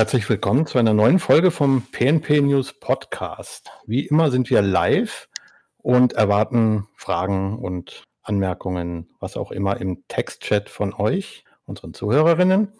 [0.00, 3.70] Herzlich willkommen zu einer neuen Folge vom PNP News Podcast.
[3.84, 5.28] Wie immer sind wir live
[5.76, 12.72] und erwarten Fragen und Anmerkungen, was auch immer im Textchat von euch, unseren Zuhörerinnen.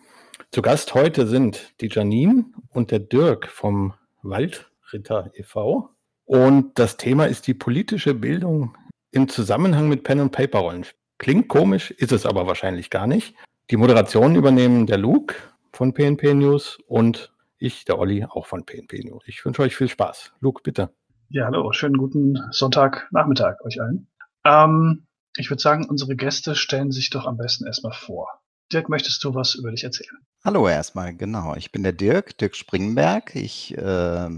[0.50, 3.92] Zu Gast heute sind die Janine und der Dirk vom
[4.22, 5.90] Waldritter e.V.
[6.24, 8.78] Und das Thema ist die politische Bildung
[9.10, 10.86] im Zusammenhang mit Pen- und Paper-Rollen.
[11.18, 13.34] Klingt komisch, ist es aber wahrscheinlich gar nicht.
[13.70, 15.34] Die Moderation übernehmen der Luke
[15.80, 19.22] von PNP News und ich, der Olli, auch von PNP News.
[19.24, 20.34] Ich wünsche euch viel Spaß.
[20.40, 20.90] Luke, bitte.
[21.30, 24.06] Ja, hallo, schönen guten Sonntagnachmittag euch allen.
[24.44, 25.06] Ähm,
[25.38, 28.28] ich würde sagen, unsere Gäste stellen sich doch am besten erstmal vor.
[28.70, 30.18] Dirk, möchtest du was über dich erzählen?
[30.44, 31.54] Hallo erstmal, genau.
[31.56, 33.34] Ich bin der Dirk, Dirk Springberg.
[33.34, 34.28] Ich äh,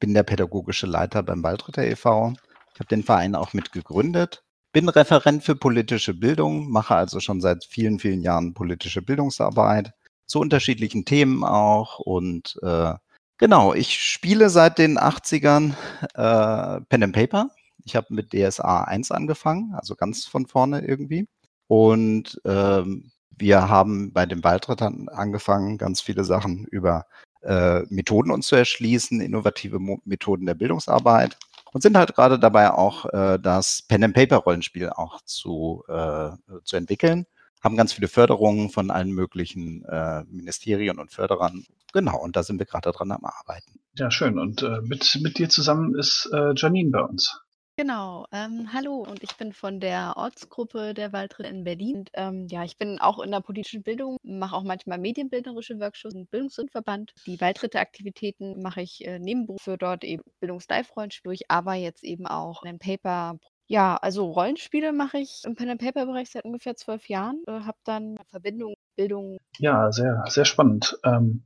[0.00, 2.32] bin der pädagogische Leiter beim Waldritter e.V.
[2.74, 4.42] Ich habe den Verein auch mit gegründet.
[4.72, 9.92] Bin Referent für politische Bildung, mache also schon seit vielen, vielen Jahren politische Bildungsarbeit
[10.26, 11.98] zu unterschiedlichen Themen auch.
[11.98, 12.94] Und äh,
[13.38, 15.74] genau, ich spiele seit den 80ern
[16.14, 17.48] äh, Pen and Paper.
[17.84, 21.28] Ich habe mit DSA 1 angefangen, also ganz von vorne irgendwie.
[21.66, 27.06] Und ähm, wir haben bei den Waldrittern angefangen, ganz viele Sachen über
[27.42, 31.38] äh, Methoden uns zu erschließen, innovative Mo Methoden der Bildungsarbeit
[31.72, 36.30] und sind halt gerade dabei auch äh, das Pen and Paper Rollenspiel auch zu, äh,
[36.64, 37.26] zu entwickeln.
[37.62, 41.64] Haben ganz viele Förderungen von allen möglichen äh, Ministerien und Förderern.
[41.92, 43.78] Genau, und da sind wir gerade dran am Arbeiten.
[43.94, 44.38] Ja, schön.
[44.38, 47.40] Und äh, mit, mit dir zusammen ist äh, Janine bei uns.
[47.78, 51.96] Genau, ähm, hallo und ich bin von der Ortsgruppe der Waldritter in Berlin.
[51.96, 56.14] Und, ähm, ja, ich bin auch in der politischen Bildung, mache auch manchmal medienbildnerische Workshops
[56.14, 57.14] im Bildungsverband.
[57.26, 62.62] Die Waldritter-Aktivitäten mache ich äh, nebenberuflich für dort eben Bildungslive-Rollenspiel durch, aber jetzt eben auch
[62.62, 63.38] ein Paper.
[63.66, 68.74] Ja, also Rollenspiele mache ich im Pen-and-Paper-Bereich seit ungefähr zwölf Jahren, äh, habe dann Verbindung,
[68.96, 69.38] Bildung.
[69.58, 70.98] Ja, sehr, sehr spannend.
[71.04, 71.44] Ähm,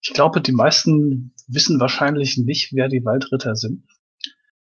[0.00, 3.84] ich glaube, die meisten wissen wahrscheinlich nicht, wer die Waldritter sind.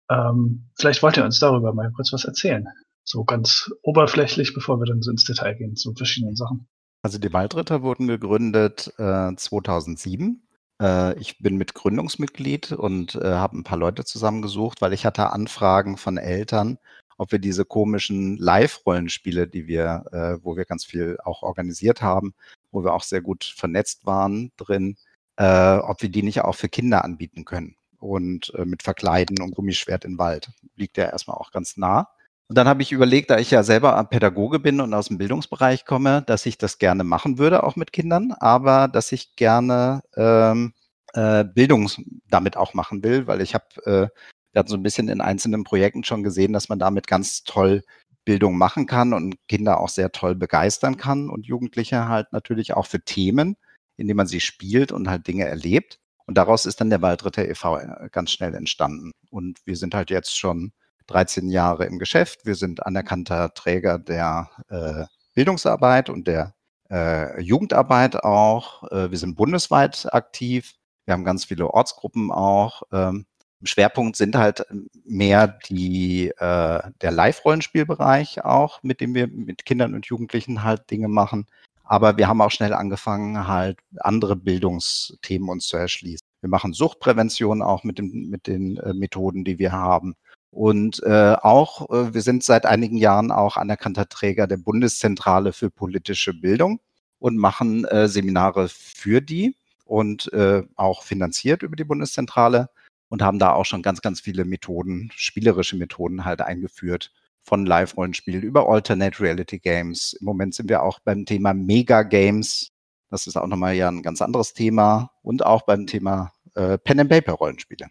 [0.09, 2.67] Ähm, vielleicht wollt ihr uns darüber mal kurz was erzählen.
[3.03, 6.67] So ganz oberflächlich, bevor wir dann so ins Detail gehen zu verschiedenen Sachen.
[7.02, 10.42] Also die Waldritter wurden gegründet äh, 2007.
[10.81, 15.31] Äh, ich bin mit Gründungsmitglied und äh, habe ein paar Leute zusammengesucht, weil ich hatte
[15.31, 16.77] Anfragen von Eltern,
[17.17, 22.33] ob wir diese komischen Live-Rollenspiele, die wir, äh, wo wir ganz viel auch organisiert haben,
[22.71, 24.97] wo wir auch sehr gut vernetzt waren drin,
[25.37, 29.55] äh, ob wir die nicht auch für Kinder anbieten können und äh, mit Verkleiden und
[29.55, 30.49] Gummischwert im Wald.
[30.75, 32.09] Liegt ja erstmal auch ganz nah.
[32.49, 35.86] Und dann habe ich überlegt, da ich ja selber Pädagoge bin und aus dem Bildungsbereich
[35.86, 40.73] komme, dass ich das gerne machen würde, auch mit Kindern, aber dass ich gerne ähm,
[41.14, 41.89] äh, Bildung
[42.27, 44.08] damit auch machen will, weil ich habe, äh,
[44.52, 47.83] wir hatten so ein bisschen in einzelnen Projekten schon gesehen, dass man damit ganz toll
[48.26, 52.88] Bildung machen kann und Kinder auch sehr toll begeistern kann und Jugendliche halt natürlich auch
[52.88, 53.58] für Themen,
[53.95, 55.99] indem man sie spielt und halt Dinge erlebt.
[56.26, 57.77] Und daraus ist dann der Waldritter e.V.
[57.77, 59.11] Äh, ganz schnell entstanden.
[59.30, 60.73] Und wir sind halt jetzt schon
[61.09, 62.45] 13 Jahre im Geschäft.
[62.45, 66.53] Wir sind anerkannter Träger der äh, Bildungsarbeit und der
[66.92, 68.89] äh, Jugendarbeit auch.
[68.92, 70.75] Äh, wir sind bundesweit aktiv.
[71.05, 72.83] Wir haben ganz viele Ortsgruppen auch.
[72.92, 73.25] Ähm,
[73.64, 74.65] Schwerpunkt sind halt
[75.03, 81.09] mehr die, äh, der Live-Rollenspielbereich auch, mit dem wir mit Kindern und Jugendlichen halt Dinge
[81.09, 81.47] machen.
[81.83, 86.26] Aber wir haben auch schnell angefangen, halt andere Bildungsthemen uns zu erschließen.
[86.41, 90.15] Wir machen Suchtprävention auch mit, dem, mit den äh, Methoden, die wir haben.
[90.52, 95.70] Und äh, auch, äh, wir sind seit einigen Jahren auch anerkannter Träger der Bundeszentrale für
[95.70, 96.80] politische Bildung
[97.20, 99.55] und machen äh, Seminare für die
[99.86, 102.70] und äh, auch finanziert über die Bundeszentrale
[103.09, 107.11] und haben da auch schon ganz, ganz viele Methoden, spielerische Methoden halt eingeführt,
[107.42, 110.14] von Live-Rollenspiel über Alternate Reality Games.
[110.14, 112.71] Im Moment sind wir auch beim Thema Mega-Games.
[113.09, 115.11] Das ist auch nochmal ja ein ganz anderes Thema.
[115.23, 117.88] Und auch beim Thema äh, Pen-and-Paper-Rollenspiele.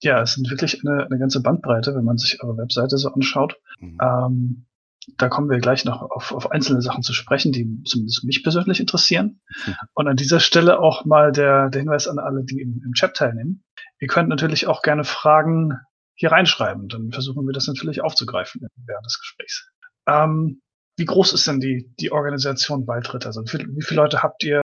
[0.00, 3.56] Ja, es sind wirklich eine, eine, ganze Bandbreite, wenn man sich eure Webseite so anschaut.
[3.78, 3.98] Mhm.
[4.00, 4.66] Ähm,
[5.16, 8.80] da kommen wir gleich noch auf, auf, einzelne Sachen zu sprechen, die zumindest mich persönlich
[8.80, 9.40] interessieren.
[9.66, 9.74] Mhm.
[9.94, 13.14] Und an dieser Stelle auch mal der, der Hinweis an alle, die im, im Chat
[13.14, 13.64] teilnehmen.
[13.98, 15.78] Ihr könnt natürlich auch gerne Fragen
[16.14, 16.88] hier reinschreiben.
[16.88, 19.70] Dann versuchen wir das natürlich aufzugreifen während des Gesprächs.
[20.06, 20.62] Ähm,
[20.96, 23.28] wie groß ist denn die, die Organisation Waldritter?
[23.28, 24.60] Also wie viele Leute habt ihr?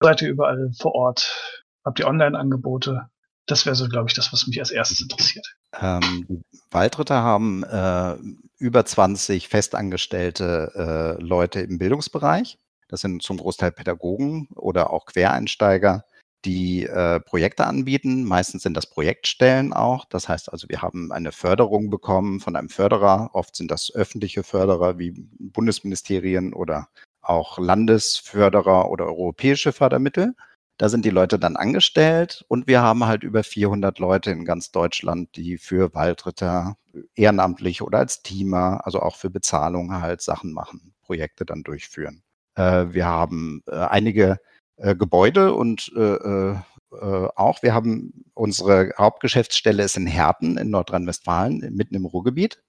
[0.00, 1.64] Seid ihr überall vor Ort?
[1.84, 3.10] Habt ihr Online-Angebote?
[3.50, 5.56] Das wäre so, glaube ich, das, was mich als erstes interessiert.
[5.80, 8.16] Ähm, Waldritter haben äh,
[8.58, 12.58] über 20 festangestellte äh, Leute im Bildungsbereich.
[12.88, 16.04] Das sind zum Großteil Pädagogen oder auch Quereinsteiger,
[16.44, 18.24] die äh, Projekte anbieten.
[18.24, 20.04] Meistens sind das Projektstellen auch.
[20.04, 23.30] Das heißt also, wir haben eine Förderung bekommen von einem Förderer.
[23.32, 26.88] Oft sind das öffentliche Förderer wie Bundesministerien oder
[27.20, 30.34] auch Landesförderer oder europäische Fördermittel.
[30.80, 34.70] Da sind die Leute dann angestellt und wir haben halt über 400 Leute in ganz
[34.70, 36.78] Deutschland, die für Waldritter
[37.14, 42.22] ehrenamtlich oder als Teamer, also auch für Bezahlung halt Sachen machen, Projekte dann durchführen.
[42.54, 44.38] Äh, wir haben äh, einige
[44.76, 46.56] äh, Gebäude und äh, äh,
[46.92, 52.62] äh, auch, wir haben unsere Hauptgeschäftsstelle ist in Herten in Nordrhein-Westfalen, mitten im Ruhrgebiet.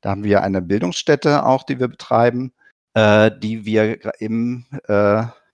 [0.00, 2.52] Da haben wir eine Bildungsstätte auch, die wir betreiben,
[2.96, 4.64] die wir im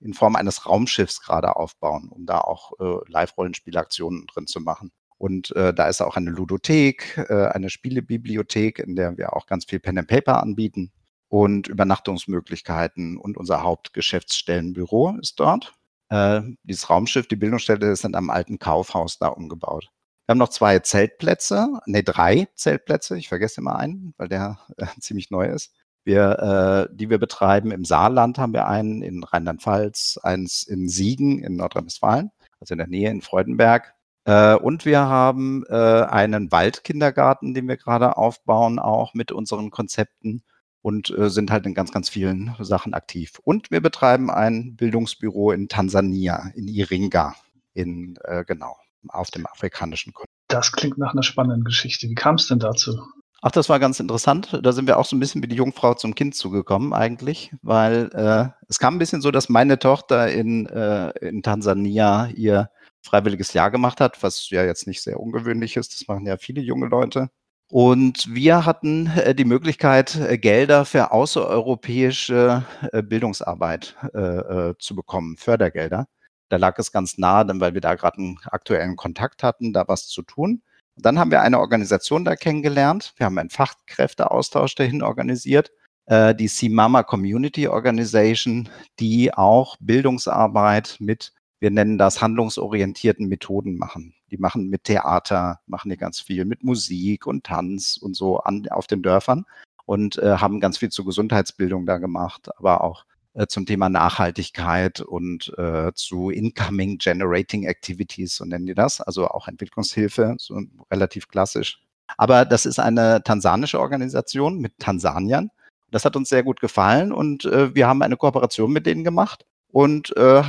[0.04, 4.92] in Form eines Raumschiffs gerade aufbauen, um da auch äh, Live-Rollenspielaktionen drin zu machen.
[5.16, 9.64] Und äh, da ist auch eine Ludothek, äh, eine Spielebibliothek, in der wir auch ganz
[9.64, 10.92] viel Pen and Paper anbieten
[11.28, 15.72] und Übernachtungsmöglichkeiten und unser Hauptgeschäftsstellenbüro ist dort.
[16.10, 19.88] Äh, dieses Raumschiff, die Bildungsstätte, ist in einem alten Kaufhaus da umgebaut.
[20.26, 23.16] Wir haben noch zwei Zeltplätze, nee, drei Zeltplätze.
[23.16, 25.72] Ich vergesse immer einen, weil der äh, ziemlich neu ist
[26.04, 27.70] wir, äh, die wir betreiben.
[27.70, 32.30] Im Saarland haben wir einen, in Rheinland-Pfalz, eins in Siegen in Nordrhein-Westfalen,
[32.60, 33.94] also in der Nähe in Freudenberg.
[34.24, 40.42] Äh, und wir haben äh, einen Waldkindergarten, den wir gerade aufbauen, auch mit unseren Konzepten
[40.82, 43.40] und äh, sind halt in ganz, ganz vielen Sachen aktiv.
[43.42, 47.34] Und wir betreiben ein Bildungsbüro in Tansania, in Iringa,
[47.72, 48.76] in, äh, genau,
[49.08, 50.30] auf dem afrikanischen Kontinent.
[50.48, 52.08] Das klingt nach einer spannenden Geschichte.
[52.08, 52.98] Wie kam es denn dazu?
[53.46, 54.58] Ach, das war ganz interessant.
[54.62, 58.08] Da sind wir auch so ein bisschen wie die Jungfrau zum Kind zugekommen eigentlich, weil
[58.14, 62.70] äh, es kam ein bisschen so, dass meine Tochter in, äh, in Tansania ihr
[63.02, 65.92] freiwilliges Jahr gemacht hat, was ja jetzt nicht sehr ungewöhnlich ist.
[65.92, 67.28] Das machen ja viele junge Leute.
[67.70, 74.96] Und wir hatten äh, die Möglichkeit, äh, Gelder für außereuropäische äh, Bildungsarbeit äh, äh, zu
[74.96, 76.06] bekommen, Fördergelder.
[76.48, 79.84] Da lag es ganz nah, denn weil wir da gerade einen aktuellen Kontakt hatten, da
[79.86, 80.62] was zu tun.
[80.96, 83.14] Dann haben wir eine Organisation da kennengelernt.
[83.16, 85.72] Wir haben einen Fachkräfteaustausch dahin organisiert,
[86.06, 88.68] äh, die CMAMA Community Organization,
[89.00, 94.14] die auch Bildungsarbeit mit, wir nennen das handlungsorientierten Methoden machen.
[94.30, 98.68] Die machen mit Theater, machen die ganz viel mit Musik und Tanz und so an,
[98.68, 99.44] auf den Dörfern
[99.86, 105.00] und äh, haben ganz viel zur Gesundheitsbildung da gemacht, aber auch äh, zum Thema Nachhaltigkeit
[105.00, 110.60] und äh, zu Incoming Generating Activities, so nennen die das, also auch Entwicklungshilfe, so
[110.90, 111.80] relativ klassisch.
[112.16, 115.50] Aber das ist eine tansanische Organisation mit Tansaniern.
[115.90, 119.44] Das hat uns sehr gut gefallen und äh, wir haben eine Kooperation mit denen gemacht
[119.72, 120.42] und äh,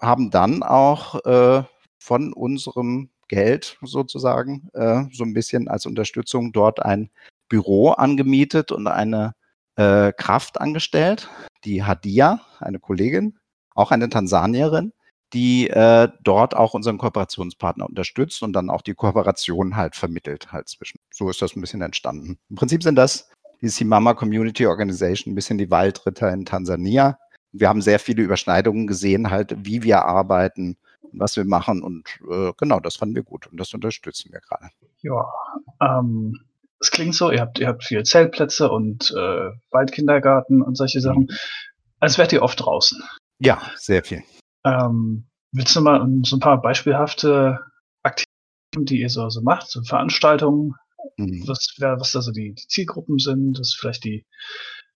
[0.00, 1.62] haben dann auch äh,
[1.98, 7.10] von unserem Geld sozusagen äh, so ein bisschen als Unterstützung dort ein
[7.48, 9.34] Büro angemietet und eine
[9.76, 11.30] Kraft angestellt,
[11.64, 13.38] die Hadia, eine Kollegin,
[13.74, 14.92] auch eine Tansanierin,
[15.32, 20.68] die äh, dort auch unseren Kooperationspartner unterstützt und dann auch die Kooperation halt vermittelt halt
[20.68, 20.98] zwischen.
[21.12, 22.38] So ist das ein bisschen entstanden.
[22.48, 23.30] Im Prinzip sind das
[23.60, 27.18] die Simama Community Organization, ein bisschen die Waldritter in Tansania.
[27.52, 30.76] Wir haben sehr viele Überschneidungen gesehen, halt, wie wir arbeiten,
[31.12, 34.70] was wir machen und äh, genau, das fanden wir gut und das unterstützen wir gerade.
[35.02, 35.26] Ja,
[35.80, 36.40] ähm,
[36.80, 41.28] es klingt so, ihr habt, ihr habt viele Zeltplätze und äh, Waldkindergarten und solche Sachen.
[42.00, 43.02] Als wärt ihr oft draußen.
[43.38, 44.22] Ja, sehr viel.
[44.64, 47.60] Ähm, willst du mal so ein paar beispielhafte
[48.02, 50.74] Aktivitäten, die ihr so, so macht, so Veranstaltungen,
[51.16, 51.44] mhm.
[51.46, 54.24] was, was da so die, die, Zielgruppen sind, was vielleicht die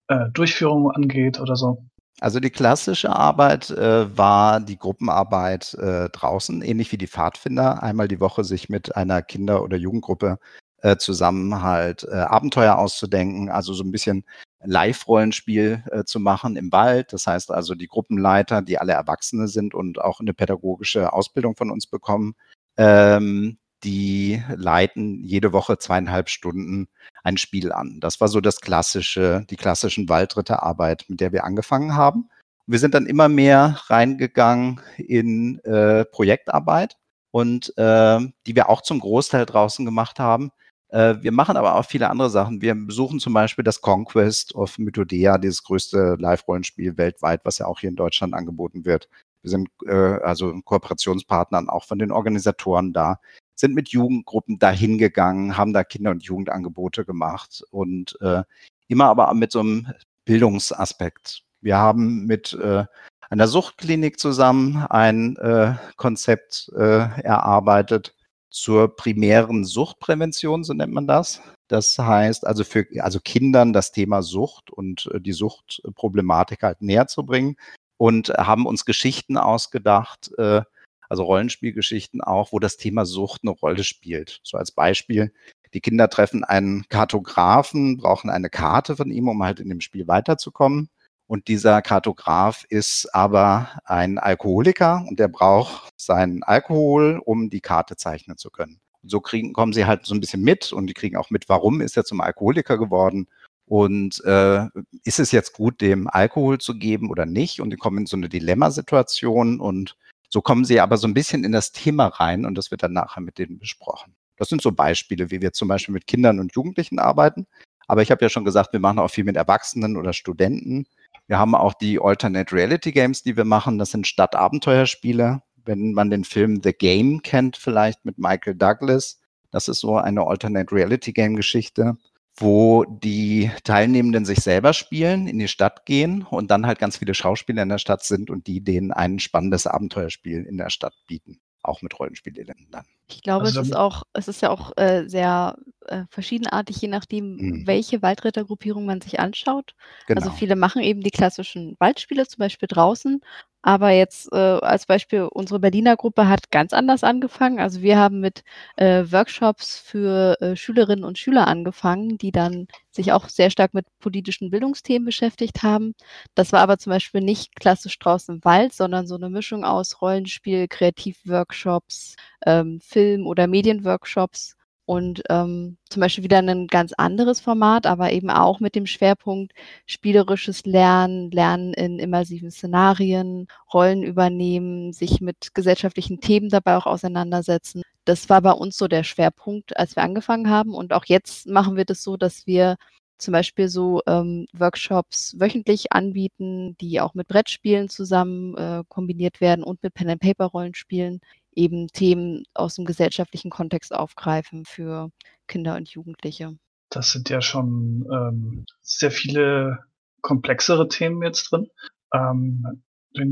[0.09, 1.85] äh, Durchführung angeht oder so?
[2.21, 8.09] Also die klassische Arbeit äh, war die Gruppenarbeit äh, draußen, ähnlich wie die Pfadfinder, einmal
[8.09, 10.39] die Woche sich mit einer Kinder- oder Jugendgruppe
[10.85, 14.25] äh, zusammen halt äh, Abenteuer auszudenken, also so ein bisschen
[14.65, 17.13] Live-Rollenspiel äh, zu machen im Wald.
[17.15, 21.71] Das heißt also, die Gruppenleiter, die alle Erwachsene sind und auch eine pädagogische Ausbildung von
[21.71, 22.35] uns bekommen,
[22.77, 26.89] ähm, die leiten jede Woche zweieinhalb Stunden
[27.23, 27.99] ein Spiel an.
[28.01, 32.29] Das war so das klassische, die klassischen Waldritterarbeit, mit der wir angefangen haben.
[32.67, 36.99] Wir sind dann immer mehr reingegangen in äh, Projektarbeit
[37.31, 40.51] und äh, die wir auch zum Großteil draußen gemacht haben.
[40.95, 42.63] Äh, wir machen aber auch viele andere Sachen.
[42.63, 47.81] Wir besuchen zum Beispiel das Conquest of Mythodea, dieses größte Live-Rollenspiel weltweit, was ja auch
[47.81, 49.09] hier in Deutschland angeboten wird.
[49.43, 53.19] Wir sind äh, also Kooperationspartnern auch von den Organisatoren da,
[53.57, 58.45] sind mit Jugendgruppen dahin gegangen, haben da Kinder- und Jugendangebote gemacht und äh,
[58.87, 59.89] immer aber mit so einem
[60.25, 61.43] Bildungsaspekt.
[61.61, 62.85] Wir haben mit äh,
[63.31, 68.14] einer Suchtklinik zusammen ein äh, Konzept äh, erarbeitet,
[68.55, 71.43] zur primären Suchtprävention, so nennt man das.
[71.67, 77.09] Das heißt also für also Kindern das Thema Sucht und äh, die Suchtproblematik halt näher
[77.09, 77.57] zu bringen
[77.97, 80.63] und haben uns Geschichten ausgedacht, äh,
[81.09, 84.39] also Rollenspielgeschichten auch, wo das Thema Sucht eine Rolle spielt.
[84.45, 85.33] So als Beispiel,
[85.75, 90.07] die Kinder treffen einen Kartografen, brauchen eine Karte von ihm, um halt in dem Spiel
[90.07, 90.91] weiterzukommen.
[91.35, 97.97] Und dieser Kartograf ist aber ein Alkoholiker und der braucht seinen Alkohol, um die Karte
[97.97, 98.79] zeichnen zu können.
[99.03, 101.49] Und so kriegen, kommen sie halt so ein bisschen mit und die kriegen auch mit,
[101.49, 103.27] warum ist er zum Alkoholiker geworden
[103.67, 104.67] und äh,
[105.03, 107.61] ist es jetzt gut, dem Alkohol zu geben oder nicht?
[107.61, 109.97] Und die kommen in so eine Dilemmasituation und
[110.29, 112.93] so kommen sie aber so ein bisschen in das Thema rein und das wird dann
[112.93, 114.15] nachher mit denen besprochen.
[114.37, 117.49] Das sind so Beispiele, wie wir zum Beispiel mit Kindern und Jugendlichen arbeiten.
[117.89, 120.87] Aber ich habe ja schon gesagt, wir machen auch viel mit Erwachsenen oder Studenten.
[121.27, 123.79] Wir haben auch die Alternate Reality Games, die wir machen.
[123.79, 125.43] Das sind Stadtabenteuerspiele.
[125.65, 129.21] Wenn man den Film The Game kennt, vielleicht mit Michael Douglas.
[129.51, 131.97] Das ist so eine Alternate Reality Game Geschichte,
[132.37, 137.15] wo die Teilnehmenden sich selber spielen, in die Stadt gehen und dann halt ganz viele
[137.15, 141.41] Schauspieler in der Stadt sind und die denen ein spannendes Abenteuerspiel in der Stadt bieten
[141.65, 142.85] auch mit Rollenspielelementen dann.
[143.09, 145.57] Ich glaube, also es ist auch, es ist ja auch äh, sehr
[145.87, 147.67] äh, verschiedenartig, je nachdem, mhm.
[147.67, 149.75] welche Waldrittergruppierung man sich anschaut.
[149.75, 150.21] Also genau.
[150.21, 153.21] Also viele machen eben die klassischen Waldspiele, zum Beispiel draußen,
[153.67, 157.59] aber jetzt äh, als Beispiel, unsere Berliner Gruppe hat ganz anders angefangen.
[157.61, 158.45] Also wir haben mit
[158.77, 163.87] äh, Workshops für äh, Schülerinnen und Schüler angefangen, die dann sich auch sehr stark mit
[164.01, 165.95] politischen Bildungsthemen beschäftigt haben.
[166.35, 170.03] Das war aber zum Beispiel nicht klassisch draußen im Wald, sondern so eine Mischung aus
[170.03, 177.87] Rollenspiel, Kreativworkshops, ähm, Film- oder Medienworkshops und ähm, zum Beispiel wieder ein ganz anderes Format,
[177.87, 179.53] aber eben auch mit dem Schwerpunkt
[179.87, 187.83] spielerisches Lernen, Lernen in immersiven Szenarien, Rollen übernehmen, sich mit gesellschaftlichen Themen dabei auch auseinandersetzen.
[188.05, 190.75] Das war bei uns so der Schwerpunkt, als wir angefangen haben.
[190.75, 192.77] Und auch jetzt machen wir das so, dass wir
[193.17, 199.65] zum Beispiel so ähm, Workshops wöchentlich anbieten, die auch mit Brettspielen zusammen äh, kombiniert werden
[199.65, 201.21] und mit Pen-and-Paper-Rollenspielen
[201.57, 205.11] eben Themen aus dem gesellschaftlichen Kontext aufgreifen für
[205.47, 206.57] Kinder und Jugendliche.
[206.91, 209.79] Das sind ja schon ähm, sehr viele
[210.21, 211.69] komplexere Themen jetzt drin.
[212.13, 212.83] Ähm,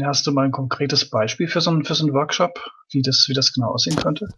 [0.02, 3.26] hast du mal ein konkretes Beispiel für so einen, für so einen Workshop, wie das,
[3.28, 4.28] wie das genau aussehen könnte?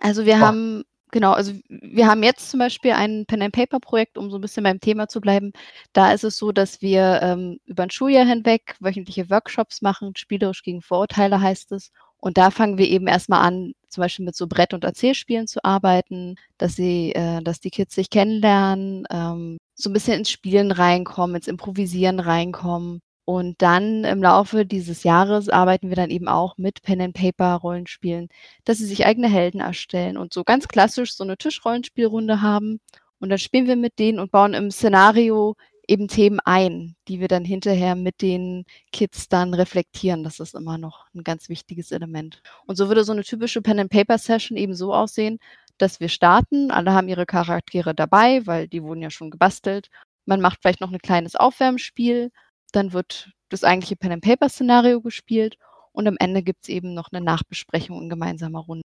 [0.00, 0.40] Also wir oh.
[0.40, 4.80] haben Genau, also wir haben jetzt zum Beispiel ein Pen-and-Paper-Projekt, um so ein bisschen beim
[4.80, 5.52] Thema zu bleiben.
[5.92, 10.62] Da ist es so, dass wir ähm, über ein Schuljahr hinweg wöchentliche Workshops machen, spielerisch
[10.62, 11.92] gegen Vorurteile heißt es.
[12.24, 15.64] Und da fangen wir eben erstmal an, zum Beispiel mit so Brett- und Erzählspielen zu
[15.64, 20.70] arbeiten, dass sie, äh, dass die Kids sich kennenlernen, ähm, so ein bisschen ins Spielen
[20.70, 23.00] reinkommen, ins Improvisieren reinkommen.
[23.24, 28.28] Und dann im Laufe dieses Jahres arbeiten wir dann eben auch mit Pen-and-Paper-Rollenspielen,
[28.64, 32.78] dass sie sich eigene Helden erstellen und so ganz klassisch so eine Tischrollenspielrunde haben.
[33.18, 35.56] Und dann spielen wir mit denen und bauen im Szenario
[35.88, 40.24] eben Themen ein, die wir dann hinterher mit den Kids dann reflektieren.
[40.24, 42.42] Das ist immer noch ein ganz wichtiges Element.
[42.66, 45.38] Und so würde so eine typische Pen-and-Paper-Session eben so aussehen,
[45.78, 49.88] dass wir starten, alle haben ihre Charaktere dabei, weil die wurden ja schon gebastelt.
[50.26, 52.30] Man macht vielleicht noch ein kleines Aufwärmspiel,
[52.72, 55.56] dann wird das eigentliche Pen-and-Paper-Szenario gespielt
[55.92, 58.82] und am Ende gibt es eben noch eine Nachbesprechung in gemeinsamer Runde.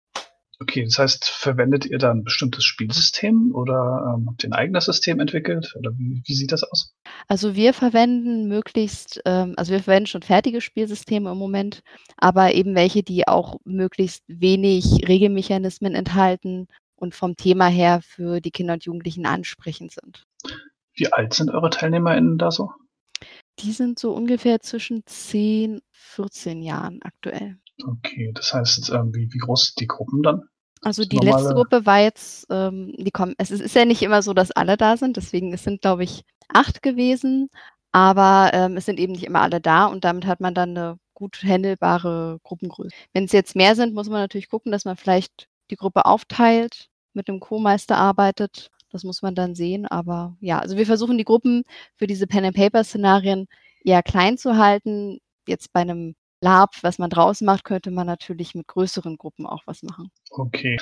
[0.62, 4.86] Okay, das heißt, verwendet ihr da ein bestimmtes Spielsystem oder ähm, habt ihr ein eigenes
[4.86, 5.74] System entwickelt?
[5.76, 6.94] Oder wie, wie sieht das aus?
[7.28, 11.82] Also wir verwenden möglichst, ähm, also wir verwenden schon fertige Spielsysteme im Moment,
[12.16, 18.52] aber eben welche, die auch möglichst wenig Regelmechanismen enthalten und vom Thema her für die
[18.52, 20.28] Kinder und Jugendlichen ansprechend sind.
[20.94, 22.70] Wie alt sind eure TeilnehmerInnen da so?
[23.58, 27.58] Die sind so ungefähr zwischen 10, 14 Jahren aktuell.
[27.84, 30.44] Okay, das heißt, ähm, wie, wie groß sind die Gruppen dann?
[30.82, 31.38] Also die normale...
[31.38, 34.78] letzte Gruppe war jetzt, ähm, die kommen, es ist, ja nicht immer so, dass alle
[34.78, 37.50] da sind, deswegen es sind, glaube ich, acht gewesen,
[37.92, 40.98] aber ähm, es sind eben nicht immer alle da und damit hat man dann eine
[41.14, 42.96] gut handelbare Gruppengröße.
[43.14, 46.90] Wenn es jetzt mehr sind, muss man natürlich gucken, dass man vielleicht die Gruppe aufteilt,
[47.14, 48.70] mit einem Co-Meister arbeitet.
[48.90, 49.86] Das muss man dann sehen.
[49.86, 51.64] Aber ja, also wir versuchen die Gruppen
[51.96, 53.48] für diese Pen-and-Paper-Szenarien
[53.84, 55.20] eher klein zu halten.
[55.48, 59.62] Jetzt bei einem Lab, was man draußen macht, könnte man natürlich mit größeren Gruppen auch
[59.68, 60.10] was machen.
[60.32, 60.80] Okay.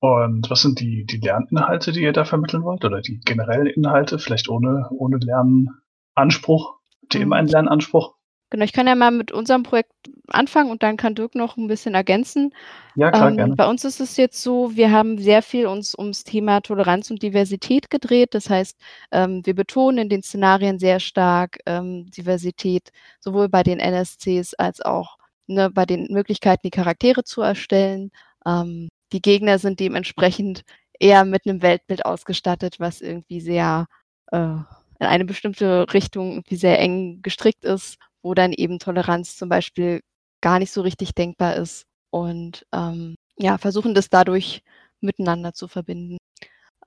[0.00, 2.84] Und was sind die, die Lerninhalte, die ihr da vermitteln wollt?
[2.84, 6.74] Oder die generellen Inhalte, vielleicht ohne, ohne Lernanspruch?
[7.12, 8.15] Habt
[8.50, 9.90] Genau, ich kann ja mal mit unserem Projekt
[10.28, 12.54] anfangen und dann kann Dirk noch ein bisschen ergänzen.
[12.94, 13.56] Ja, klar, ähm, gerne.
[13.56, 17.22] Bei uns ist es jetzt so, wir haben sehr viel uns ums Thema Toleranz und
[17.22, 18.34] Diversität gedreht.
[18.34, 18.78] Das heißt,
[19.10, 24.80] ähm, wir betonen in den Szenarien sehr stark ähm, Diversität, sowohl bei den NSCs als
[24.80, 25.16] auch
[25.48, 28.12] ne, bei den Möglichkeiten, die Charaktere zu erstellen.
[28.46, 30.62] Ähm, die Gegner sind dementsprechend
[31.00, 33.86] eher mit einem Weltbild ausgestattet, was irgendwie sehr
[34.30, 34.54] äh,
[34.98, 40.00] in eine bestimmte Richtung irgendwie sehr eng gestrickt ist wo dann eben Toleranz zum Beispiel
[40.40, 44.62] gar nicht so richtig denkbar ist und ähm, ja, versuchen das dadurch
[45.00, 46.18] miteinander zu verbinden.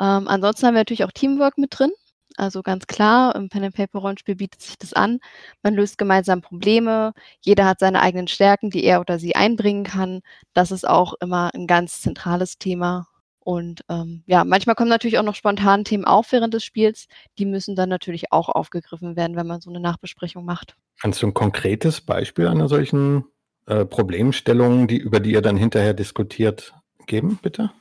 [0.02, 1.92] Ähm, ansonsten haben wir natürlich auch Teamwork mit drin.
[2.38, 5.20] Also ganz klar, im Pen-and-Paper-Rollenspiel bietet sich das an.
[5.64, 7.14] Man löst gemeinsam Probleme.
[7.42, 10.22] Jeder hat seine eigenen Stärken, die er oder sie einbringen kann.
[10.54, 13.08] Das ist auch immer ein ganz zentrales Thema.
[13.40, 17.08] Und ähm, ja, manchmal kommen natürlich auch noch spontan Themen auf während des Spiels.
[17.38, 20.76] Die müssen dann natürlich auch aufgegriffen werden, wenn man so eine Nachbesprechung macht.
[21.02, 23.26] Kannst du ein konkretes Beispiel einer solchen
[23.66, 26.74] äh, Problemstellung, die, über die ihr dann hinterher diskutiert,
[27.08, 27.72] geben, bitte?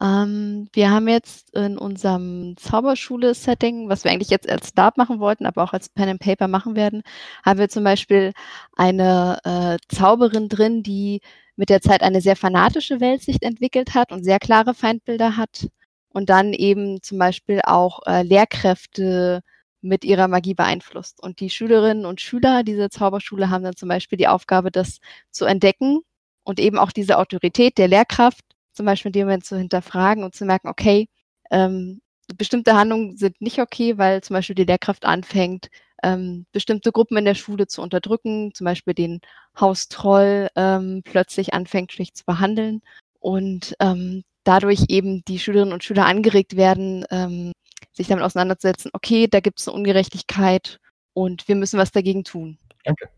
[0.00, 5.46] Ähm, wir haben jetzt in unserem Zauberschule-Setting, was wir eigentlich jetzt als Start machen wollten,
[5.46, 7.02] aber auch als Pen and Paper machen werden,
[7.44, 8.32] haben wir zum Beispiel
[8.76, 11.22] eine äh, Zauberin drin, die
[11.56, 15.68] mit der Zeit eine sehr fanatische Weltsicht entwickelt hat und sehr klare Feindbilder hat
[16.10, 19.40] und dann eben zum Beispiel auch äh, Lehrkräfte
[19.82, 21.22] mit ihrer Magie beeinflusst.
[21.22, 24.98] Und die Schülerinnen und Schüler dieser Zauberschule haben dann zum Beispiel die Aufgabe, das
[25.30, 26.00] zu entdecken
[26.44, 28.44] und eben auch diese Autorität der Lehrkraft
[28.76, 31.08] zum Beispiel in dem Moment zu hinterfragen und zu merken, okay,
[31.50, 32.00] ähm,
[32.36, 35.68] bestimmte Handlungen sind nicht okay, weil zum Beispiel die Lehrkraft anfängt,
[36.02, 39.20] ähm, bestimmte Gruppen in der Schule zu unterdrücken, zum Beispiel den
[39.58, 42.82] Haustroll ähm, plötzlich anfängt, schlecht zu behandeln
[43.20, 47.52] und ähm, dadurch eben die Schülerinnen und Schüler angeregt werden, ähm,
[47.92, 50.78] sich damit auseinanderzusetzen, okay, da gibt es eine Ungerechtigkeit
[51.12, 52.58] und wir müssen was dagegen tun.
[52.84, 53.08] Danke.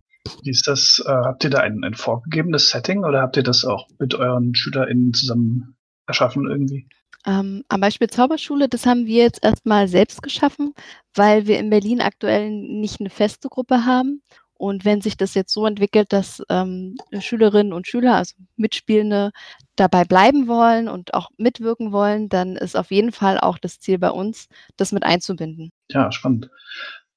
[0.43, 1.03] Wie ist das?
[1.07, 4.55] Äh, habt ihr da ein, ein vorgegebenes Setting oder habt ihr das auch mit euren
[4.55, 6.89] SchülerInnen zusammen erschaffen irgendwie?
[7.29, 10.73] Ähm, am Beispiel Zauberschule, das haben wir jetzt erstmal selbst geschaffen,
[11.15, 14.23] weil wir in Berlin aktuell nicht eine feste Gruppe haben.
[14.55, 19.31] Und wenn sich das jetzt so entwickelt, dass ähm, Schülerinnen und Schüler, also Mitspielende,
[19.77, 23.99] dabei bleiben wollen und auch mitwirken wollen, dann ist auf jeden Fall auch das Ziel
[23.99, 25.71] bei uns, das mit einzubinden.
[25.91, 26.49] Ja, spannend.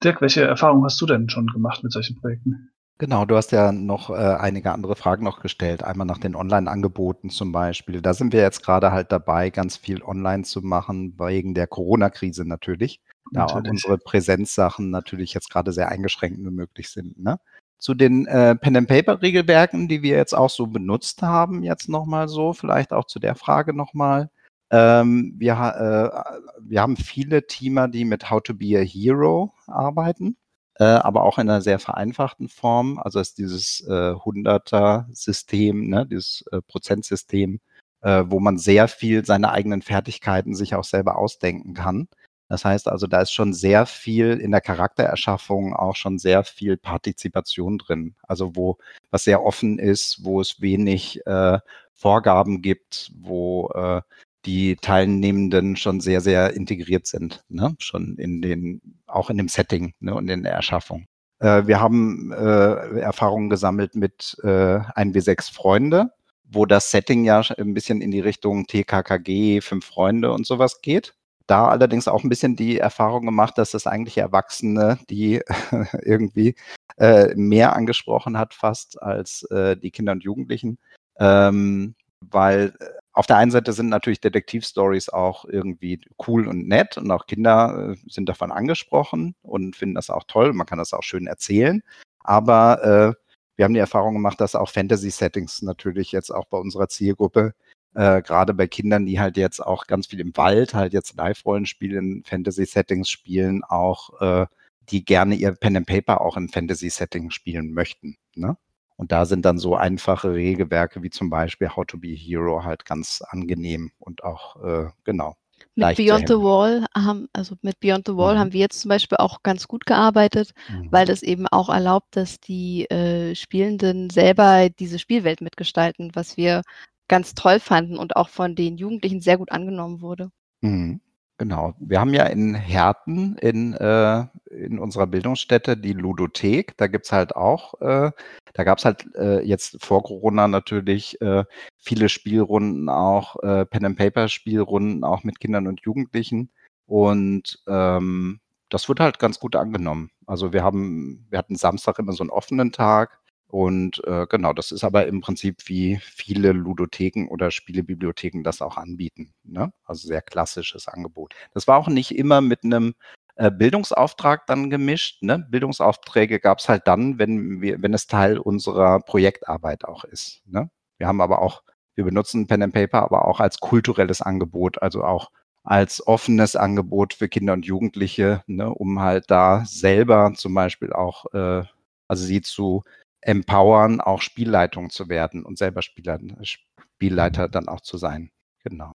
[0.04, 2.71] Dirk, welche Erfahrungen hast du denn schon gemacht mit solchen Projekten?
[3.02, 5.84] Genau, du hast ja noch äh, einige andere Fragen noch gestellt.
[5.84, 8.00] Einmal nach den Online-Angeboten zum Beispiel.
[8.00, 12.48] Da sind wir jetzt gerade halt dabei, ganz viel online zu machen, wegen der Corona-Krise
[12.48, 13.02] natürlich.
[13.32, 17.18] Da auch unsere Präsenzsachen natürlich jetzt gerade sehr eingeschränkt nur möglich sind.
[17.18, 17.40] Ne?
[17.80, 22.94] Zu den äh, Pen-and-Paper-Regelwerken, die wir jetzt auch so benutzt haben, jetzt nochmal so, vielleicht
[22.94, 24.30] auch zu der Frage nochmal.
[24.70, 30.38] Ähm, wir, äh, wir haben viele Teamer, die mit How to be a Hero arbeiten
[30.82, 32.98] äh, aber auch in einer sehr vereinfachten Form.
[32.98, 37.60] Also ist dieses äh, 100er-System, ne, dieses äh, Prozentsystem,
[38.02, 42.08] äh, wo man sehr viel seine eigenen Fertigkeiten sich auch selber ausdenken kann.
[42.50, 46.78] Das heißt also, da ist schon sehr viel in der Charaktererschaffung auch schon sehr viel
[46.78, 48.16] Partizipation drin.
[48.24, 48.80] Also wo
[49.12, 51.60] was sehr offen ist, wo es wenig äh,
[51.94, 54.02] Vorgaben gibt, wo äh,
[54.46, 57.76] die Teilnehmenden schon sehr, sehr integriert sind, ne?
[57.80, 60.16] schon in den, auch in dem Setting ne?
[60.16, 61.06] und in der Erschaffung.
[61.40, 66.12] Äh, wir haben äh, Erfahrungen gesammelt mit äh, 1W6 Freunde,
[66.44, 71.14] wo das Setting ja ein bisschen in die Richtung TKKG, fünf Freunde und sowas geht.
[71.48, 75.42] Da allerdings auch ein bisschen die Erfahrung gemacht, dass das eigentlich Erwachsene, die
[76.02, 76.56] irgendwie
[76.98, 80.78] äh, mehr angesprochen hat fast als äh, die Kinder und Jugendlichen.
[81.20, 82.74] Ähm, weil
[83.14, 87.92] auf der einen Seite sind natürlich Detektivstories auch irgendwie cool und nett und auch Kinder
[87.92, 90.54] äh, sind davon angesprochen und finden das auch toll.
[90.54, 91.84] Man kann das auch schön erzählen.
[92.20, 92.84] Aber
[93.18, 93.22] äh,
[93.58, 97.54] wir haben die Erfahrung gemacht, dass auch Fantasy-Settings natürlich jetzt auch bei unserer Zielgruppe,
[97.96, 101.98] äh, gerade bei Kindern, die halt jetzt auch ganz viel im Wald halt jetzt Live-Rollenspiele
[101.98, 104.46] in Fantasy-Settings spielen, auch äh,
[104.90, 108.18] die gerne ihr Pen and Paper auch in Fantasy-Settings spielen möchten.
[108.36, 108.58] Ne?
[109.02, 112.64] Und da sind dann so einfache Regelwerke wie zum Beispiel How to be a Hero
[112.64, 115.34] halt ganz angenehm und auch, äh, genau.
[115.74, 118.40] Mit Beyond the Wall haben, also mit Beyond the Wall mhm.
[118.40, 120.92] haben wir jetzt zum Beispiel auch ganz gut gearbeitet, mhm.
[120.92, 126.62] weil das eben auch erlaubt, dass die äh, Spielenden selber diese Spielwelt mitgestalten, was wir
[127.08, 130.30] ganz toll fanden und auch von den Jugendlichen sehr gut angenommen wurde.
[130.62, 131.02] Mhm.
[131.42, 131.74] Genau.
[131.80, 136.78] Wir haben ja in Herten in, äh, in unserer Bildungsstätte die Ludothek.
[136.78, 138.12] Da gibt's halt auch, äh,
[138.54, 141.44] da gab's halt äh, jetzt vor Corona natürlich äh,
[141.80, 146.52] viele Spielrunden, auch äh, Pen-and-Paper-Spielrunden, auch mit Kindern und Jugendlichen.
[146.86, 150.12] Und ähm, das wird halt ganz gut angenommen.
[150.28, 153.20] Also wir haben, wir hatten Samstag immer so einen offenen Tag
[153.52, 158.78] und äh, genau, das ist aber im Prinzip wie viele Ludotheken oder Spielebibliotheken das auch
[158.78, 159.34] anbieten.
[159.44, 159.74] Ne?
[159.84, 161.34] Also sehr klassisches Angebot.
[161.54, 162.94] Das war auch nicht immer mit einem
[163.36, 165.22] äh, Bildungsauftrag dann gemischt.
[165.22, 165.46] Ne?
[165.50, 170.42] Bildungsaufträge gab es halt dann, wenn wir, wenn es Teil unserer Projektarbeit auch ist.
[170.46, 170.70] Ne?
[170.98, 171.64] Wir haben aber auch,
[171.96, 175.30] wir benutzen Pen and Paper aber auch als kulturelles Angebot, also auch
[175.64, 181.26] als offenes Angebot für Kinder und Jugendliche, ne, um halt da selber zum Beispiel auch,
[181.34, 181.64] äh,
[182.08, 182.84] also sie zu
[183.22, 188.32] empowern, auch Spielleitung zu werden und selber Spieler, Spielleiter dann auch zu sein.
[188.64, 188.94] Genau.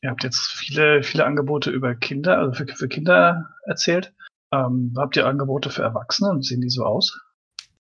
[0.00, 4.14] Ihr habt jetzt viele, viele Angebote über Kinder, also für, für Kinder erzählt.
[4.52, 7.20] Ähm, habt ihr Angebote für Erwachsene und sehen die so aus?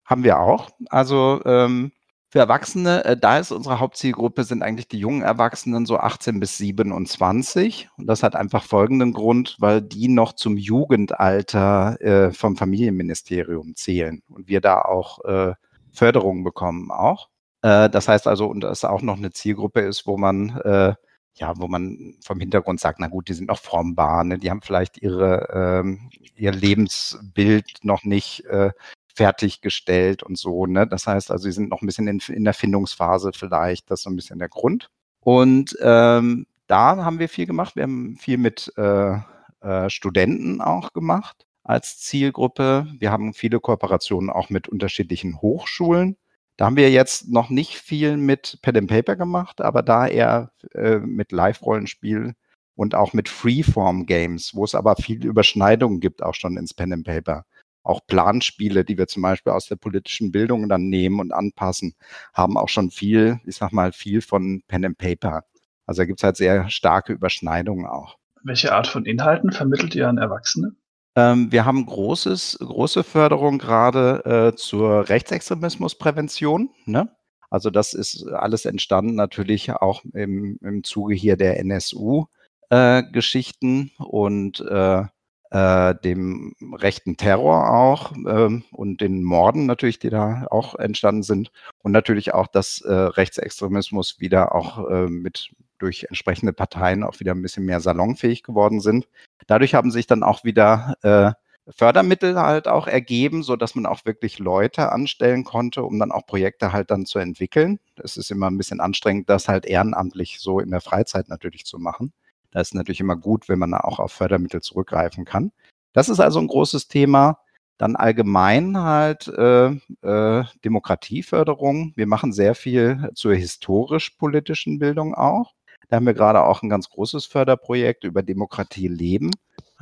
[0.04, 0.70] Haben wir auch.
[0.88, 1.92] Also ähm,
[2.30, 6.56] für Erwachsene, äh, da ist unsere Hauptzielgruppe, sind eigentlich die jungen Erwachsenen so 18 bis
[6.58, 7.88] 27.
[7.96, 14.22] Und das hat einfach folgenden Grund, weil die noch zum Jugendalter äh, vom Familienministerium zählen
[14.28, 15.54] und wir da auch äh,
[15.90, 17.28] Förderungen bekommen auch.
[17.62, 20.94] Äh, das heißt also, und das auch noch eine Zielgruppe ist, wo man äh,
[21.34, 24.38] ja, wo man vom Hintergrund sagt, na gut, die sind noch formbar, ne?
[24.38, 28.72] die haben vielleicht ihre, ähm, ihr Lebensbild noch nicht äh,
[29.20, 30.64] fertiggestellt und so.
[30.64, 30.86] Ne?
[30.86, 33.90] Das heißt also, sie sind noch ein bisschen in, in der Findungsphase vielleicht.
[33.90, 34.88] Das ist so ein bisschen der Grund.
[35.20, 37.76] Und ähm, da haben wir viel gemacht.
[37.76, 39.16] Wir haben viel mit äh,
[39.60, 42.86] äh, Studenten auch gemacht als Zielgruppe.
[42.98, 46.16] Wir haben viele Kooperationen auch mit unterschiedlichen Hochschulen.
[46.56, 50.50] Da haben wir jetzt noch nicht viel mit Pen and Paper gemacht, aber da eher
[50.72, 52.32] äh, mit Live-Rollenspiel
[52.74, 57.04] und auch mit Freeform-Games, wo es aber viel Überschneidungen gibt, auch schon ins Pen and
[57.04, 57.44] Paper
[57.90, 61.94] auch Planspiele, die wir zum Beispiel aus der politischen Bildung dann nehmen und anpassen,
[62.32, 65.44] haben auch schon viel, ich sag mal, viel von Pen and Paper.
[65.86, 68.16] Also da gibt es halt sehr starke Überschneidungen auch.
[68.42, 70.74] Welche Art von Inhalten vermittelt ihr an Erwachsene?
[71.16, 76.70] Ähm, wir haben großes, große Förderung gerade äh, zur Rechtsextremismusprävention.
[76.86, 77.10] Ne?
[77.50, 84.60] Also das ist alles entstanden natürlich auch im, im Zuge hier der NSU-Geschichten äh, und
[84.60, 85.02] äh,
[85.50, 91.50] äh, dem rechten Terror auch ähm, und den Morden natürlich, die da auch entstanden sind
[91.82, 97.32] und natürlich auch, dass äh, Rechtsextremismus wieder auch äh, mit durch entsprechende Parteien auch wieder
[97.32, 99.08] ein bisschen mehr salonfähig geworden sind.
[99.46, 101.32] Dadurch haben sich dann auch wieder äh,
[101.72, 106.26] Fördermittel halt auch ergeben, so dass man auch wirklich Leute anstellen konnte, um dann auch
[106.26, 107.78] Projekte halt dann zu entwickeln.
[107.96, 111.78] Es ist immer ein bisschen anstrengend, das halt ehrenamtlich so in der Freizeit natürlich zu
[111.78, 112.12] machen.
[112.50, 115.52] Da ist natürlich immer gut, wenn man auch auf Fördermittel zurückgreifen kann.
[115.92, 117.38] Das ist also ein großes Thema.
[117.78, 119.68] Dann allgemein halt äh,
[120.02, 121.92] äh, Demokratieförderung.
[121.96, 125.54] Wir machen sehr viel zur historisch-politischen Bildung auch.
[125.88, 129.30] Da haben wir gerade auch ein ganz großes Förderprojekt über Demokratie leben,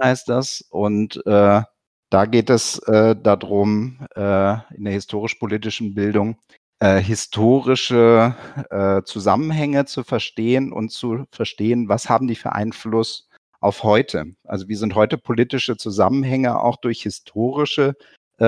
[0.00, 0.64] heißt das.
[0.70, 1.62] Und äh,
[2.11, 6.38] da geht es äh, darum, äh, in der historisch-politischen Bildung
[6.81, 8.35] äh, historische
[8.71, 13.29] äh, Zusammenhänge zu verstehen und zu verstehen, was haben die für Einfluss
[13.61, 14.27] auf heute.
[14.45, 17.97] Also wie sind heute politische Zusammenhänge auch durch historische
[18.41, 18.45] äh,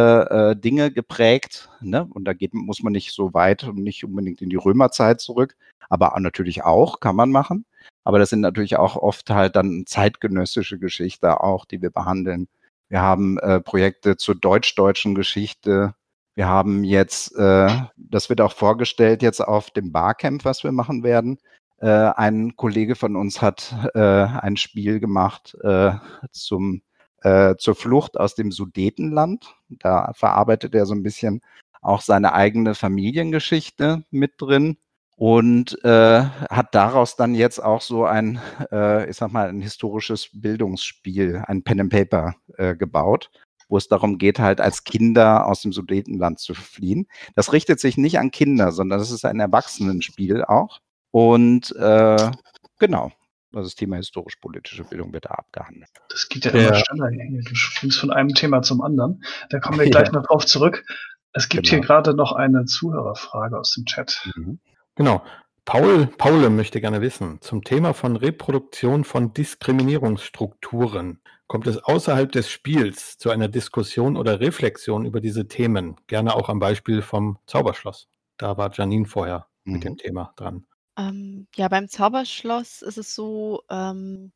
[0.51, 1.69] äh, Dinge geprägt.
[1.81, 2.07] Ne?
[2.09, 5.57] Und da geht, muss man nicht so weit und nicht unbedingt in die Römerzeit zurück,
[5.89, 7.65] aber natürlich auch, kann man machen.
[8.05, 12.47] Aber das sind natürlich auch oft halt dann zeitgenössische Geschichte auch, die wir behandeln.
[12.89, 15.95] Wir haben äh, Projekte zur deutsch-deutschen Geschichte,
[16.35, 21.03] wir haben jetzt, äh, das wird auch vorgestellt jetzt auf dem Barcamp, was wir machen
[21.03, 21.39] werden.
[21.79, 25.93] Äh, ein Kollege von uns hat äh, ein Spiel gemacht äh,
[26.31, 26.83] zum,
[27.23, 29.55] äh, zur Flucht aus dem Sudetenland.
[29.69, 31.41] Da verarbeitet er so ein bisschen
[31.83, 34.77] auch seine eigene Familiengeschichte mit drin
[35.17, 38.41] und äh, hat daraus dann jetzt auch so ein,
[38.71, 43.31] äh, ich sag mal, ein historisches Bildungsspiel, ein Pen and Paper äh, gebaut
[43.71, 47.07] wo es darum geht, halt als Kinder aus dem Sudetenland zu fliehen.
[47.35, 50.81] Das richtet sich nicht an Kinder, sondern das ist ein Erwachsenenspiel auch.
[51.13, 52.31] Und äh,
[52.79, 53.13] genau,
[53.53, 55.91] das Thema historisch-politische Bildung wird da abgehandelt.
[56.09, 56.69] Das geht ja, ja.
[56.69, 57.43] immer schneller.
[57.43, 59.25] Du springst von einem Thema zum anderen.
[59.51, 60.15] Da kommen wir gleich ja.
[60.15, 60.85] noch drauf zurück.
[61.33, 61.79] Es gibt genau.
[61.79, 64.29] hier gerade noch eine Zuhörerfrage aus dem Chat.
[64.35, 64.61] Mhm.
[64.97, 65.23] Genau.
[65.65, 71.21] Paul, Paul möchte gerne wissen, zum Thema von Reproduktion von Diskriminierungsstrukturen.
[71.47, 75.97] Kommt es außerhalb des Spiels zu einer Diskussion oder Reflexion über diese Themen?
[76.07, 78.09] Gerne auch am Beispiel vom Zauberschloss.
[78.37, 79.73] Da war Janine vorher mhm.
[79.73, 80.67] mit dem Thema dran.
[80.97, 84.33] Ähm, ja, beim Zauberschloss ist es so, ähm,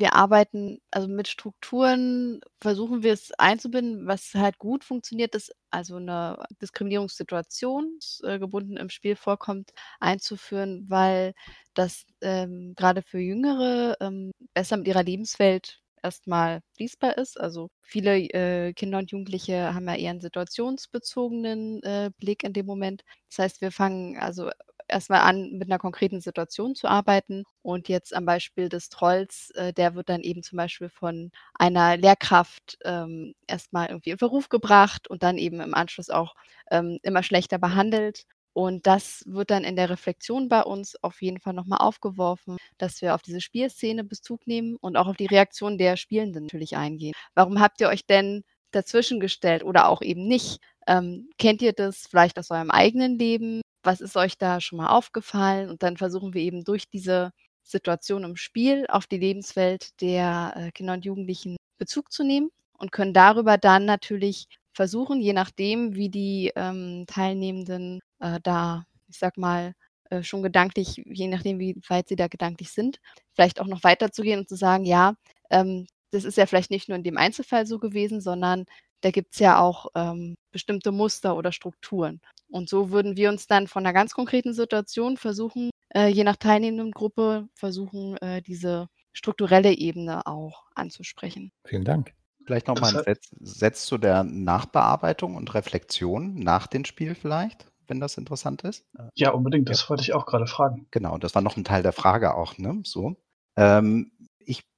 [0.00, 5.96] wir arbeiten also mit Strukturen, versuchen wir es einzubinden, was halt gut funktioniert, ist also
[5.96, 11.34] eine Diskriminierungssituation, äh, gebunden im Spiel vorkommt, einzuführen, weil
[11.74, 17.38] das ähm, gerade für Jüngere ähm, besser mit ihrer Lebenswelt erstmal fließbar ist.
[17.38, 22.66] Also viele äh, Kinder und Jugendliche haben ja eher einen situationsbezogenen äh, Blick in dem
[22.66, 23.04] Moment.
[23.28, 24.50] Das heißt, wir fangen also
[24.90, 27.44] erstmal an, mit einer konkreten Situation zu arbeiten.
[27.62, 31.96] Und jetzt am Beispiel des Trolls, äh, der wird dann eben zum Beispiel von einer
[31.96, 36.34] Lehrkraft ähm, erstmal irgendwie in Verruf gebracht und dann eben im Anschluss auch
[36.70, 38.26] ähm, immer schlechter behandelt.
[38.52, 43.00] Und das wird dann in der Reflexion bei uns auf jeden Fall nochmal aufgeworfen, dass
[43.00, 47.14] wir auf diese Spielszene Bezug nehmen und auch auf die Reaktion der Spielenden natürlich eingehen.
[47.34, 50.60] Warum habt ihr euch denn dazwischen gestellt oder auch eben nicht?
[50.86, 53.62] Ähm, kennt ihr das vielleicht aus eurem eigenen Leben?
[53.82, 55.70] Was ist euch da schon mal aufgefallen?
[55.70, 60.70] Und dann versuchen wir eben durch diese Situation im Spiel auf die Lebenswelt der äh,
[60.72, 66.08] Kinder und Jugendlichen Bezug zu nehmen und können darüber dann natürlich versuchen, je nachdem, wie
[66.10, 69.74] die ähm, Teilnehmenden äh, da, ich sag mal,
[70.10, 72.98] äh, schon gedanklich, je nachdem, wie weit sie da gedanklich sind,
[73.34, 75.14] vielleicht auch noch weiterzugehen und zu sagen, ja,
[75.50, 78.64] ähm, das ist ja vielleicht nicht nur in dem Einzelfall so gewesen, sondern
[79.00, 82.20] da gibt es ja auch ähm, bestimmte Muster oder Strukturen.
[82.48, 86.36] Und so würden wir uns dann von einer ganz konkreten Situation versuchen, äh, je nach
[86.36, 91.52] teilnehmenden Gruppe, versuchen, äh, diese strukturelle Ebene auch anzusprechen.
[91.64, 92.12] Vielen Dank.
[92.44, 98.00] Vielleicht nochmal ein Setz, Setz zu der Nachbearbeitung und Reflexion nach dem Spiel vielleicht, wenn
[98.00, 98.86] das interessant ist.
[99.14, 99.68] Ja, unbedingt.
[99.68, 99.90] Das ja.
[99.90, 100.86] wollte ich auch gerade fragen.
[100.90, 102.58] Genau, das war noch ein Teil der Frage auch.
[102.58, 102.80] Ne?
[102.84, 103.16] So.
[103.56, 104.12] Ähm,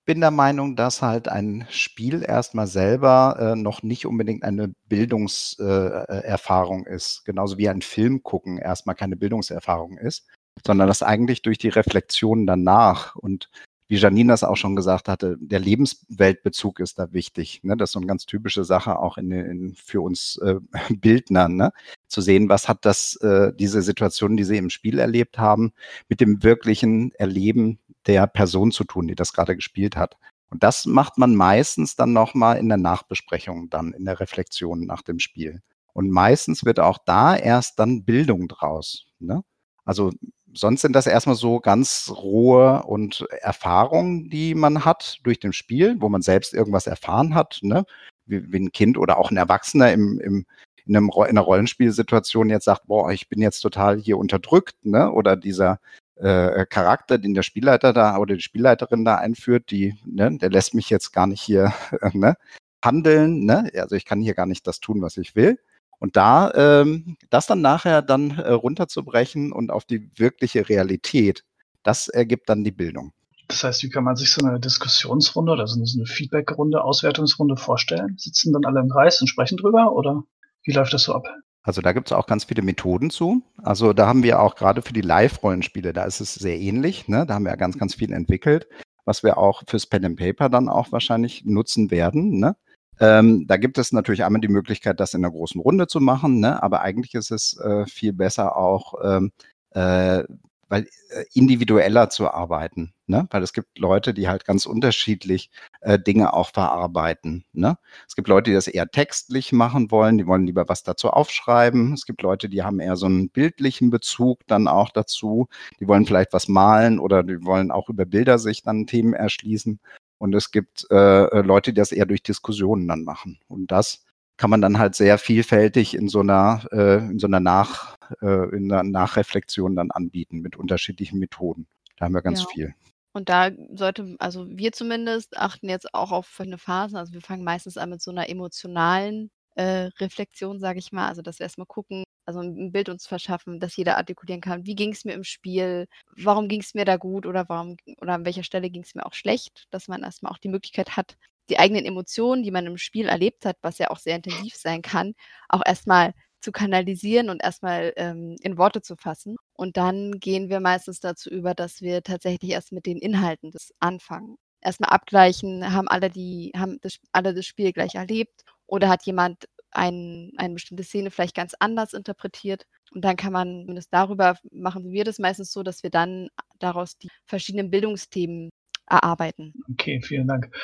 [0.04, 6.86] bin der Meinung, dass halt ein Spiel erstmal selber äh, noch nicht unbedingt eine Bildungserfahrung
[6.86, 7.24] äh, ist.
[7.24, 10.26] Genauso wie ein Film gucken erstmal keine Bildungserfahrung ist,
[10.66, 13.50] sondern dass eigentlich durch die Reflexion danach und
[13.92, 17.61] wie Janine das auch schon gesagt hatte, der Lebensweltbezug ist da wichtig.
[17.62, 17.76] Ne?
[17.76, 20.55] Das ist so eine ganz typische Sache auch in, in, für uns äh,
[20.88, 21.74] Bildnern, ne?
[22.09, 25.74] zu sehen, was hat das, äh, diese Situation, die sie im Spiel erlebt haben,
[26.09, 30.16] mit dem wirklichen Erleben der Person zu tun, die das gerade gespielt hat.
[30.48, 35.02] Und das macht man meistens dann nochmal in der Nachbesprechung, dann in der Reflexion nach
[35.02, 35.61] dem Spiel.
[35.92, 39.05] Und meistens wird auch da erst dann Bildung draus.
[39.18, 39.44] Ne?
[39.85, 40.12] Also
[40.54, 45.96] sonst sind das erstmal so ganz rohe und Erfahrungen, die man hat durch den Spiel,
[46.00, 47.84] wo man selbst irgendwas erfahren hat, ne?
[48.26, 50.46] wie, wie ein Kind oder auch ein Erwachsener im, im,
[50.84, 55.10] in, einem, in einer Rollenspielsituation jetzt sagt, boah, ich bin jetzt total hier unterdrückt, ne?
[55.10, 55.80] oder dieser
[56.16, 60.74] äh, Charakter, den der Spielleiter da oder die Spielleiterin da einführt, die, ne, der lässt
[60.74, 61.72] mich jetzt gar nicht hier
[62.12, 62.36] ne,
[62.84, 63.70] handeln, ne?
[63.76, 65.58] also ich kann hier gar nicht das tun, was ich will.
[66.02, 71.44] Und da ähm, das dann nachher dann äh, runterzubrechen und auf die wirkliche Realität,
[71.84, 73.12] das ergibt dann die Bildung.
[73.46, 78.16] Das heißt, wie kann man sich so eine Diskussionsrunde oder so eine Feedbackrunde, Auswertungsrunde vorstellen?
[78.18, 80.24] Sitzen dann alle im Kreis und sprechen drüber oder
[80.64, 81.24] wie läuft das so ab?
[81.62, 83.44] Also da gibt es auch ganz viele Methoden zu.
[83.62, 87.06] Also da haben wir auch gerade für die Live-Rollenspiele, da ist es sehr ähnlich.
[87.06, 87.26] Ne?
[87.26, 88.66] Da haben wir ja ganz, ganz viel entwickelt,
[89.04, 92.40] was wir auch fürs Pen and Paper dann auch wahrscheinlich nutzen werden.
[92.40, 92.56] Ne?
[93.00, 96.40] Ähm, da gibt es natürlich einmal die Möglichkeit, das in einer großen Runde zu machen,
[96.40, 96.62] ne?
[96.62, 99.33] aber eigentlich ist es äh, viel besser auch, ähm,
[99.70, 100.24] äh,
[100.68, 103.26] weil äh, individueller zu arbeiten, ne?
[103.31, 105.50] weil es gibt Leute, die halt ganz unterschiedlich
[105.81, 107.44] äh, Dinge auch verarbeiten.
[107.52, 107.76] Ne?
[108.09, 111.92] Es gibt Leute, die das eher textlich machen wollen, die wollen lieber was dazu aufschreiben.
[111.92, 115.48] Es gibt Leute, die haben eher so einen bildlichen Bezug dann auch dazu.
[115.81, 119.81] Die wollen vielleicht was malen oder die wollen auch über Bilder sich dann Themen erschließen.
[120.22, 123.40] Und es gibt äh, Leute, die das eher durch Diskussionen dann machen.
[123.48, 124.04] Und das
[124.37, 128.56] kann man dann halt sehr vielfältig in so einer, äh, in so einer, Nach, äh,
[128.56, 131.66] in einer Nachreflexion dann anbieten mit unterschiedlichen Methoden.
[131.96, 132.46] Da haben wir ganz ja.
[132.54, 132.74] viel.
[133.12, 136.96] Und da sollte, also wir zumindest achten jetzt auch auf eine Phase.
[136.96, 141.08] Also wir fangen meistens an mit so einer emotionalen äh, Reflexion, sage ich mal.
[141.08, 144.74] Also dass wir erstmal gucken, also ein Bild uns verschaffen, dass jeder artikulieren kann, wie
[144.74, 148.24] ging es mir im Spiel, warum ging es mir da gut oder warum oder an
[148.24, 151.16] welcher Stelle ging es mir auch schlecht, dass man erstmal auch die Möglichkeit hat,
[151.50, 154.82] die eigenen Emotionen, die man im Spiel erlebt hat, was ja auch sehr intensiv sein
[154.82, 155.14] kann,
[155.48, 159.37] auch erstmal zu kanalisieren und erstmal ähm, in Worte zu fassen.
[159.54, 163.72] Und dann gehen wir meistens dazu über, dass wir tatsächlich erst mit den Inhalten des
[163.80, 164.37] anfangen.
[164.61, 169.48] Erstmal abgleichen, haben alle die, haben das, alle das Spiel gleich erlebt oder hat jemand
[169.72, 172.66] ein, eine bestimmte Szene vielleicht ganz anders interpretiert.
[172.92, 176.98] Und dann kann man zumindest darüber, machen wir das meistens so, dass wir dann daraus
[176.98, 178.50] die verschiedenen Bildungsthemen
[178.87, 179.54] erarbeiten.
[179.72, 180.54] Okay, vielen Dank.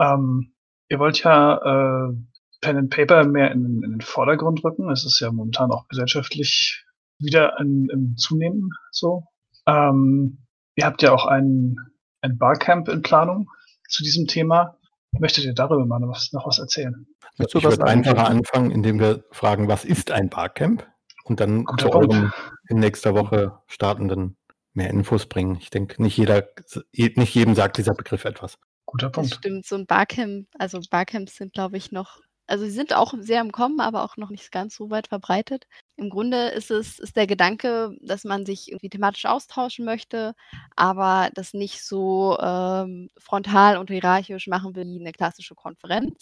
[0.00, 0.52] Ähm,
[0.88, 2.12] ihr wollt ja äh,
[2.60, 4.90] Pen and Paper mehr in, in, den Vordergrund rücken.
[4.90, 6.84] Es ist ja momentan auch gesellschaftlich
[7.18, 9.24] wieder im Zunehmen so.
[9.66, 10.38] Ähm,
[10.74, 11.76] ihr habt ja auch ein,
[12.22, 13.50] ein Barcamp in Planung
[13.88, 14.78] zu diesem Thema.
[15.18, 17.06] Möchtet ihr darüber mal noch was, noch was erzählen?
[17.38, 20.86] ich würde einfacher anfangen, indem wir fragen, was ist ein Barcamp?
[21.24, 22.32] Und dann Guter zu eurem
[22.68, 24.36] in nächster Woche startenden
[24.72, 25.56] mehr Infos bringen.
[25.60, 26.48] Ich denke, nicht jeder,
[26.92, 28.58] nicht jedem sagt dieser Begriff etwas.
[28.86, 29.30] Guter Punkt.
[29.30, 32.20] Das stimmt, so ein Barcamp, also Barcamps sind, glaube ich, noch,
[32.50, 35.66] also sie sind auch sehr im Kommen, aber auch noch nicht ganz so weit verbreitet.
[35.96, 40.34] Im Grunde ist es, ist der Gedanke, dass man sich irgendwie thematisch austauschen möchte,
[40.76, 46.16] aber das nicht so ähm, frontal und hierarchisch machen will wie eine klassische Konferenz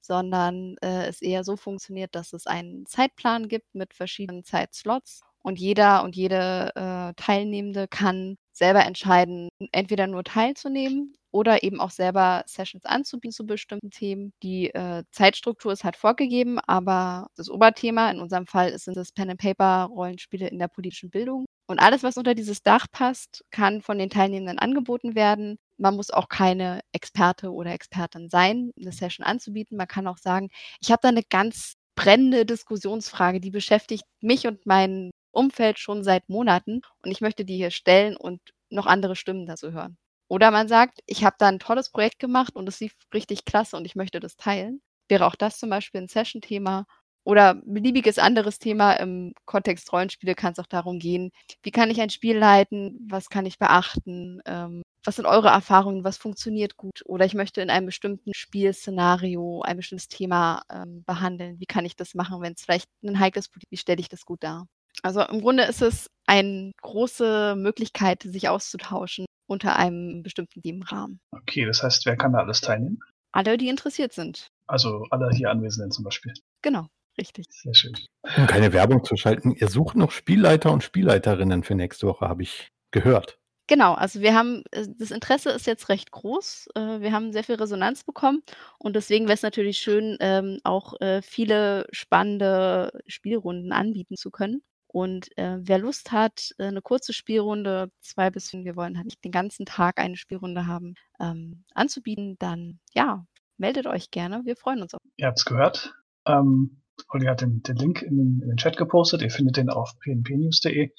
[0.00, 5.58] sondern äh, es eher so funktioniert, dass es einen Zeitplan gibt mit verschiedenen Zeitslots und
[5.58, 12.44] jeder und jede äh, Teilnehmende kann selber entscheiden, entweder nur teilzunehmen oder eben auch selber
[12.46, 14.32] Sessions anzubieten zu bestimmten Themen.
[14.44, 19.30] Die äh, Zeitstruktur ist halt vorgegeben, aber das Oberthema in unserem Fall sind es Pen
[19.30, 23.82] and Paper Rollenspiele in der politischen Bildung Und alles, was unter dieses Dach passt, kann
[23.82, 25.56] von den Teilnehmenden angeboten werden.
[25.76, 29.76] Man muss auch keine Experte oder Expertin sein, eine Session anzubieten.
[29.76, 34.66] Man kann auch sagen, ich habe da eine ganz brennende Diskussionsfrage, die beschäftigt mich und
[34.66, 39.46] mein Umfeld schon seit Monaten und ich möchte die hier stellen und noch andere Stimmen
[39.46, 39.96] dazu hören.
[40.28, 43.76] Oder man sagt, ich habe da ein tolles Projekt gemacht und es lief richtig klasse
[43.76, 44.80] und ich möchte das teilen.
[45.08, 46.86] Wäre auch das zum Beispiel ein Session-Thema
[47.24, 51.30] oder beliebiges anderes Thema im Kontext Rollenspiele kann es auch darum gehen,
[51.62, 56.04] wie kann ich ein Spiel leiten, was kann ich beachten, ähm, was sind eure Erfahrungen,
[56.04, 61.58] was funktioniert gut oder ich möchte in einem bestimmten Spielszenario ein bestimmtes Thema ähm, behandeln,
[61.60, 64.24] wie kann ich das machen, wenn es vielleicht ein heikles Politik, wie stelle ich das
[64.26, 64.66] gut dar.
[65.02, 71.20] Also im Grunde ist es eine große Möglichkeit, sich auszutauschen unter einem bestimmten Themenrahmen.
[71.30, 73.00] Okay, das heißt, wer kann da alles teilnehmen?
[73.32, 74.48] Alle, die interessiert sind.
[74.66, 76.34] Also alle hier Anwesenden zum Beispiel.
[76.62, 76.88] Genau.
[77.18, 77.46] Richtig.
[77.48, 77.96] Sehr schön.
[78.36, 82.42] Um keine Werbung zu schalten, ihr sucht noch Spielleiter und Spielleiterinnen für nächste Woche, habe
[82.42, 83.38] ich gehört.
[83.66, 86.68] Genau, also wir haben, äh, das Interesse ist jetzt recht groß.
[86.74, 88.42] Äh, wir haben sehr viel Resonanz bekommen
[88.78, 94.62] und deswegen wäre es natürlich schön, ähm, auch äh, viele spannende Spielrunden anbieten zu können.
[94.94, 99.32] Und wer Lust hat, eine kurze Spielrunde, zwei bis fünf, wir wollen halt nicht den
[99.32, 103.26] ganzen Tag eine Spielrunde haben, ähm, anzubieten, dann ja,
[103.58, 104.42] meldet euch gerne.
[104.44, 105.00] Wir freuen uns auf.
[105.16, 105.94] Ihr habt es gehört.
[106.26, 109.22] Ähm, Olli hat den, den Link in den, in den, Chat gepostet.
[109.22, 110.92] Ihr findet den auf pnpnews.de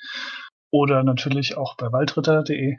[0.71, 2.75] oder natürlich auch bei waldritter.de.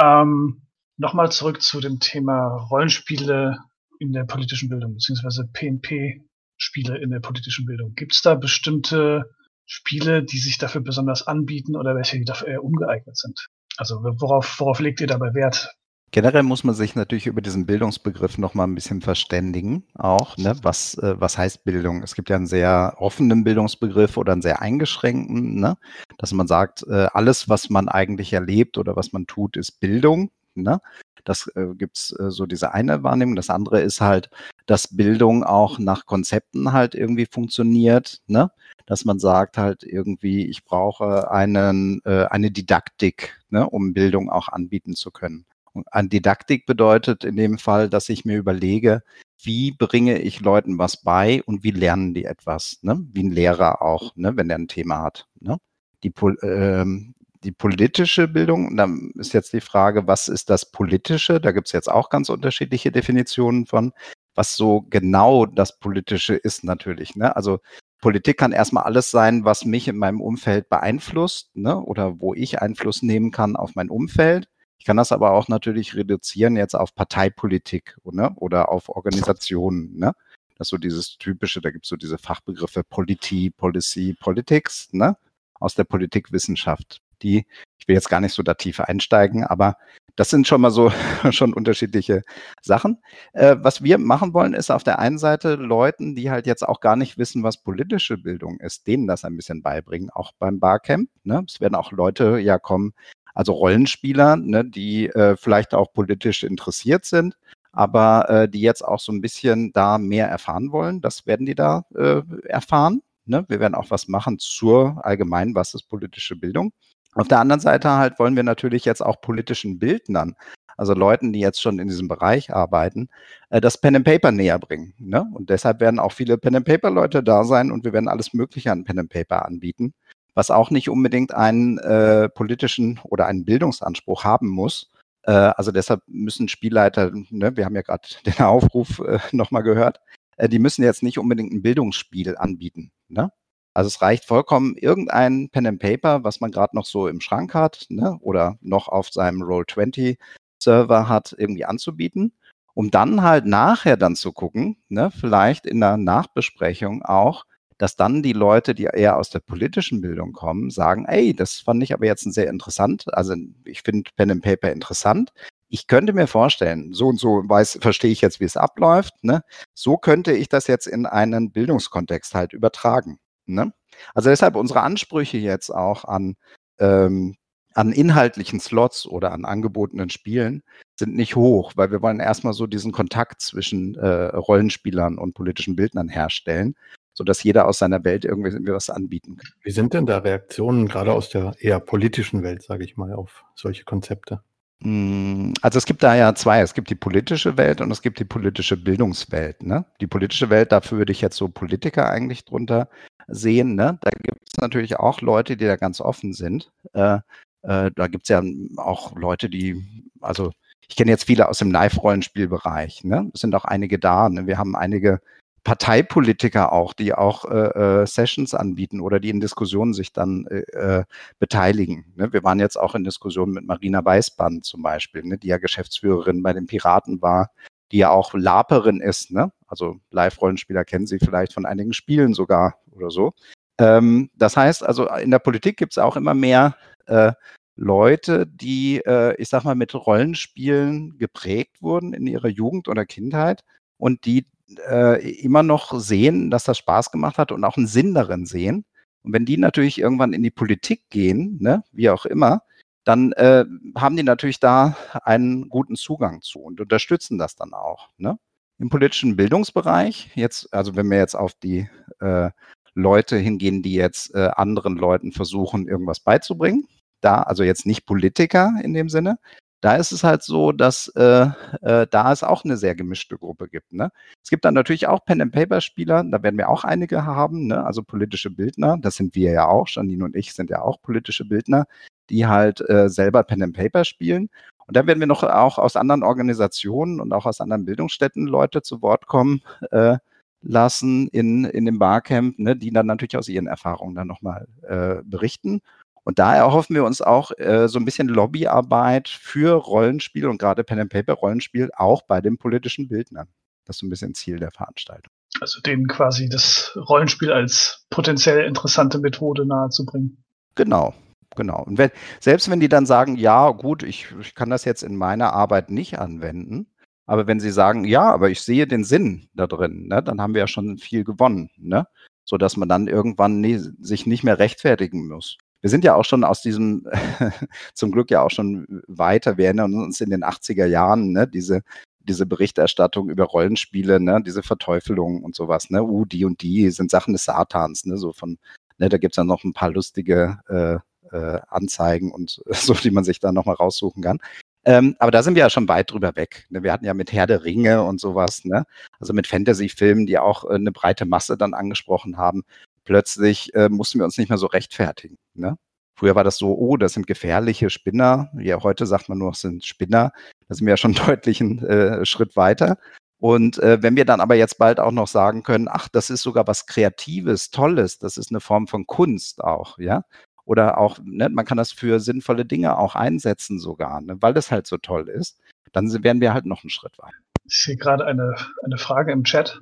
[0.00, 0.62] Ähm,
[0.96, 3.58] Nochmal zurück zu dem Thema Rollenspiele
[4.00, 7.94] in der politischen Bildung, beziehungsweise PNP-Spiele in der politischen Bildung.
[7.94, 9.30] Gibt es da bestimmte
[9.68, 13.48] Spiele, die sich dafür besonders anbieten oder welche, die dafür eher ungeeignet sind?
[13.76, 15.74] Also worauf, worauf legt ihr dabei Wert?
[16.10, 20.56] Generell muss man sich natürlich über diesen Bildungsbegriff noch mal ein bisschen verständigen auch, ne?
[20.62, 22.02] Was, äh, was heißt Bildung?
[22.02, 25.76] Es gibt ja einen sehr offenen Bildungsbegriff oder einen sehr eingeschränkten, ne?
[26.16, 30.30] Dass man sagt, äh, alles, was man eigentlich erlebt oder was man tut, ist Bildung,
[30.54, 30.80] ne?
[31.24, 33.36] Das äh, gibt's äh, so diese eine Wahrnehmung.
[33.36, 34.30] Das andere ist halt,
[34.68, 38.50] dass Bildung auch nach Konzepten halt irgendwie funktioniert, ne?
[38.84, 43.68] Dass man sagt halt irgendwie, ich brauche einen, äh, eine Didaktik, ne?
[43.68, 45.46] um Bildung auch anbieten zu können.
[45.90, 49.02] An Didaktik bedeutet in dem Fall, dass ich mir überlege,
[49.42, 53.02] wie bringe ich Leuten was bei und wie lernen die etwas, ne?
[53.12, 54.36] wie ein Lehrer auch, ne?
[54.36, 55.28] wenn er ein Thema hat.
[55.40, 55.56] Ne?
[56.02, 61.40] Die, ähm, die politische Bildung, da ist jetzt die Frage, was ist das Politische?
[61.40, 63.92] Da gibt es jetzt auch ganz unterschiedliche Definitionen von,
[64.38, 67.16] was so genau das Politische ist natürlich.
[67.16, 67.34] Ne?
[67.34, 67.58] Also
[68.00, 71.80] Politik kann erstmal alles sein, was mich in meinem Umfeld beeinflusst ne?
[71.80, 74.48] oder wo ich Einfluss nehmen kann auf mein Umfeld.
[74.78, 78.32] Ich kann das aber auch natürlich reduzieren jetzt auf Parteipolitik ne?
[78.36, 79.98] oder auf Organisationen.
[79.98, 80.14] Ne?
[80.56, 85.16] Das ist so dieses typische, da gibt es so diese Fachbegriffe Politie, Policy, Politics, ne?
[85.54, 87.02] aus der Politikwissenschaft.
[87.22, 87.44] Die,
[87.76, 89.76] ich will jetzt gar nicht so da tief einsteigen, aber
[90.18, 90.90] das sind schon mal so
[91.30, 92.22] schon unterschiedliche
[92.60, 92.98] Sachen.
[93.32, 96.80] Äh, was wir machen wollen, ist auf der einen Seite Leuten, die halt jetzt auch
[96.80, 101.08] gar nicht wissen, was politische Bildung ist, denen das ein bisschen beibringen, auch beim Barcamp.
[101.22, 101.44] Ne?
[101.46, 102.94] Es werden auch Leute ja kommen,
[103.32, 107.38] also Rollenspieler, ne, die äh, vielleicht auch politisch interessiert sind,
[107.70, 111.00] aber äh, die jetzt auch so ein bisschen da mehr erfahren wollen.
[111.00, 113.02] Das werden die da äh, erfahren.
[113.24, 113.44] Ne?
[113.46, 116.72] Wir werden auch was machen zur allgemein, was ist politische Bildung.
[117.14, 120.36] Auf der anderen Seite halt wollen wir natürlich jetzt auch politischen Bildnern,
[120.76, 123.08] also Leuten, die jetzt schon in diesem Bereich arbeiten,
[123.50, 124.94] äh, das Pen and Paper näher bringen.
[124.98, 125.26] Ne?
[125.34, 128.32] Und deshalb werden auch viele Pen and Paper Leute da sein und wir werden alles
[128.34, 129.94] Mögliche an Pen and Paper anbieten
[130.38, 134.88] was auch nicht unbedingt einen äh, politischen oder einen Bildungsanspruch haben muss.
[135.24, 140.00] Äh, also deshalb müssen Spielleiter, ne, wir haben ja gerade den Aufruf äh, nochmal gehört,
[140.36, 142.92] äh, die müssen jetzt nicht unbedingt ein Bildungsspiel anbieten.
[143.08, 143.32] Ne?
[143.78, 147.54] Also es reicht vollkommen irgendein Pen and Paper, was man gerade noch so im Schrank
[147.54, 150.18] hat ne, oder noch auf seinem Roll20
[150.60, 152.32] Server hat, irgendwie anzubieten,
[152.74, 157.44] um dann halt nachher dann zu gucken, ne, vielleicht in der Nachbesprechung auch,
[157.78, 161.80] dass dann die Leute, die eher aus der politischen Bildung kommen, sagen, ey, das fand
[161.84, 163.04] ich aber jetzt sehr interessant.
[163.14, 165.32] Also ich finde Pen and Paper interessant.
[165.68, 169.22] Ich könnte mir vorstellen, so und so weiß, verstehe ich jetzt, wie es abläuft.
[169.22, 169.44] Ne?
[169.72, 173.20] So könnte ich das jetzt in einen Bildungskontext halt übertragen.
[173.54, 173.72] Ne?
[174.14, 176.36] Also deshalb unsere Ansprüche jetzt auch an,
[176.78, 177.36] ähm,
[177.74, 180.62] an inhaltlichen Slots oder an angebotenen Spielen
[180.98, 185.76] sind nicht hoch, weil wir wollen erstmal so diesen Kontakt zwischen äh, Rollenspielern und politischen
[185.76, 186.74] Bildnern herstellen
[187.18, 189.50] sodass jeder aus seiner Welt irgendwie was anbieten kann.
[189.64, 193.44] Wie sind denn da Reaktionen gerade aus der eher politischen Welt, sage ich mal, auf
[193.56, 194.40] solche Konzepte?
[194.82, 196.60] Hm, also es gibt da ja zwei.
[196.60, 199.62] Es gibt die politische Welt und es gibt die politische Bildungswelt.
[199.62, 199.84] Ne?
[200.00, 202.88] Die politische Welt, dafür würde ich jetzt so Politiker eigentlich drunter
[203.26, 203.74] sehen.
[203.74, 203.98] Ne?
[204.00, 206.70] Da gibt es natürlich auch Leute, die da ganz offen sind.
[206.92, 207.18] Äh,
[207.62, 208.42] äh, da gibt es ja
[208.76, 209.84] auch Leute, die,
[210.20, 210.52] also
[210.88, 213.04] ich kenne jetzt viele aus dem Live-Rollenspielbereich.
[213.04, 213.30] Ne?
[213.34, 214.28] Es sind auch einige da.
[214.28, 214.46] Ne?
[214.46, 215.20] Wir haben einige
[215.64, 220.60] Parteipolitiker auch, die auch äh, äh, Sessions anbieten oder die in Diskussionen sich dann äh,
[220.72, 221.04] äh,
[221.38, 222.12] beteiligen.
[222.16, 222.32] Ne?
[222.32, 225.38] Wir waren jetzt auch in Diskussionen mit Marina Weißband zum Beispiel, ne?
[225.38, 227.50] die ja Geschäftsführerin bei den Piraten war,
[227.92, 229.30] die ja auch Laperin ist.
[229.30, 229.52] Ne?
[229.66, 233.32] Also Live-Rollenspieler kennen sie vielleicht von einigen Spielen sogar oder so.
[233.78, 237.32] Ähm, das heißt also, in der Politik gibt es auch immer mehr äh,
[237.76, 243.62] Leute, die, äh, ich sag mal, mit Rollenspielen geprägt wurden in ihrer Jugend oder Kindheit
[243.98, 244.46] und die
[244.88, 248.84] äh, immer noch sehen, dass das Spaß gemacht hat und auch einen Sinn darin sehen.
[249.22, 252.62] Und wenn die natürlich irgendwann in die Politik gehen, ne, wie auch immer,
[253.04, 253.64] dann äh,
[253.96, 258.10] haben die natürlich da einen guten Zugang zu und unterstützen das dann auch.
[258.18, 258.38] Ne?
[258.78, 261.88] Im politischen Bildungsbereich, jetzt, also wenn wir jetzt auf die
[262.20, 262.50] äh,
[262.94, 266.86] Leute hingehen, die jetzt äh, anderen Leuten versuchen, irgendwas beizubringen,
[267.20, 269.38] da, also jetzt nicht Politiker in dem Sinne,
[269.80, 271.46] da ist es halt so, dass äh,
[271.82, 273.92] äh, da es auch eine sehr gemischte Gruppe gibt.
[273.92, 274.10] Ne?
[274.42, 277.84] Es gibt dann natürlich auch Pen-and-Paper-Spieler, da werden wir auch einige haben, ne?
[277.84, 281.44] also politische Bildner, das sind wir ja auch, Janine und ich sind ja auch politische
[281.44, 281.86] Bildner,
[282.28, 284.50] die halt äh, selber Pen-and-Paper spielen.
[284.86, 288.82] Und da werden wir noch auch aus anderen Organisationen und auch aus anderen Bildungsstätten Leute
[288.82, 290.16] zu Wort kommen äh,
[290.62, 292.74] lassen in, in dem Barcamp, ne?
[292.74, 295.82] die dann natürlich aus ihren Erfahrungen dann nochmal äh, berichten.
[296.28, 300.84] Und da erhoffen wir uns auch äh, so ein bisschen Lobbyarbeit für Rollenspiel und gerade
[300.84, 303.48] Pen and Paper Rollenspiel auch bei den politischen Bildnern.
[303.86, 305.32] Das ist so ein bisschen Ziel der Veranstaltung.
[305.62, 310.44] Also denen quasi das Rollenspiel als potenziell interessante Methode nahezubringen.
[310.74, 311.14] Genau,
[311.56, 311.82] genau.
[311.84, 312.10] Und wenn,
[312.40, 315.88] selbst wenn die dann sagen, ja, gut, ich, ich kann das jetzt in meiner Arbeit
[315.88, 316.88] nicht anwenden,
[317.24, 320.52] aber wenn sie sagen, ja, aber ich sehe den Sinn da drin, ne, dann haben
[320.52, 322.06] wir ja schon viel gewonnen, ne?
[322.44, 326.44] sodass man dann irgendwann nie, sich nicht mehr rechtfertigen muss wir sind ja auch schon
[326.44, 327.06] aus diesem,
[327.94, 329.56] zum Glück ja auch schon weiter.
[329.56, 331.82] Wir erinnern uns in den 80er Jahren, ne, diese,
[332.20, 337.10] diese Berichterstattung über Rollenspiele, ne, diese Verteufelung und sowas, ne, uh, die und die sind
[337.10, 338.58] Sachen des Satans, ne, so von,
[338.98, 340.98] ne, da gibt's ja noch ein paar lustige äh,
[341.36, 344.38] äh, Anzeigen und so, die man sich da nochmal raussuchen kann.
[344.84, 346.66] Ähm, aber da sind wir ja schon weit drüber weg.
[346.70, 346.82] Ne?
[346.82, 348.84] Wir hatten ja mit Herr der Ringe und sowas, ne?
[349.20, 352.64] also mit Fantasy-Filmen, die auch äh, eine breite Masse dann angesprochen haben
[353.08, 355.38] plötzlich äh, mussten wir uns nicht mehr so rechtfertigen.
[355.54, 355.78] Ne?
[356.14, 358.50] Früher war das so, oh, das sind gefährliche Spinner.
[358.58, 360.30] Ja, heute sagt man nur, es sind Spinner.
[360.68, 362.98] Da sind wir ja schon deutlich einen äh, Schritt weiter.
[363.40, 366.42] Und äh, wenn wir dann aber jetzt bald auch noch sagen können, ach, das ist
[366.42, 370.24] sogar was Kreatives, Tolles, das ist eine Form von Kunst auch, ja.
[370.66, 374.70] Oder auch, ne, man kann das für sinnvolle Dinge auch einsetzen sogar, ne, weil das
[374.70, 375.58] halt so toll ist,
[375.92, 377.38] dann werden wir halt noch einen Schritt weiter.
[377.64, 378.54] Ich sehe gerade eine,
[378.84, 379.80] eine Frage im Chat.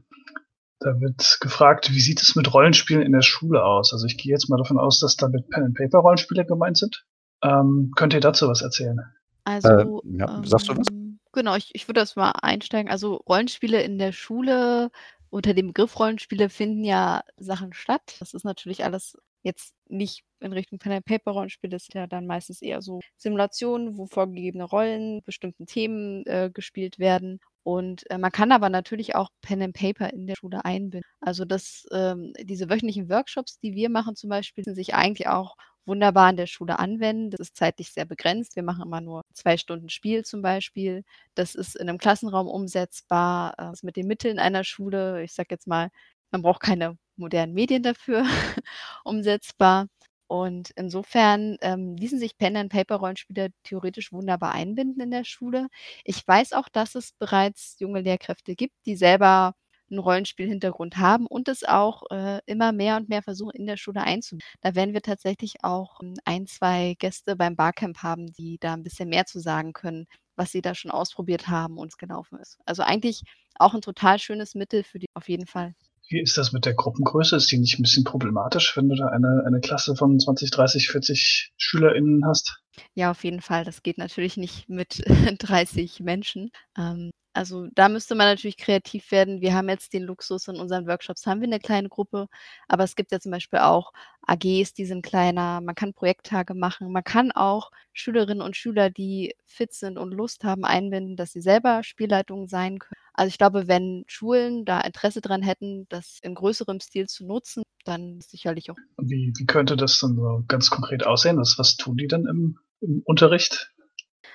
[0.79, 3.93] Da wird gefragt, wie sieht es mit Rollenspielen in der Schule aus?
[3.93, 7.05] Also ich gehe jetzt mal davon aus, dass damit Pen-and-Paper-Rollenspiele gemeint sind.
[7.43, 9.01] Ähm, könnt ihr dazu was erzählen?
[9.45, 10.87] Also, äh, ja, sagst du was?
[10.91, 12.91] Ähm, genau, ich, ich würde das mal einsteigen.
[12.91, 14.91] Also Rollenspiele in der Schule,
[15.31, 18.17] unter dem Begriff Rollenspiele finden ja Sachen statt.
[18.21, 22.83] Das ist natürlich alles jetzt nicht in Richtung Pen-and-Paper-Rollenspiele, das ist ja dann meistens eher
[22.83, 27.41] so Simulationen, wo vorgegebene Rollen, bestimmten Themen äh, gespielt werden.
[27.67, 31.03] Und äh, man kann aber natürlich auch Pen and Paper in der Schule einbinden.
[31.21, 35.57] Also das, ähm, diese wöchentlichen Workshops, die wir machen zum Beispiel, sind sich eigentlich auch
[35.85, 37.31] wunderbar in der Schule anwenden.
[37.33, 38.55] Das ist zeitlich sehr begrenzt.
[38.55, 41.03] Wir machen immer nur zwei Stunden Spiel zum Beispiel.
[41.35, 43.55] Das ist in einem Klassenraum umsetzbar.
[43.59, 45.91] Das äh, ist mit den Mitteln einer Schule, ich sage jetzt mal,
[46.31, 48.25] man braucht keine modernen Medien dafür,
[49.05, 49.89] umsetzbar.
[50.29, 55.69] Und insofern ähm, ließen sich Pen-and-Paper-Rollenspiele theoretisch wunderbar einbinden in der Schule.
[56.05, 59.55] Ich weiß auch, dass es bereits junge Lehrkräfte gibt, die selber
[59.91, 64.03] einen Rollenspiel-Hintergrund haben und es auch äh, immer mehr und mehr versuchen, in der Schule
[64.03, 64.45] einzubinden.
[64.61, 68.83] Da werden wir tatsächlich auch ähm, ein, zwei Gäste beim Barcamp haben, die da ein
[68.83, 72.59] bisschen mehr zu sagen können, was sie da schon ausprobiert haben und es gelaufen ist.
[72.67, 73.23] Also eigentlich
[73.59, 75.75] auch ein total schönes Mittel für die auf jeden Fall.
[76.09, 77.37] Wie ist das mit der Gruppengröße?
[77.37, 80.89] Ist die nicht ein bisschen problematisch, wenn du da eine, eine Klasse von 20, 30,
[80.89, 82.63] 40 SchülerInnen hast?
[82.95, 83.65] Ja, auf jeden Fall.
[83.65, 85.03] Das geht natürlich nicht mit
[85.39, 86.51] 30 Menschen.
[86.79, 89.41] Ähm, also da müsste man natürlich kreativ werden.
[89.43, 92.29] Wir haben jetzt den Luxus, in unseren Workshops haben wir eine kleine Gruppe,
[92.67, 93.93] aber es gibt ja zum Beispiel auch
[94.27, 95.61] AGs, die sind kleiner.
[95.61, 96.91] Man kann Projekttage machen.
[96.91, 101.43] Man kann auch Schülerinnen und Schüler, die fit sind und Lust haben, einbinden, dass sie
[101.43, 102.96] selber Spielleitungen sein können.
[103.17, 107.63] Also ich glaube, wenn Schulen da Interesse dran hätten, das in größerem Stil zu nutzen,
[107.85, 108.77] dann sicherlich auch.
[108.99, 111.39] Wie, wie könnte das dann so ganz konkret aussehen?
[111.39, 113.73] Was, was tun die dann im, im Unterricht?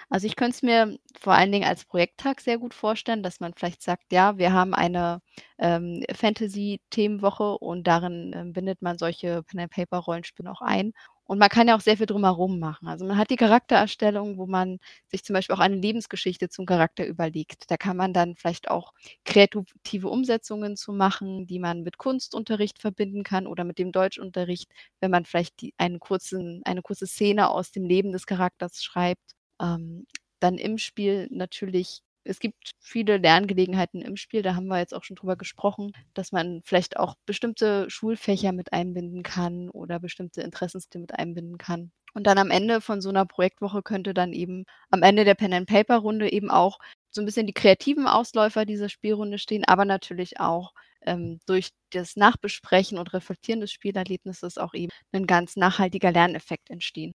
[0.10, 3.54] Also ich könnte es mir vor allen Dingen als Projekttag sehr gut vorstellen, dass man
[3.54, 5.22] vielleicht sagt, ja, wir haben eine
[5.58, 10.92] ähm, Fantasy-Themenwoche und darin ähm, bindet man solche Pen-and-Paper-Rollenspiele auch ein.
[11.32, 12.90] Und man kann ja auch sehr viel drumherum machen.
[12.90, 17.08] Also man hat die Charaktererstellung, wo man sich zum Beispiel auch eine Lebensgeschichte zum Charakter
[17.08, 17.72] überlegt.
[17.72, 18.92] Da kann man dann vielleicht auch
[19.24, 24.70] kreative Umsetzungen zu machen, die man mit Kunstunterricht verbinden kann oder mit dem Deutschunterricht,
[25.00, 29.36] wenn man vielleicht die, einen kurzen, eine kurze Szene aus dem Leben des Charakters schreibt.
[29.62, 30.06] Ähm,
[30.42, 35.04] dann im Spiel natürlich es gibt viele Lerngelegenheiten im Spiel, da haben wir jetzt auch
[35.04, 41.00] schon drüber gesprochen, dass man vielleicht auch bestimmte Schulfächer mit einbinden kann oder bestimmte Interessensgebiete
[41.00, 41.92] mit einbinden kann.
[42.14, 46.32] Und dann am Ende von so einer Projektwoche könnte dann eben am Ende der Pen-and-Paper-Runde
[46.32, 51.40] eben auch so ein bisschen die kreativen Ausläufer dieser Spielrunde stehen, aber natürlich auch ähm,
[51.46, 57.14] durch das Nachbesprechen und Reflektieren des Spielerlebnisses auch eben ein ganz nachhaltiger Lerneffekt entstehen.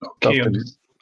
[0.00, 0.42] Okay,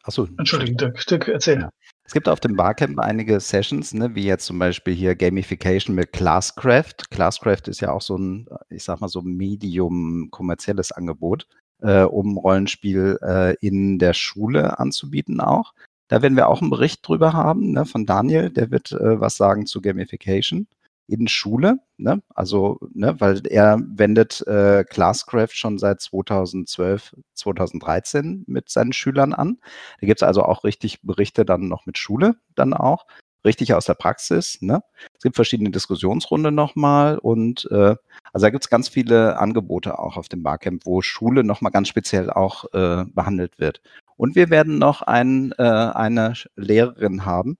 [0.04, 0.28] Achso.
[0.38, 1.60] Entschuldigung, Dirk, Dirk erzähl.
[1.62, 1.70] Ja.
[2.06, 6.12] Es gibt auf dem Barcamp einige Sessions, ne, wie jetzt zum Beispiel hier Gamification mit
[6.12, 7.08] Classcraft.
[7.10, 11.48] Classcraft ist ja auch so ein, ich sag mal, so medium kommerzielles Angebot,
[11.80, 15.72] äh, um Rollenspiel äh, in der Schule anzubieten auch.
[16.08, 19.36] Da werden wir auch einen Bericht drüber haben, ne, von Daniel, der wird äh, was
[19.36, 20.66] sagen zu Gamification
[21.06, 22.22] in Schule, ne?
[22.34, 29.58] also ne, weil er wendet äh, Classcraft schon seit 2012, 2013 mit seinen Schülern an.
[30.00, 33.06] Da gibt es also auch richtig Berichte dann noch mit Schule dann auch,
[33.44, 34.60] richtig aus der Praxis.
[34.62, 34.82] Ne?
[35.14, 37.96] Es gibt verschiedene Diskussionsrunden nochmal und äh,
[38.32, 41.88] also da gibt es ganz viele Angebote auch auf dem Barcamp, wo Schule nochmal ganz
[41.88, 43.80] speziell auch äh, behandelt wird.
[44.16, 47.58] Und wir werden noch ein, äh, eine Lehrerin haben,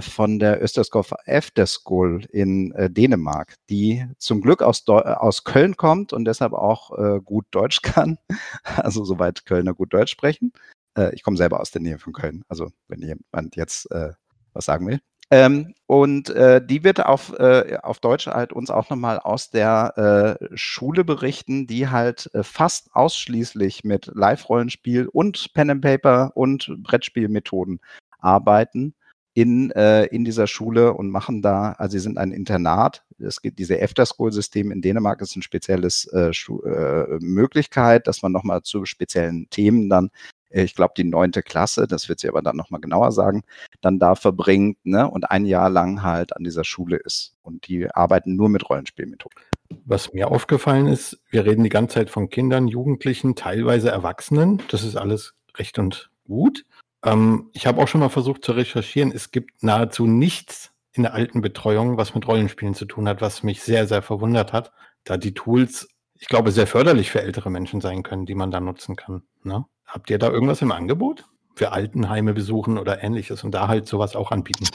[0.00, 5.76] von der Österskov After School in äh, Dänemark, die zum Glück aus, Deu aus Köln
[5.76, 8.18] kommt und deshalb auch äh, gut Deutsch kann.
[8.62, 10.52] Also soweit Kölner gut Deutsch sprechen.
[10.96, 14.12] Äh, ich komme selber aus der Nähe von Köln, also wenn jemand jetzt äh,
[14.52, 15.00] was sagen will.
[15.30, 20.38] Ähm, und äh, die wird auf, äh, auf Deutsch halt uns auch nochmal aus der
[20.42, 26.74] äh, Schule berichten, die halt äh, fast ausschließlich mit Live-Rollenspiel und Pen and Paper und
[26.82, 27.80] Brettspielmethoden
[28.18, 28.94] arbeiten
[29.34, 33.04] in, äh, in dieser Schule und machen da, also sie sind ein Internat.
[33.18, 38.62] Es gibt diese After-School-System in Dänemark ist ein spezielles äh, äh, Möglichkeit, dass man nochmal
[38.62, 40.10] zu speziellen Themen dann,
[40.50, 43.42] äh, ich glaube die neunte Klasse, das wird sie aber dann nochmal genauer sagen,
[43.80, 47.34] dann da verbringt ne, und ein Jahr lang halt an dieser Schule ist.
[47.42, 49.40] Und die arbeiten nur mit Rollenspielmethoden.
[49.86, 54.60] Was mir aufgefallen ist, wir reden die ganze Zeit von Kindern, Jugendlichen, teilweise Erwachsenen.
[54.68, 56.64] Das ist alles recht und gut.
[57.04, 59.12] Ähm, ich habe auch schon mal versucht zu recherchieren.
[59.12, 63.42] Es gibt nahezu nichts in der alten Betreuung, was mit Rollenspielen zu tun hat, was
[63.42, 64.72] mich sehr, sehr verwundert hat,
[65.04, 68.60] da die Tools, ich glaube, sehr förderlich für ältere Menschen sein können, die man da
[68.60, 69.22] nutzen kann.
[69.42, 69.64] Ne?
[69.86, 71.24] Habt ihr da irgendwas im Angebot?
[71.54, 74.66] Für Altenheime besuchen oder ähnliches und da halt sowas auch anbieten?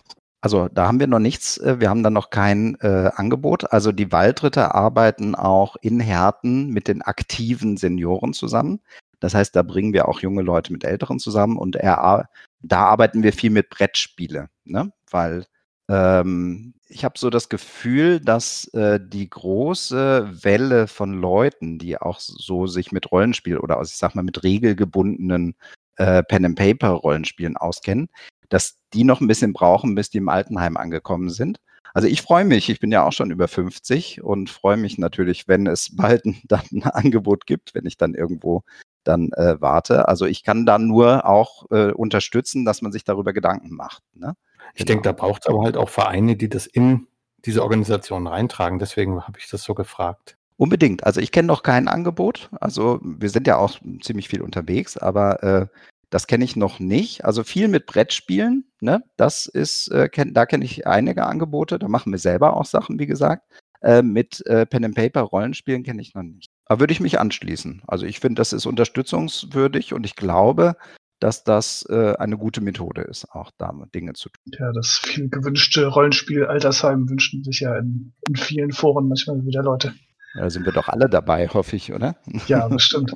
[0.41, 3.71] Also da haben wir noch nichts, äh, wir haben da noch kein äh, Angebot.
[3.71, 8.79] Also die Waldritter arbeiten auch in Härten mit den aktiven Senioren zusammen.
[9.19, 12.29] Das heißt, da bringen wir auch junge Leute mit Älteren zusammen und er,
[12.61, 14.91] da arbeiten wir viel mit Brettspiele, ne?
[15.09, 15.45] weil
[15.89, 22.19] ähm, ich habe so das Gefühl, dass äh, die große Welle von Leuten, die auch
[22.19, 25.55] so sich mit Rollenspiel oder ich sag mal mit regelgebundenen
[25.97, 28.09] äh, Pen-and-Paper-Rollenspielen auskennen,
[28.49, 31.59] dass die noch ein bisschen brauchen, bis die im Altenheim angekommen sind.
[31.93, 35.47] Also ich freue mich, ich bin ja auch schon über 50 und freue mich natürlich,
[35.47, 38.63] wenn es bald ein, dann ein Angebot gibt, wenn ich dann irgendwo
[39.07, 40.07] dann äh, warte.
[40.07, 44.03] Also ich kann dann nur auch äh, unterstützen, dass man sich darüber Gedanken macht.
[44.13, 44.35] Ne?
[44.73, 44.87] Ich genau.
[44.87, 47.07] denke, da braucht es aber halt auch Vereine, die das in
[47.45, 48.79] diese Organisation reintragen.
[48.79, 50.37] Deswegen habe ich das so gefragt.
[50.57, 51.05] Unbedingt.
[51.05, 52.49] Also ich kenne noch kein Angebot.
[52.59, 55.67] Also wir sind ja auch ziemlich viel unterwegs, aber äh,
[56.09, 57.25] das kenne ich noch nicht.
[57.25, 58.65] Also viel mit Brettspielen.
[58.81, 59.03] Ne?
[59.17, 61.77] Das ist, äh, kenn, da kenne ich einige Angebote.
[61.79, 63.43] Da machen wir selber auch Sachen, wie gesagt.
[63.81, 66.51] Äh, mit äh, Pen and Paper Rollenspielen kenne ich noch nicht.
[66.69, 67.81] Da würde ich mich anschließen.
[67.87, 70.75] Also ich finde, das ist unterstützungswürdig und ich glaube,
[71.19, 74.53] dass das äh, eine gute Methode ist, auch da Dinge zu tun.
[74.59, 79.63] Ja, das viel gewünschte Rollenspiel Altersheim wünschen sich ja in, in vielen Foren manchmal wieder
[79.63, 79.95] Leute.
[80.35, 82.15] Ja, da sind wir doch alle dabei, hoffe ich, oder?
[82.47, 83.13] Ja, bestimmt.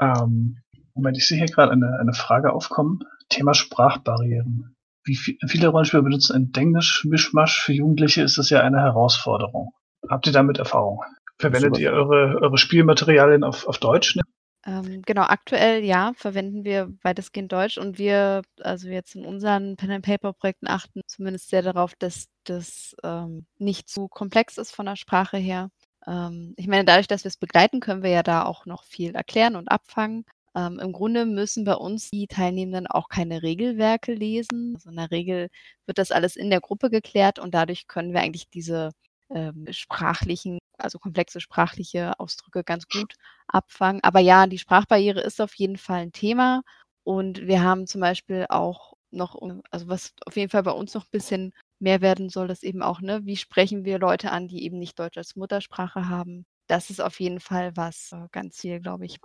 [0.00, 0.58] ähm,
[0.94, 3.00] Moment, ich sehe hier gerade eine, eine Frage aufkommen.
[3.28, 4.76] Thema Sprachbarrieren.
[5.04, 7.62] Wie viel, viele Rollenspiele benutzen ein Englisch-Mischmasch.
[7.62, 9.72] Für Jugendliche ist das ja eine Herausforderung.
[10.08, 11.00] Habt ihr damit Erfahrung?
[11.42, 14.16] Verwendet ihr eure, eure Spielmaterialien auf, auf Deutsch?
[14.16, 14.22] Ne?
[14.64, 20.68] Ähm, genau, aktuell ja, verwenden wir weitestgehend Deutsch und wir, also jetzt in unseren Pen-and-Paper-Projekten
[20.68, 25.70] achten zumindest sehr darauf, dass das ähm, nicht zu komplex ist von der Sprache her.
[26.06, 29.16] Ähm, ich meine, dadurch, dass wir es begleiten, können wir ja da auch noch viel
[29.16, 30.24] erklären und abfangen.
[30.54, 34.74] Ähm, Im Grunde müssen bei uns die Teilnehmenden auch keine Regelwerke lesen.
[34.76, 35.48] Also in der Regel
[35.86, 38.90] wird das alles in der Gruppe geklärt und dadurch können wir eigentlich diese
[39.34, 43.14] ähm, sprachlichen, also komplexe sprachliche Ausdrücke ganz gut
[43.48, 44.02] abfangen.
[44.02, 46.62] Aber ja, die Sprachbarriere ist auf jeden Fall ein Thema.
[47.04, 49.36] Und wir haben zum Beispiel auch noch,
[49.70, 52.82] also was auf jeden Fall bei uns noch ein bisschen mehr werden soll, ist eben
[52.82, 56.46] auch, ne, wie sprechen wir Leute an, die eben nicht Deutsch als Muttersprache haben.
[56.68, 59.18] Das ist auf jeden Fall was äh, ganz viel, glaube ich.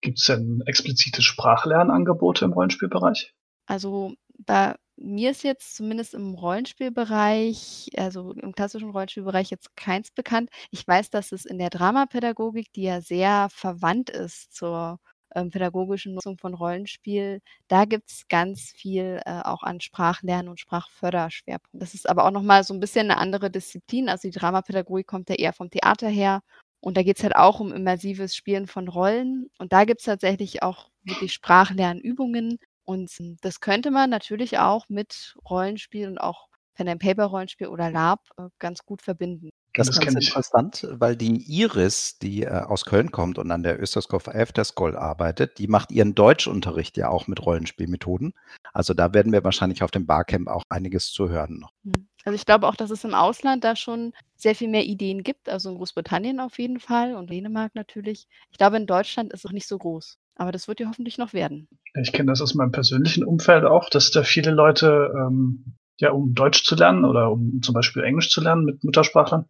[0.00, 3.32] Gibt es denn explizite Sprachlernangebote im Rollenspielbereich?
[3.66, 10.50] Also bei mir ist jetzt zumindest im Rollenspielbereich, also im klassischen Rollenspielbereich jetzt keins bekannt.
[10.70, 15.00] Ich weiß, dass es in der Dramapädagogik, die ja sehr verwandt ist zur
[15.34, 20.60] ähm, pädagogischen Nutzung von Rollenspiel, da gibt es ganz viel äh, auch an Sprachlernen und
[20.60, 21.82] Sprachförderschwerpunkt.
[21.82, 24.08] Das ist aber auch nochmal so ein bisschen eine andere Disziplin.
[24.08, 26.42] Also die Dramapädagogik kommt ja eher vom Theater her.
[26.80, 29.48] Und da geht es halt auch um immersives Spielen von Rollen.
[29.58, 33.10] Und da gibt es tatsächlich auch wirklich Sprachlernübungen, und
[33.42, 39.02] das könnte man natürlich auch mit Rollenspiel und auch Pen-and-Paper-Rollenspiel oder LARP äh, ganz gut
[39.02, 39.50] verbinden.
[39.74, 43.64] Das, das ist ganz interessant, weil die Iris, die äh, aus Köln kommt und an
[43.64, 48.34] der Österskov Afterschool arbeitet, die macht ihren Deutschunterricht ja auch mit Rollenspielmethoden.
[48.72, 51.72] Also da werden wir wahrscheinlich auf dem Barcamp auch einiges zu hören noch.
[51.84, 52.06] Hm.
[52.24, 55.48] Also ich glaube auch, dass es im Ausland da schon sehr viel mehr Ideen gibt,
[55.48, 58.28] also in Großbritannien auf jeden Fall und Dänemark natürlich.
[58.50, 60.18] Ich glaube, in Deutschland ist es noch nicht so groß.
[60.36, 61.68] Aber das wird ja hoffentlich noch werden.
[61.94, 66.34] Ich kenne das aus meinem persönlichen Umfeld auch, dass da viele Leute, ähm, ja, um
[66.34, 69.46] Deutsch zu lernen oder um zum Beispiel Englisch zu lernen mit Muttersprachlern,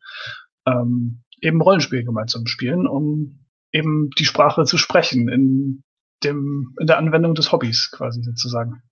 [0.66, 5.82] ähm, eben Rollenspiel gemeinsam spielen, um eben die Sprache zu sprechen in
[6.22, 8.82] dem, in der Anwendung des Hobbys quasi sozusagen.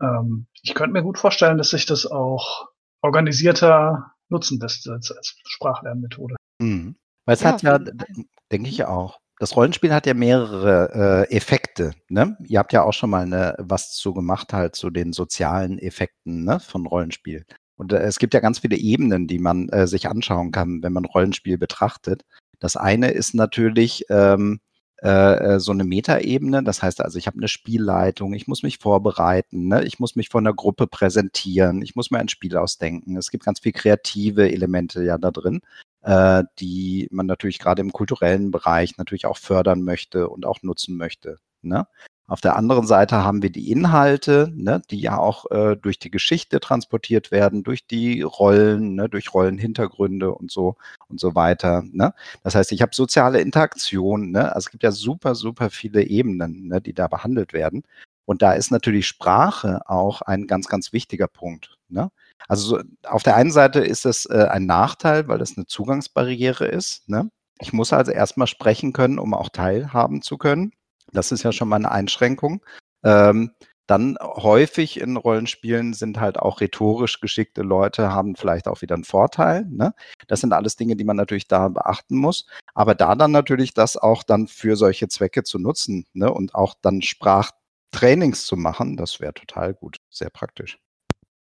[0.00, 2.68] Ähm, ich könnte mir gut vorstellen, dass sich das auch
[3.02, 6.36] organisierter nutzen lässt als, als Sprachlernmethode.
[6.60, 6.96] Mhm.
[7.24, 11.92] Weil es ja, hat ja, denke ich auch, das Rollenspiel hat ja mehrere äh, Effekte.
[12.08, 12.36] Ne?
[12.44, 16.44] Ihr habt ja auch schon mal ne, was zu gemacht, halt zu den sozialen Effekten
[16.44, 17.44] ne, von Rollenspiel.
[17.76, 20.92] Und äh, es gibt ja ganz viele Ebenen, die man äh, sich anschauen kann, wenn
[20.92, 22.24] man Rollenspiel betrachtet.
[22.58, 24.58] Das eine ist natürlich ähm,
[25.02, 26.64] äh, äh so eine Metaebene.
[26.64, 29.84] Das heißt also, ich habe eine Spielleitung, ich muss mich vorbereiten, ne?
[29.84, 33.16] ich muss mich von der Gruppe präsentieren, ich muss mir ein Spiel ausdenken.
[33.16, 35.60] Es gibt ganz viele kreative Elemente ja da drin
[36.08, 40.96] äh, die man natürlich gerade im kulturellen Bereich natürlich auch fördern möchte und auch nutzen
[40.96, 41.36] möchte.
[41.60, 41.86] Ne?
[42.26, 46.10] Auf der anderen Seite haben wir die Inhalte, ne, die ja auch äh, durch die
[46.10, 50.76] Geschichte transportiert werden, durch die Rollen, ne, durch Rollenhintergründe und so
[51.08, 51.84] und so weiter.
[51.92, 52.14] Ne?
[52.42, 54.30] Das heißt, ich habe soziale Interaktion.
[54.30, 54.54] Ne?
[54.54, 57.82] Also es gibt ja super, super viele Ebenen, ne, die da behandelt werden.
[58.24, 61.78] Und da ist natürlich Sprache auch ein ganz, ganz wichtiger Punkt.
[61.88, 62.10] Ne?
[62.46, 67.08] Also auf der einen Seite ist das äh, ein Nachteil, weil das eine Zugangsbarriere ist.
[67.08, 67.30] Ne?
[67.60, 70.72] Ich muss also erstmal sprechen können, um auch teilhaben zu können.
[71.12, 72.64] Das ist ja schon mal eine Einschränkung.
[73.02, 73.52] Ähm,
[73.88, 79.04] dann häufig in Rollenspielen sind halt auch rhetorisch geschickte Leute, haben vielleicht auch wieder einen
[79.04, 79.64] Vorteil.
[79.70, 79.94] Ne?
[80.26, 82.46] Das sind alles Dinge, die man natürlich da beachten muss.
[82.74, 86.30] Aber da dann natürlich das auch dann für solche Zwecke zu nutzen ne?
[86.30, 90.78] und auch dann Sprachtrainings zu machen, das wäre total gut, sehr praktisch.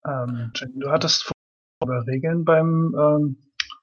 [0.07, 1.31] Ähm, Jenny, du hattest
[1.83, 3.37] über Regeln beim, ähm,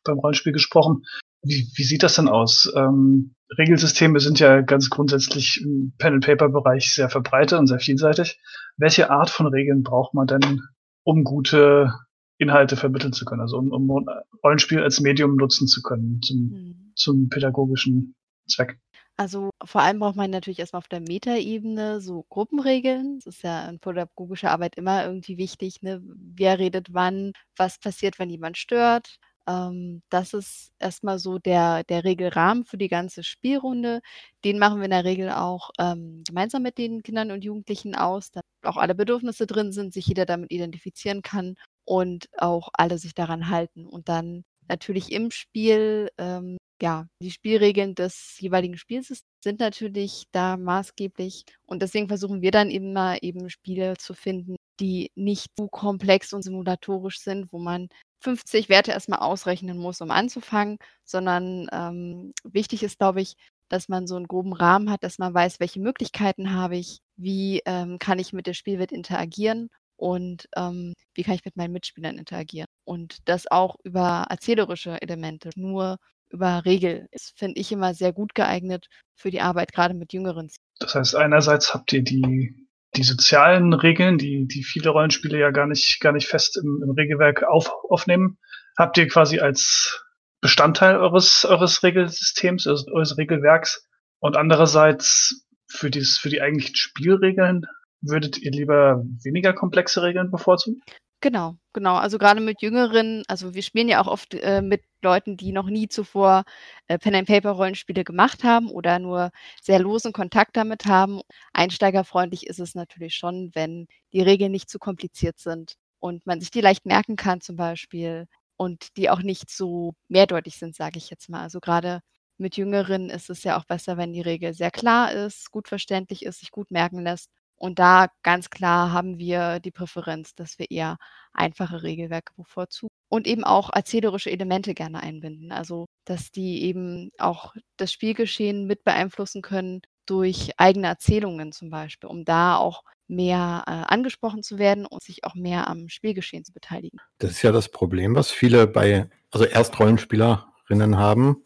[0.04, 1.04] beim Rollenspiel gesprochen.
[1.42, 2.72] Wie, wie sieht das denn aus?
[2.76, 8.40] Ähm, Regelsysteme sind ja ganz grundsätzlich im Pen-and-Paper-Bereich sehr verbreitet und sehr vielseitig.
[8.78, 10.62] Welche Art von Regeln braucht man denn,
[11.04, 11.94] um gute
[12.38, 13.42] Inhalte vermitteln zu können?
[13.42, 14.08] Also um, um
[14.44, 16.94] Rollenspiel als Medium nutzen zu können zum, mhm.
[16.96, 18.16] zum pädagogischen
[18.48, 18.80] Zweck?
[19.20, 23.20] Also vor allem braucht man natürlich erstmal auf der Metaebene so Gruppenregeln.
[23.20, 26.02] Das ist ja in pädagogischer Arbeit immer irgendwie wichtig, ne?
[26.04, 29.18] Wer redet wann, was passiert, wenn jemand stört.
[29.46, 34.00] Ähm, das ist erstmal so der, der Regelrahmen für die ganze Spielrunde.
[34.46, 38.32] Den machen wir in der Regel auch ähm, gemeinsam mit den Kindern und Jugendlichen aus,
[38.32, 43.16] damit auch alle Bedürfnisse drin sind, sich jeder damit identifizieren kann und auch alle sich
[43.16, 43.86] daran halten.
[43.86, 50.58] Und dann natürlich im Spiel ähm, ja, die Spielregeln des jeweiligen Spiels sind natürlich da
[50.58, 51.46] maßgeblich.
[51.66, 56.44] Und deswegen versuchen wir dann immer eben Spiele zu finden, die nicht zu komplex und
[56.44, 57.90] simulatorisch sind, wo man
[58.22, 63.36] 50 Werte erstmal ausrechnen muss, um anzufangen, sondern ähm, wichtig ist, glaube ich,
[63.70, 67.62] dass man so einen groben Rahmen hat, dass man weiß, welche Möglichkeiten habe ich, wie
[67.66, 72.18] ähm, kann ich mit der Spielwelt interagieren und ähm, wie kann ich mit meinen Mitspielern
[72.18, 72.68] interagieren.
[72.84, 75.52] Und das auch über erzählerische Elemente.
[75.56, 75.98] Nur
[76.32, 80.50] über Regel ist, finde ich, immer sehr gut geeignet für die Arbeit, gerade mit Jüngeren.
[80.80, 85.68] Das heißt, einerseits habt ihr die, die sozialen Regeln, die, die viele Rollenspiele ja gar
[85.68, 88.38] nicht, gar nicht fest im, im Regelwerk auf, aufnehmen,
[88.78, 90.04] habt ihr quasi als
[90.42, 93.88] Bestandteil eures, eures Regelsystems, eures, eures Regelwerks.
[94.20, 97.66] Und andererseits für, dieses, für die eigentlichen Spielregeln
[98.02, 100.82] würdet ihr lieber weniger komplexe Regeln bevorzugen?
[101.22, 101.96] Genau, genau.
[101.96, 105.68] Also gerade mit Jüngeren, also wir spielen ja auch oft äh, mit Leuten, die noch
[105.70, 106.44] nie zuvor
[106.88, 111.20] äh, Pen-and-Paper-Rollenspiele gemacht haben oder nur sehr losen Kontakt damit haben.
[111.52, 116.52] Einsteigerfreundlich ist es natürlich schon, wenn die Regeln nicht zu kompliziert sind und man sich
[116.52, 121.10] die leicht merken kann zum Beispiel und die auch nicht so mehrdeutig sind, sage ich
[121.10, 121.42] jetzt mal.
[121.42, 122.00] Also gerade
[122.38, 126.24] mit Jüngeren ist es ja auch besser, wenn die Regel sehr klar ist, gut verständlich
[126.26, 127.30] ist, sich gut merken lässt.
[127.60, 130.98] Und da ganz klar haben wir die Präferenz, dass wir eher
[131.34, 135.52] einfache Regelwerke bevorzugen und eben auch erzählerische Elemente gerne einbinden.
[135.52, 142.10] Also, dass die eben auch das Spielgeschehen mit beeinflussen können durch eigene Erzählungen zum Beispiel,
[142.10, 146.54] um da auch mehr äh, angesprochen zu werden und sich auch mehr am Spielgeschehen zu
[146.54, 147.00] beteiligen.
[147.18, 151.44] Das ist ja das Problem, was viele bei, also Erstrollenspielerinnen haben,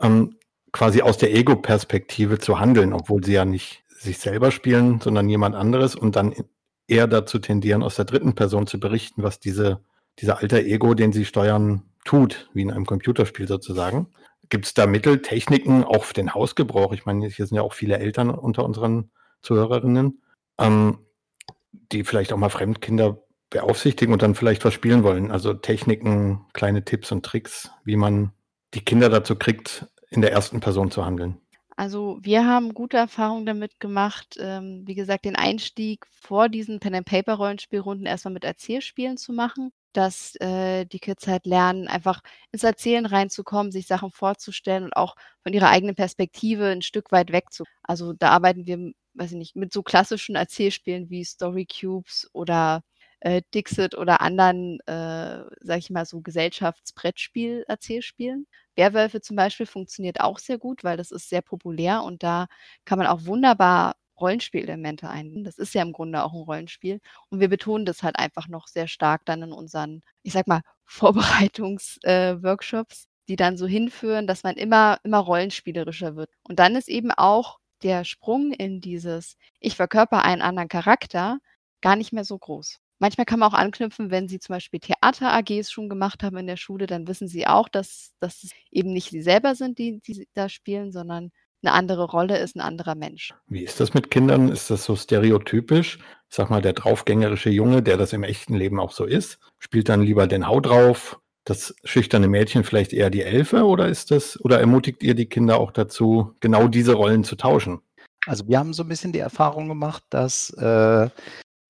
[0.00, 0.36] ähm,
[0.72, 5.54] quasi aus der Ego-Perspektive zu handeln, obwohl sie ja nicht sich selber spielen, sondern jemand
[5.54, 6.34] anderes und dann
[6.86, 9.80] eher dazu tendieren, aus der dritten Person zu berichten, was diese,
[10.18, 14.08] dieser alter Ego, den sie steuern, tut, wie in einem Computerspiel sozusagen.
[14.48, 16.92] Gibt es da Mittel, Techniken, auch für den Hausgebrauch?
[16.94, 19.10] Ich meine, hier sind ja auch viele Eltern unter unseren
[19.42, 20.22] Zuhörerinnen,
[20.58, 20.98] ähm,
[21.92, 25.30] die vielleicht auch mal Fremdkinder beaufsichtigen und dann vielleicht was spielen wollen.
[25.30, 28.32] Also Techniken, kleine Tipps und Tricks, wie man
[28.74, 31.38] die Kinder dazu kriegt, in der ersten Person zu handeln.
[31.80, 38.04] Also, wir haben gute Erfahrungen damit gemacht, ähm, wie gesagt, den Einstieg vor diesen Pen-and-Paper-Rollenspielrunden
[38.04, 42.20] erstmal mit Erzählspielen zu machen, dass, äh, die Kids halt lernen, einfach
[42.50, 45.14] ins Erzählen reinzukommen, sich Sachen vorzustellen und auch
[45.44, 49.38] von ihrer eigenen Perspektive ein Stück weit weg zu also, da arbeiten wir, weiß ich
[49.38, 52.82] nicht, mit so klassischen Erzählspielen wie Story Cubes oder,
[53.20, 58.46] äh, Dixit oder anderen, äh, sage ich mal, so Gesellschaftsbrettspiel-Erzählspielen.
[58.76, 62.46] Werwölfe zum Beispiel funktioniert auch sehr gut, weil das ist sehr populär und da
[62.84, 65.44] kann man auch wunderbar Rollenspielelemente einbinden.
[65.44, 67.00] Das ist ja im Grunde auch ein Rollenspiel
[67.30, 70.62] und wir betonen das halt einfach noch sehr stark dann in unseren, ich sage mal,
[70.84, 76.30] Vorbereitungsworkshops, äh, die dann so hinführen, dass man immer immer rollenspielerischer wird.
[76.42, 81.38] Und dann ist eben auch der Sprung in dieses: Ich verkörper einen anderen Charakter
[81.82, 82.78] gar nicht mehr so groß.
[82.98, 86.56] Manchmal kann man auch anknüpfen, wenn Sie zum Beispiel Theater-AGs schon gemacht haben in der
[86.56, 90.26] Schule, dann wissen Sie auch, dass dass es eben nicht Sie selber sind, die die
[90.34, 91.30] da spielen, sondern
[91.62, 93.34] eine andere Rolle ist ein anderer Mensch.
[93.48, 94.48] Wie ist das mit Kindern?
[94.48, 95.98] Ist das so stereotypisch?
[96.28, 99.88] Ich sage mal, der draufgängerische Junge, der das im echten Leben auch so ist, spielt
[99.88, 104.38] dann lieber den Hau drauf, das schüchterne Mädchen vielleicht eher die Elfe oder ist das
[104.44, 107.80] oder ermutigt ihr die Kinder auch dazu, genau diese Rollen zu tauschen?
[108.26, 111.08] Also, wir haben so ein bisschen die Erfahrung gemacht, dass, äh,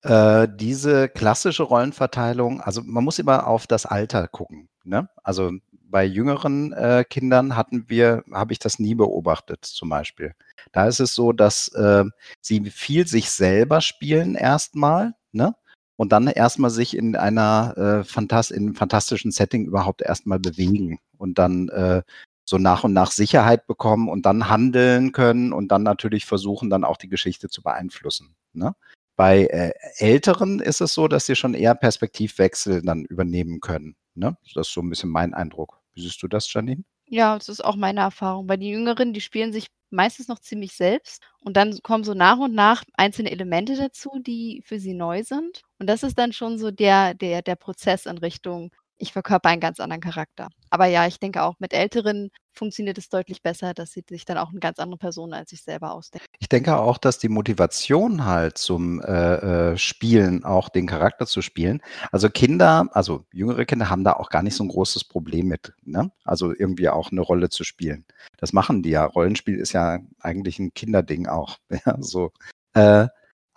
[0.03, 5.09] äh, diese klassische Rollenverteilung also, man muss immer auf das Alter gucken, ne?
[5.23, 5.51] Also,
[5.91, 10.33] bei jüngeren, äh, Kindern hatten wir habe ich das nie beobachtet zum Beispiel.
[10.71, 12.05] Da ist es so, dass, äh,
[12.41, 15.55] sie viel sich selber spielen erstmal, ne?
[15.97, 20.99] Und dann erstmal sich in einer, äh, Phantas in 'nem fantastischen Setting überhaupt erstmal bewegen
[21.17, 22.03] und dann, äh,
[22.45, 26.83] so nach und nach Sicherheit bekommen und dann handeln können und dann natürlich versuchen, dann
[26.85, 28.75] auch die Geschichte zu beeinflussen, ne?
[29.19, 34.37] Bei, äh, Älteren ist es so, dass sie schon eher Perspektivwechsel dann übernehmen können, ne?
[34.55, 35.81] Das ist so 'n bisschen mein Eindruck.
[35.93, 36.83] Wie siehst du das, Janine?
[37.07, 38.45] Ja, das ist auch meine Erfahrung.
[38.47, 42.37] Bei den Jüngeren, die spielen sich meistens noch ziemlich selbst und dann kommen so nach
[42.37, 45.61] und nach einzelne Elemente dazu, die für sie neu sind.
[45.79, 49.61] Und das ist dann schon so der der der Prozess in Richtung ich verkörper einen
[49.61, 50.49] ganz anderen Charakter.
[50.69, 54.37] Aber ja, ich denke auch mit Älteren funktioniert es deutlich besser, dass sie sich dann
[54.37, 56.25] auch eine ganz andere Person als sich selber ausdenken.
[56.39, 61.41] Ich denke auch, dass die Motivation halt zum, äh, äh, Spielen, auch den Charakter zu
[61.41, 61.81] spielen
[62.11, 65.73] also Kinder also jüngere Kinder haben da auch gar nicht so ein großes Problem mit,
[65.83, 66.11] ne?
[66.23, 68.05] Also irgendwie auch eine Rolle zu spielen.
[68.37, 69.05] Das machen die ja.
[69.05, 72.31] Rollenspiel ist ja eigentlich ein Kinderding auch, ja, so.
[72.73, 73.07] Äh,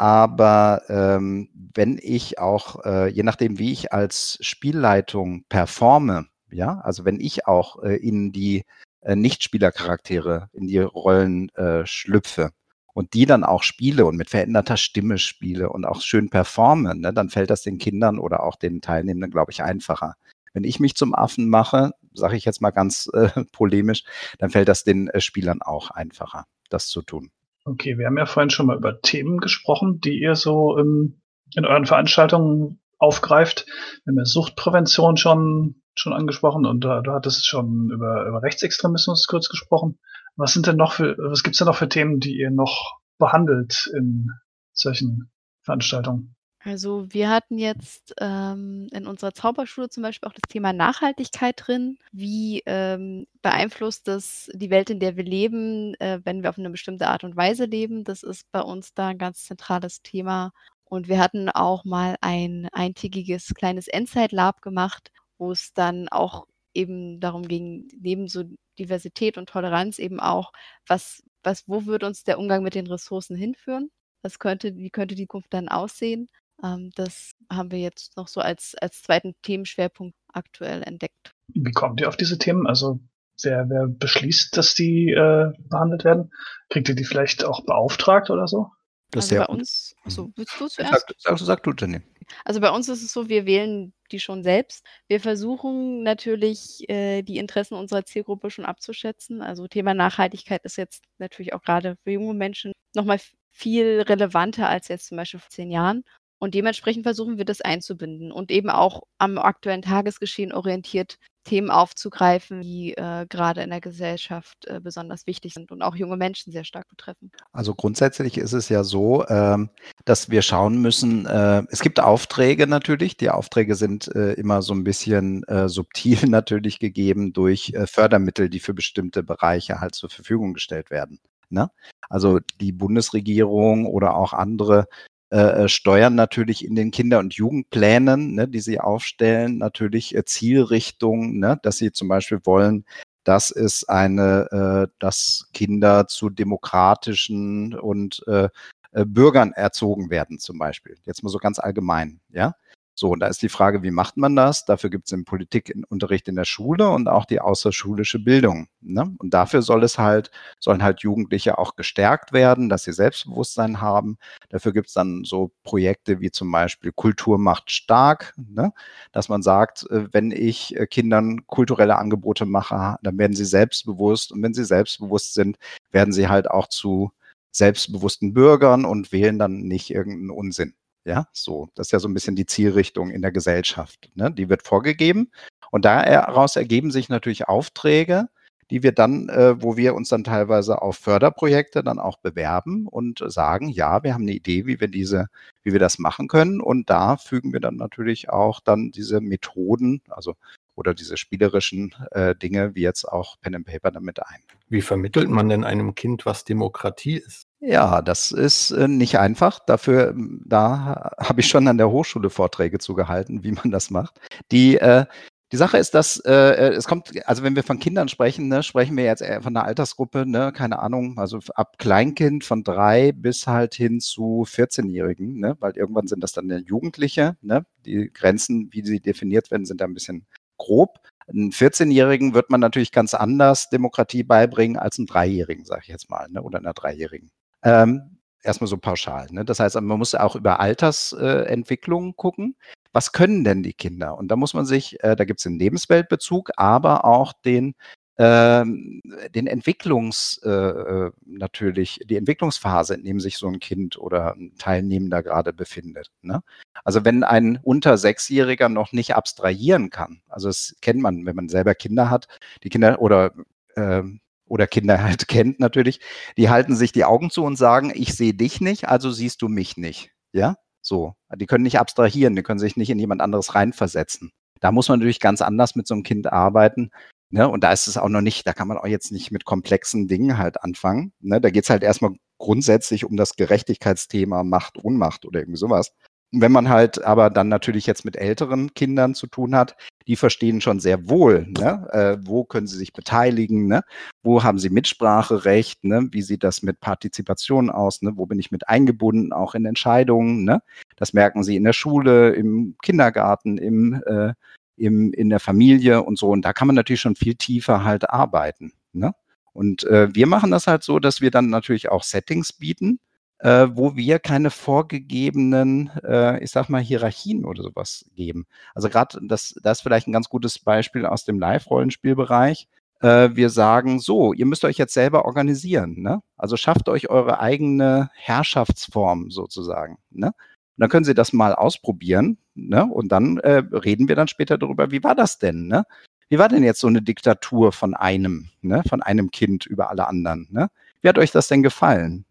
[0.02, 7.04] aber, ähm, wenn ich auch, äh, je nachdem, wie ich als Spielleitung performe, ja, also
[7.04, 8.64] wenn ich auch, äh, in die,
[9.02, 12.50] äh, Nichtspielercharaktere, in die Rollen, äh, schlüpfe
[12.94, 17.12] und die dann auch spiele und mit veränderter Stimme spiele und auch schön performe, ne,
[17.12, 20.16] dann fällt das den Kindern oder auch den Teilnehmenden, glaube ich, einfacher.
[20.52, 24.02] Wenn ich mich zum Affen mache, sage ich jetzt mal ganz, äh, polemisch,
[24.40, 27.30] dann fällt das den, äh, Spielern auch einfacher, das zu tun.
[27.64, 31.22] Okay, wir haben ja vorhin schon mal über Themen gesprochen, die ihr so im,
[31.54, 33.66] in euren Veranstaltungen aufgreift.
[34.04, 39.26] Wir haben ja Suchtprävention schon, schon angesprochen und du, du hattest schon über, über Rechtsextremismus
[39.26, 39.98] kurz gesprochen.
[40.36, 43.88] Was sind denn noch für, was gibt's denn noch für Themen, die ihr noch behandelt
[43.94, 44.30] in
[44.72, 45.30] solchen
[45.62, 46.34] Veranstaltungen?
[46.64, 51.98] Also wir hatten jetzt ähm, in unserer Zauberschule zum Beispiel auch das Thema Nachhaltigkeit drin.
[52.12, 56.70] Wie ähm, beeinflusst das die Welt, in der wir leben, äh, wenn wir auf eine
[56.70, 58.04] bestimmte Art und Weise leben?
[58.04, 60.52] Das ist bei uns da ein ganz zentrales Thema.
[60.84, 67.18] Und wir hatten auch mal ein eintägiges kleines Endzeit-Lab gemacht, wo es dann auch eben
[67.18, 68.44] darum ging, neben so
[68.78, 70.52] Diversität und Toleranz eben auch,
[70.86, 73.90] was, was, wo würde uns der Umgang mit den Ressourcen hinführen?
[74.22, 76.28] Was könnte, wie könnte die Zukunft dann aussehen?
[76.62, 81.32] Ähm, das haben wir jetzt noch so als, als zweiten Themenschwerpunkt aktuell entdeckt.
[81.48, 82.66] Wie kommt ihr auf diese Themen?
[82.66, 83.00] Also
[83.42, 86.32] wer, wer beschließt, dass die äh, behandelt werden?
[86.68, 88.70] Kriegt ihr die vielleicht auch beauftragt oder so?
[89.10, 90.32] Das also bei uns, so mhm.
[90.36, 90.92] willst du zuerst?
[90.92, 92.00] Sag, sag, sag du, Jenny.
[92.46, 94.86] Also bei uns ist es so, wir wählen die schon selbst.
[95.06, 99.42] Wir versuchen natürlich, äh, die Interessen unserer Zielgruppe schon abzuschätzen.
[99.42, 104.88] Also Thema Nachhaltigkeit ist jetzt natürlich auch gerade für junge Menschen nochmal viel relevanter als
[104.88, 106.04] jetzt zum Beispiel vor zehn Jahren.
[106.42, 112.62] Und dementsprechend versuchen wir das einzubinden und eben auch am aktuellen Tagesgeschehen orientiert Themen aufzugreifen,
[112.62, 116.64] die äh, gerade in der Gesellschaft äh, besonders wichtig sind und auch junge Menschen sehr
[116.64, 117.30] stark betreffen.
[117.52, 119.70] Also grundsätzlich ist es ja so, ähm,
[120.04, 124.74] dass wir schauen müssen, äh, es gibt Aufträge natürlich, die Aufträge sind äh, immer so
[124.74, 130.10] ein bisschen äh, subtil natürlich gegeben durch äh, Fördermittel, die für bestimmte Bereiche halt zur
[130.10, 131.20] Verfügung gestellt werden.
[131.50, 131.70] Ne?
[132.08, 134.88] Also die Bundesregierung oder auch andere
[135.32, 140.26] äh, äh, steuern natürlich in den Kinder- und Jugendplänen, ne, die sie aufstellen, natürlich äh,
[140.26, 142.84] Zielrichtungen, ne, dass sie zum Beispiel wollen,
[143.24, 148.50] dass es eine, äh, dass Kinder zu demokratischen und äh,
[148.92, 150.98] äh, Bürgern erzogen werden, zum Beispiel.
[151.04, 152.54] Jetzt mal so ganz allgemein, ja.
[152.94, 154.66] So, und da ist die Frage, wie macht man das?
[154.66, 158.68] Dafür gibt es den Politikunterricht in der Schule und auch die außerschulische Bildung.
[158.82, 159.14] Ne?
[159.18, 160.30] Und dafür soll es halt,
[160.60, 164.18] sollen halt Jugendliche auch gestärkt werden, dass sie Selbstbewusstsein haben.
[164.50, 168.72] Dafür gibt es dann so Projekte wie zum Beispiel Kultur macht stark, ne?
[169.12, 174.32] dass man sagt, äh, wenn ich äh, Kindern kulturelle Angebote mache, dann werden sie selbstbewusst.
[174.32, 175.56] Und wenn sie selbstbewusst sind,
[175.92, 177.10] werden sie halt auch zu
[177.52, 180.74] selbstbewussten Bürgern und wählen dann nicht irgendeinen Unsinn.
[181.04, 181.68] Ja, so.
[181.74, 184.10] Das ist ja so ein bisschen die Zielrichtung in der Gesellschaft.
[184.14, 184.30] Ne?
[184.30, 185.30] Die wird vorgegeben.
[185.70, 188.28] Und daraus ergeben sich natürlich Aufträge,
[188.70, 193.22] die wir dann, äh, wo wir uns dann teilweise auf Förderprojekte dann auch bewerben und
[193.26, 195.26] sagen, ja, wir haben eine Idee, wie wir diese,
[195.62, 196.60] wie wir das machen können.
[196.60, 200.36] Und da fügen wir dann natürlich auch dann diese Methoden, also
[200.74, 204.40] oder diese spielerischen äh, Dinge wie jetzt auch Pen and Paper damit ein.
[204.68, 207.46] Wie vermittelt man denn einem Kind, was Demokratie ist?
[207.64, 209.60] Ja, das ist äh, nicht einfach.
[209.60, 214.20] Dafür, hm, da habe ich schon an der Hochschule Vorträge zugehalten, wie man das macht.
[214.50, 215.04] Die, äh,
[215.52, 218.62] die Sache ist, dass äh, äh, es kommt, also wenn wir von Kindern sprechen, ne,
[218.64, 223.46] sprechen wir jetzt von einer Altersgruppe, ne, keine Ahnung, also ab Kleinkind von drei bis
[223.46, 228.82] halt hin zu 14-Jährigen, ne, weil irgendwann sind das dann Jugendliche, ne, die Grenzen, wie
[228.84, 230.26] sie definiert werden, sind da ein bisschen
[230.58, 230.98] grob.
[231.28, 236.10] Einen 14-Jährigen wird man natürlich ganz anders Demokratie beibringen als einen Dreijährigen, sage ich jetzt
[236.10, 237.30] mal, ne, oder einer Dreijährigen.
[237.62, 239.26] Ähm, erstmal so pauschal.
[239.30, 239.44] Ne?
[239.44, 242.56] Das heißt, man muss auch über Altersentwicklung äh, gucken.
[242.92, 244.18] Was können denn die Kinder?
[244.18, 247.74] Und da muss man sich, äh, da gibt es den Lebensweltbezug, aber auch den,
[248.18, 249.00] ähm,
[249.34, 254.54] den Entwicklungs, äh, äh, natürlich, die Entwicklungsphase, in dem sich so ein Kind oder ein
[254.58, 256.10] Teilnehmender gerade befindet.
[256.20, 256.42] Ne?
[256.84, 261.48] Also wenn ein unter Sechsjähriger noch nicht abstrahieren kann, also das kennt man, wenn man
[261.48, 262.28] selber Kinder hat,
[262.62, 263.32] die Kinder oder
[263.76, 264.20] ähm,
[264.52, 265.98] oder Kinder halt kennt natürlich,
[266.36, 269.48] die halten sich die Augen zu und sagen, ich sehe dich nicht, also siehst du
[269.48, 270.10] mich nicht.
[270.32, 271.14] Ja, so.
[271.34, 274.30] Die können nicht abstrahieren, die können sich nicht in jemand anderes reinversetzen.
[274.60, 276.90] Da muss man natürlich ganz anders mit so einem Kind arbeiten.
[277.30, 277.48] Ne?
[277.48, 280.06] Und da ist es auch noch nicht, da kann man auch jetzt nicht mit komplexen
[280.06, 281.14] Dingen halt anfangen.
[281.20, 281.40] Ne?
[281.40, 285.92] Da geht es halt erstmal grundsätzlich um das Gerechtigkeitsthema Macht, Unmacht oder irgendwie sowas.
[286.34, 289.76] Wenn man halt aber dann natürlich jetzt mit älteren Kindern zu tun hat,
[290.06, 291.88] die verstehen schon sehr wohl, ne?
[291.92, 293.82] äh, wo können sie sich beteiligen, ne?
[294.22, 296.08] wo haben sie Mitspracherecht, ne?
[296.10, 298.12] wie sieht das mit Partizipation aus, ne?
[298.16, 300.44] wo bin ich mit eingebunden, auch in Entscheidungen.
[300.44, 300.62] Ne?
[300.96, 304.32] Das merken sie in der Schule, im Kindergarten, im, äh,
[304.76, 306.30] im, in der Familie und so.
[306.30, 308.72] Und da kann man natürlich schon viel tiefer halt arbeiten.
[308.94, 309.12] Ne?
[309.52, 313.00] Und äh, wir machen das halt so, dass wir dann natürlich auch Settings bieten,
[313.42, 318.46] äh, wo wir keine vorgegebenen, äh, ich sag mal, Hierarchien oder sowas geben.
[318.74, 322.68] Also gerade das, das ist vielleicht ein ganz gutes Beispiel aus dem Live-Rollenspielbereich.
[323.00, 325.96] Äh, wir sagen so, ihr müsst euch jetzt selber organisieren.
[326.00, 326.22] Ne?
[326.36, 329.98] Also schafft euch eure eigene Herrschaftsform sozusagen.
[330.10, 330.28] Ne?
[330.28, 330.34] Und
[330.76, 332.38] dann können Sie das mal ausprobieren.
[332.54, 332.84] Ne?
[332.84, 335.66] Und dann äh, reden wir dann später darüber, wie war das denn?
[335.66, 335.84] Ne?
[336.28, 338.84] Wie war denn jetzt so eine Diktatur von einem, ne?
[338.88, 340.46] von einem Kind über alle anderen?
[340.52, 340.70] Ne?
[341.00, 342.24] Wie hat euch das denn gefallen?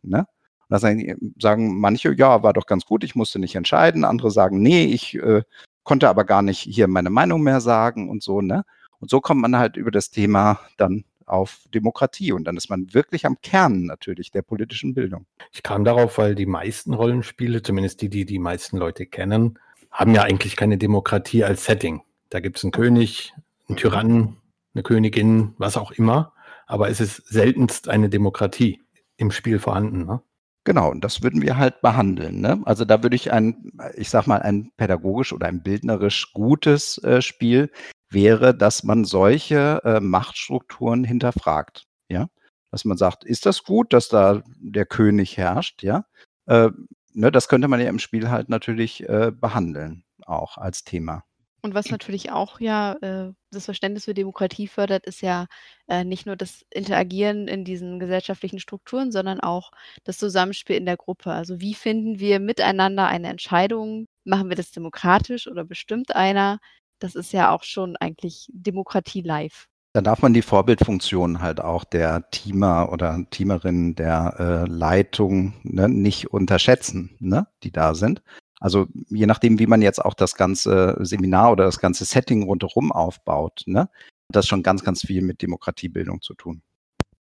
[0.71, 4.05] Da sagen, sagen manche, ja, war doch ganz gut, ich musste nicht entscheiden.
[4.05, 5.43] Andere sagen, nee, ich äh,
[5.83, 8.63] konnte aber gar nicht hier meine Meinung mehr sagen und so, ne?
[8.99, 12.31] Und so kommt man halt über das Thema dann auf Demokratie.
[12.31, 15.25] Und dann ist man wirklich am Kern natürlich der politischen Bildung.
[15.51, 19.59] Ich kam darauf, weil die meisten Rollenspiele, zumindest die, die die meisten Leute kennen,
[19.91, 22.01] haben ja eigentlich keine Demokratie als Setting.
[22.29, 23.33] Da gibt es einen König,
[23.67, 24.37] einen Tyrannen,
[24.73, 26.31] eine Königin, was auch immer.
[26.65, 28.81] Aber es ist seltenst eine Demokratie
[29.17, 30.05] im Spiel vorhanden.
[30.05, 30.21] Ne?
[30.63, 32.39] Genau, und das würden wir halt behandeln.
[32.39, 32.61] Ne?
[32.65, 37.21] Also da würde ich ein, ich sag mal, ein pädagogisch oder ein bildnerisch gutes äh,
[37.21, 37.71] Spiel
[38.11, 41.85] wäre, dass man solche äh, Machtstrukturen hinterfragt.
[42.09, 42.27] Ja,
[42.71, 45.81] dass man sagt, ist das gut, dass da der König herrscht?
[45.81, 46.05] Ja,
[46.45, 46.69] äh,
[47.13, 51.23] ne, das könnte man ja im Spiel halt natürlich äh, behandeln, auch als Thema.
[51.63, 55.45] Und was natürlich auch ja äh, das Verständnis für Demokratie fördert, ist ja
[55.87, 59.71] äh, nicht nur das Interagieren in diesen gesellschaftlichen Strukturen, sondern auch
[60.03, 61.31] das Zusammenspiel in der Gruppe.
[61.31, 64.07] Also wie finden wir miteinander eine Entscheidung?
[64.23, 66.59] Machen wir das demokratisch oder bestimmt einer?
[66.97, 69.67] Das ist ja auch schon eigentlich Demokratie live.
[69.93, 75.89] Da darf man die Vorbildfunktion halt auch der Teamer oder Teamerin der äh, Leitung ne,
[75.89, 78.23] nicht unterschätzen, ne, die da sind.
[78.61, 82.91] Also je nachdem, wie man jetzt auch das ganze Seminar oder das ganze Setting rundherum
[82.91, 83.89] aufbaut, ne, hat
[84.29, 86.61] das schon ganz, ganz viel mit Demokratiebildung zu tun.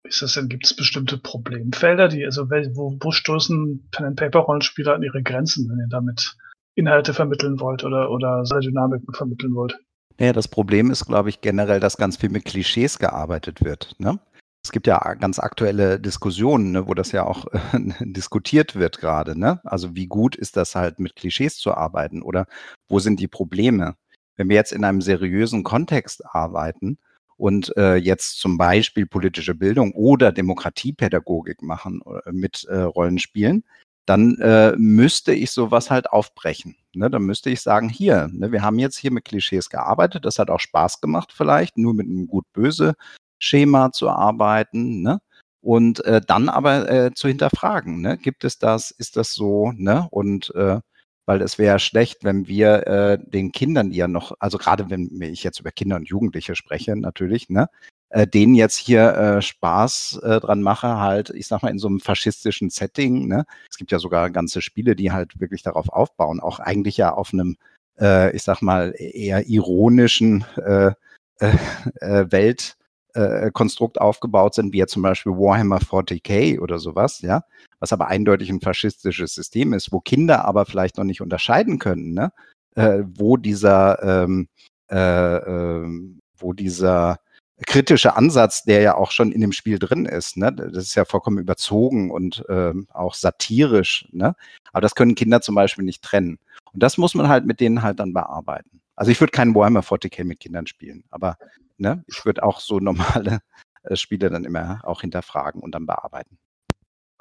[0.02, 5.22] Ist das denn, gibt es bestimmte Problemfelder, die, also wo, wo stoßen Pen-and-Paper-Rollenspieler an ihre
[5.22, 6.36] Grenzen, wenn ihr damit
[6.74, 9.78] Inhalte vermitteln wollt oder, oder Dynamiken vermitteln wollt?
[10.18, 13.94] Naja, das Problem ist, glaube ich, generell, dass ganz viel mit Klischees gearbeitet wird.
[13.98, 14.18] Ne?
[14.64, 17.58] Es gibt ja ganz aktuelle Diskussionen, ne, wo das ja auch äh,
[18.00, 19.38] diskutiert wird gerade.
[19.38, 19.60] Ne?
[19.64, 22.46] Also wie gut ist das halt mit Klischees zu arbeiten oder
[22.88, 23.96] wo sind die Probleme?
[24.36, 26.98] Wenn wir jetzt in einem seriösen Kontext arbeiten
[27.36, 33.64] und äh, jetzt zum Beispiel politische Bildung oder Demokratiepädagogik machen äh, mit äh, Rollenspielen,
[34.06, 36.76] dann äh, müsste ich sowas halt aufbrechen.
[36.94, 37.10] Ne?
[37.10, 40.50] Dann müsste ich sagen, hier, ne, wir haben jetzt hier mit Klischees gearbeitet, das hat
[40.50, 42.94] auch Spaß gemacht vielleicht, nur mit einem gut-böse
[43.42, 45.20] Schema zu arbeiten, ne?
[45.60, 48.18] Und äh, dann aber äh, zu hinterfragen, ne?
[48.18, 48.90] Gibt es das?
[48.90, 49.72] Ist das so?
[49.76, 50.06] Ne?
[50.10, 50.80] Und äh,
[51.26, 55.20] weil es wäre schlecht, wenn wir äh, den Kindern, die ja noch, also gerade wenn
[55.22, 57.68] ich jetzt über Kinder und Jugendliche spreche, natürlich, ne,
[58.10, 61.88] äh, denen jetzt hier äh, Spaß äh, dran mache, halt, ich sag mal, in so
[61.88, 63.26] einem faschistischen Setting.
[63.28, 63.44] Ne?
[63.70, 67.32] Es gibt ja sogar ganze Spiele, die halt wirklich darauf aufbauen, auch eigentlich ja auf
[67.32, 67.56] einem,
[68.00, 70.92] äh, ich sag mal, eher ironischen äh,
[71.38, 71.56] äh,
[72.00, 72.76] äh Welt
[73.14, 77.44] äh, Konstrukt aufgebaut sind, wie ja zum Beispiel Warhammer 40k oder sowas, ja,
[77.80, 82.12] was aber eindeutig ein faschistisches System ist, wo Kinder aber vielleicht noch nicht unterscheiden können,
[82.12, 82.32] ne,
[82.74, 84.48] äh, wo dieser, ähm,
[84.90, 87.18] äh, ähm, wo dieser
[87.66, 91.04] kritische Ansatz, der ja auch schon in dem Spiel drin ist, ne, das ist ja
[91.04, 94.34] vollkommen überzogen und ähm, auch satirisch, ne,
[94.72, 96.38] aber das können Kinder zum Beispiel nicht trennen.
[96.72, 98.81] Und das muss man halt mit denen halt dann bearbeiten.
[98.96, 101.38] Also ich würde keinen Warhammer 40k mit Kindern spielen, aber
[101.76, 103.40] ne, ich würde auch so normale
[103.82, 106.38] äh, Spiele dann immer auch hinterfragen und dann bearbeiten.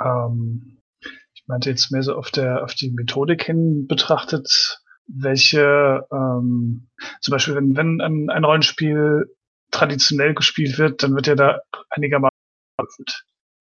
[0.01, 0.79] Ähm,
[1.33, 6.89] ich meinte jetzt mehr so auf der auf die Methodik hin betrachtet, welche ähm,
[7.21, 9.35] zum Beispiel wenn wenn ein, ein Rollenspiel
[9.71, 12.31] traditionell gespielt wird, dann wird ja da einigermaßen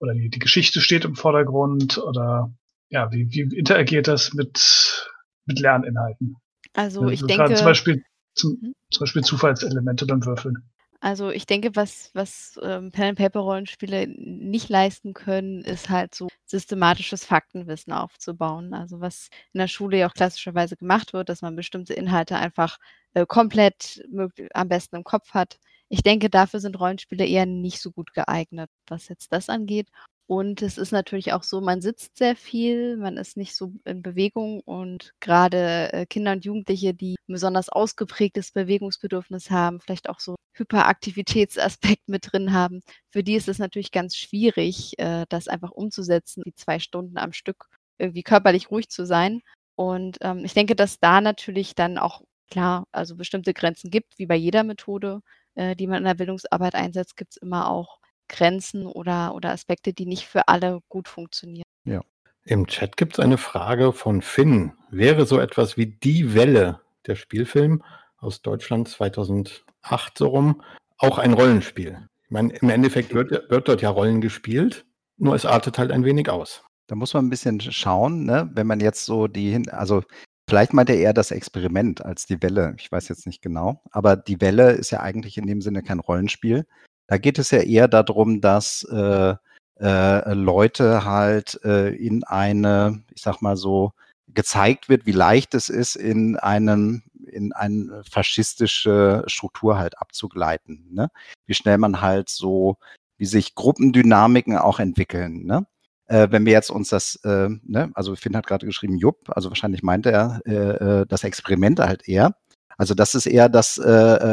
[0.00, 2.52] oder die, die Geschichte steht im Vordergrund oder
[2.90, 5.08] ja, wie, wie interagiert das mit,
[5.46, 6.36] mit Lerninhalten?
[6.74, 7.54] Also, also ich denke.
[7.54, 8.04] Zum Beispiel,
[8.34, 8.74] zum, mhm.
[8.90, 10.56] zum Beispiel Zufallselemente beim Würfeln.
[11.02, 17.94] Also ich denke, was, was ähm, Pen-and-Paper-Rollenspiele nicht leisten können, ist halt so systematisches Faktenwissen
[17.94, 18.74] aufzubauen.
[18.74, 22.76] Also was in der Schule ja auch klassischerweise gemacht wird, dass man bestimmte Inhalte einfach
[23.14, 24.04] äh, komplett
[24.52, 25.58] am besten im Kopf hat.
[25.88, 29.88] Ich denke, dafür sind Rollenspiele eher nicht so gut geeignet, was jetzt das angeht.
[30.30, 34.00] Und es ist natürlich auch so, man sitzt sehr viel, man ist nicht so in
[34.00, 40.20] Bewegung und gerade äh, Kinder und Jugendliche, die ein besonders ausgeprägtes Bewegungsbedürfnis haben, vielleicht auch
[40.20, 45.72] so Hyperaktivitätsaspekt mit drin haben, für die ist es natürlich ganz schwierig, äh, das einfach
[45.72, 47.66] umzusetzen, die zwei Stunden am Stück
[47.98, 49.40] irgendwie körperlich ruhig zu sein.
[49.74, 52.22] Und ähm, ich denke, dass da natürlich dann auch
[52.52, 55.22] klar, also bestimmte Grenzen gibt, wie bei jeder Methode,
[55.56, 57.99] äh, die man in der Bildungsarbeit einsetzt, gibt es immer auch
[58.30, 61.64] Grenzen oder, oder Aspekte, die nicht für alle gut funktionieren.
[61.84, 62.00] Ja.
[62.44, 64.72] Im Chat gibt es eine Frage von Finn.
[64.90, 67.82] Wäre so etwas wie Die Welle, der Spielfilm
[68.16, 69.62] aus Deutschland 2008
[70.16, 70.62] so rum,
[70.98, 72.08] auch ein Rollenspiel?
[72.24, 74.86] Ich meine, im Endeffekt wird, wird dort ja Rollen gespielt,
[75.18, 76.64] nur es artet halt ein wenig aus.
[76.86, 78.50] Da muss man ein bisschen schauen, ne?
[78.54, 80.02] wenn man jetzt so die, also
[80.48, 82.74] vielleicht meint er eher das Experiment als die Welle.
[82.78, 83.82] Ich weiß jetzt nicht genau.
[83.90, 86.66] Aber die Welle ist ja eigentlich in dem Sinne kein Rollenspiel,
[87.10, 89.34] da geht es ja eher darum, dass äh,
[89.80, 93.92] äh, Leute halt äh, in eine, ich sag mal so,
[94.28, 100.86] gezeigt wird, wie leicht es ist, in einem in eine faschistische Struktur halt abzugleiten.
[100.92, 101.10] Ne?
[101.46, 102.76] Wie schnell man halt so,
[103.18, 105.46] wie sich Gruppendynamiken auch entwickeln.
[105.46, 105.66] Ne?
[106.06, 109.48] Äh, wenn wir jetzt uns das, äh, ne, also Finn hat gerade geschrieben, Jupp, also
[109.50, 112.36] wahrscheinlich meinte er äh, äh das Experiment halt eher.
[112.80, 113.90] Also das ist eher das, äh,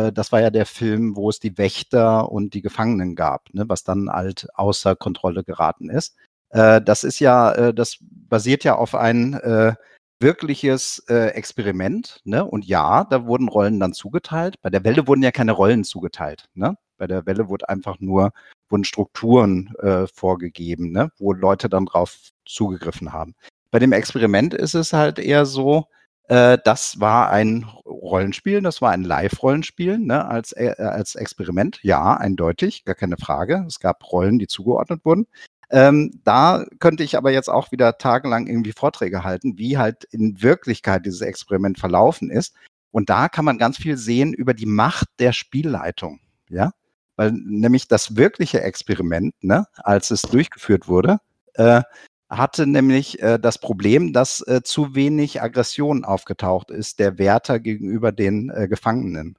[0.08, 3.66] äh, das war ja der Film, wo es die Wächter und die Gefangenen gab, ne,
[3.68, 6.16] was dann halt außer Kontrolle geraten ist.
[6.52, 9.76] Äh, das ist ja, äh, das basiert ja auf ein äh,
[10.22, 12.46] wirkliches äh, Experiment, ne?
[12.46, 14.56] Und ja, da wurden Rollen dann zugeteilt.
[14.62, 16.78] Bei der Welle wurden ja keine Rollen zugeteilt, ne?
[16.98, 18.32] Bei der Welle wurde einfach nur
[18.70, 19.74] wurden Strukturen
[20.14, 21.12] vorgegeben, ne?
[21.20, 23.36] wo Leute dann drauf zugegriffen haben.
[23.72, 25.88] Bei dem Experiment ist es halt eher so,
[26.28, 31.80] äh, das war ein Rollenspiel, das war ein Live-Rollenspiel ne, als, äh, als Experiment.
[31.84, 33.64] Ja, eindeutig, gar keine Frage.
[33.68, 35.28] Es gab Rollen, die zugeordnet wurden.
[35.70, 40.42] Ähm, da könnte ich aber jetzt auch wieder tagelang irgendwie Vorträge halten, wie halt in
[40.42, 42.54] Wirklichkeit dieses Experiment verlaufen ist.
[42.92, 46.20] Und da kann man ganz viel sehen über die Macht der Spielleitung.
[46.50, 46.72] Ja,
[47.18, 51.20] weil nämlich das wirkliche Experiment, ne, als es durchgeführt wurde,
[51.56, 51.82] äh,
[52.30, 58.12] hatte nämlich äh, das Problem, dass äh, zu wenig Aggression aufgetaucht ist der Wärter gegenüber
[58.12, 59.38] den äh, Gefangenen.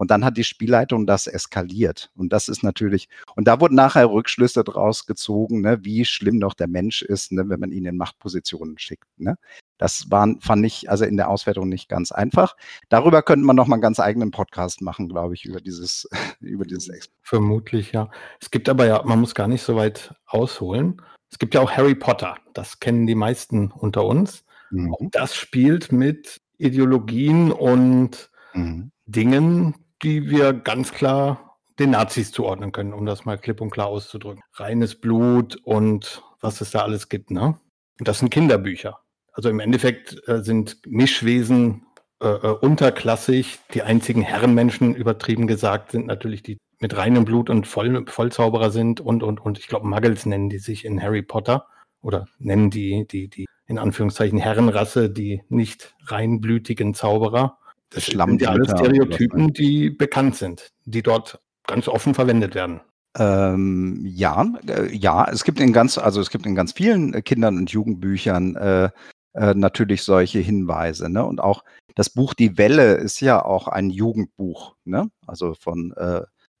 [0.00, 2.10] Und dann hat die Spielleitung das eskaliert.
[2.16, 6.54] Und das ist natürlich, und da wurden nachher Rückschlüsse draus gezogen, ne, wie schlimm doch
[6.54, 9.04] der Mensch ist, ne, wenn man ihn in Machtpositionen schickt.
[9.18, 9.36] Ne.
[9.76, 12.56] Das waren, fand ich also in der Auswertung nicht ganz einfach.
[12.88, 16.08] Darüber könnte man noch mal einen ganz eigenen Podcast machen, glaube ich, über dieses,
[16.40, 17.20] über dieses Experiment.
[17.20, 18.10] Vermutlich, ja.
[18.40, 21.02] Es gibt aber ja, man muss gar nicht so weit ausholen.
[21.30, 22.36] Es gibt ja auch Harry Potter.
[22.54, 24.44] Das kennen die meisten unter uns.
[24.70, 24.94] Mhm.
[25.12, 28.90] Das spielt mit Ideologien und mhm.
[29.06, 33.86] Dingen, die wir ganz klar den Nazis zuordnen können, um das mal klipp und klar
[33.86, 34.42] auszudrücken.
[34.54, 37.58] Reines Blut und was es da alles gibt, ne?
[37.98, 39.00] Und das sind Kinderbücher.
[39.32, 41.86] Also im Endeffekt äh, sind Mischwesen
[42.22, 43.58] äh, äh unterklassig.
[43.72, 49.00] Die einzigen Herrenmenschen, übertrieben gesagt, sind natürlich die mit reinem Blut und Voll, Vollzauberer sind
[49.00, 51.66] und, und, und ich glaube, Muggles nennen die sich in Harry Potter
[52.02, 57.58] oder nennen die, die, die in Anführungszeichen Herrenrasse, die nicht reinblütigen Zauberer.
[57.90, 62.80] Das sind ja alles Stereotypen, die bekannt sind, die dort ganz offen verwendet werden.
[63.18, 67.22] Ähm, ja, äh, ja, es gibt in ganz, also es gibt in ganz vielen äh,
[67.22, 68.90] Kindern- und Jugendbüchern äh,
[69.34, 71.10] äh, natürlich solche Hinweise.
[71.10, 71.24] Ne?
[71.24, 71.64] Und auch
[71.96, 75.10] das Buch Die Welle ist ja auch ein Jugendbuch, ne?
[75.26, 75.92] Also von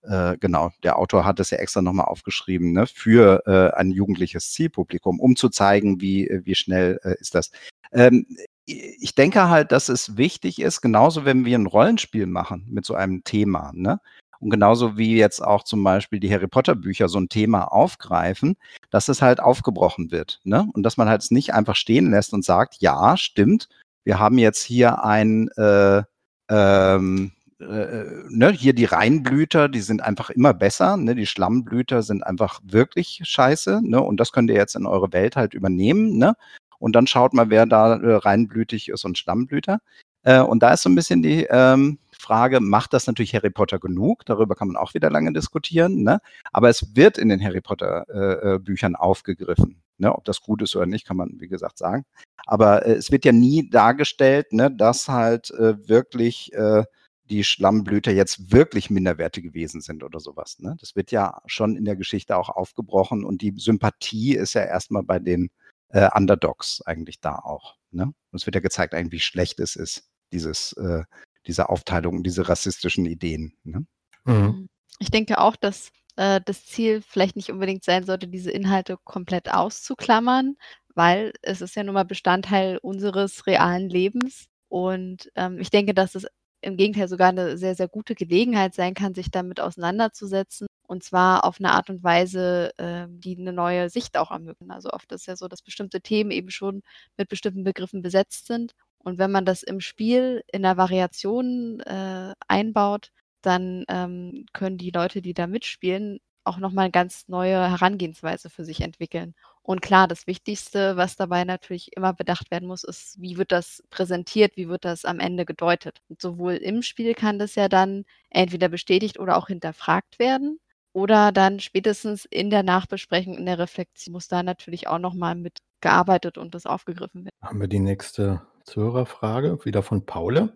[0.02, 3.90] äh, äh, genau, der Autor hat es ja extra nochmal aufgeschrieben, ne, für äh, ein
[3.90, 7.50] jugendliches Zielpublikum, um zu zeigen, wie, wie schnell äh, ist das.
[7.92, 8.26] Ähm,
[8.66, 12.94] ich denke halt, dass es wichtig ist, genauso wenn wir ein Rollenspiel machen mit so
[12.94, 14.00] einem Thema, ne?
[14.38, 18.56] Und genauso wie jetzt auch zum Beispiel die Harry Potter Bücher so ein Thema aufgreifen,
[18.88, 20.66] dass es halt aufgebrochen wird, ne?
[20.72, 23.68] Und dass man halt es nicht einfach stehen lässt und sagt, ja, stimmt,
[24.04, 26.02] wir haben jetzt hier ein, äh,
[26.48, 30.96] ähm, äh, ne, hier die Reinblüter, die sind einfach immer besser.
[30.96, 31.14] Ne?
[31.14, 33.80] Die Schlammblüter sind einfach wirklich scheiße.
[33.82, 34.00] Ne?
[34.00, 36.18] Und das könnt ihr jetzt in eure Welt halt übernehmen.
[36.18, 36.34] Ne?
[36.80, 39.80] und dann schaut mal, wer da äh, reinblütig ist und Stammblüter.
[40.22, 43.78] Äh, und da ist so ein bisschen die ähm, Frage, macht das natürlich Harry Potter
[43.78, 44.24] genug?
[44.26, 46.02] Darüber kann man auch wieder lange diskutieren.
[46.02, 46.20] Ne?
[46.52, 49.82] Aber es wird in den Harry Potter äh, äh, aufgegriffen.
[49.98, 50.12] Ne?
[50.14, 52.04] Ob das gut ist oder nicht, kann man, wie gesagt, sagen.
[52.46, 56.84] Aber äh, es wird ja nie dargestellt, ne, dass halt äh, wirklich äh,
[57.30, 60.58] die Schlammblüter jetzt wirklich minderwertig gewesen sind oder sowas.
[60.58, 60.76] Ne?
[60.80, 65.04] Das wird ja schon in der Geschichte auch aufgebrochen und die Sympathie ist ja erstmal
[65.04, 65.50] bei den
[65.90, 67.76] äh, Underdogs eigentlich da auch.
[67.92, 68.04] Ne?
[68.04, 71.04] Und es wird ja gezeigt, eigentlich, wie schlecht es ist, dieses, äh,
[71.46, 73.54] diese Aufteilung, diese rassistischen Ideen.
[73.64, 73.86] Ne?
[74.24, 74.34] Mhm.
[74.34, 74.68] mhm.
[75.02, 79.50] Ich denke auch, dass äh, das Ziel vielleicht nicht unbedingt sein sollte, diese Inhalte komplett
[79.50, 80.56] auszuklammern,
[80.94, 84.46] weil es ist ja nun mal Bestandteil unseres realen Lebens.
[84.68, 86.26] Und ähm, ich denke, dass es
[86.62, 90.66] im Gegenteil sogar eine sehr, sehr gute Gelegenheit sein kann, sich damit auseinanderzusetzen.
[90.86, 94.70] Und zwar auf eine Art und Weise, äh, die eine neue Sicht auch ermöglichen.
[94.70, 96.82] Also oft ist ja so, dass bestimmte Themen eben schon
[97.16, 98.72] mit bestimmten Begriffen besetzt sind.
[98.98, 103.10] Und wenn man das im Spiel in der Variation äh, einbaut,
[103.42, 108.64] dann ähm, können die Leute, die da mitspielen, auch nochmal eine ganz neue Herangehensweise für
[108.64, 109.34] sich entwickeln.
[109.62, 113.82] Und klar, das Wichtigste, was dabei natürlich immer bedacht werden muss, ist, wie wird das
[113.90, 116.00] präsentiert, wie wird das am Ende gedeutet.
[116.08, 120.58] Und sowohl im Spiel kann das ja dann entweder bestätigt oder auch hinterfragt werden.
[120.92, 125.58] Oder dann spätestens in der Nachbesprechung, in der Reflexion muss da natürlich auch nochmal mit
[125.80, 127.36] gearbeitet und das aufgegriffen werden.
[127.40, 130.52] Haben wir die nächste Zuhörerfrage, wieder von Paule.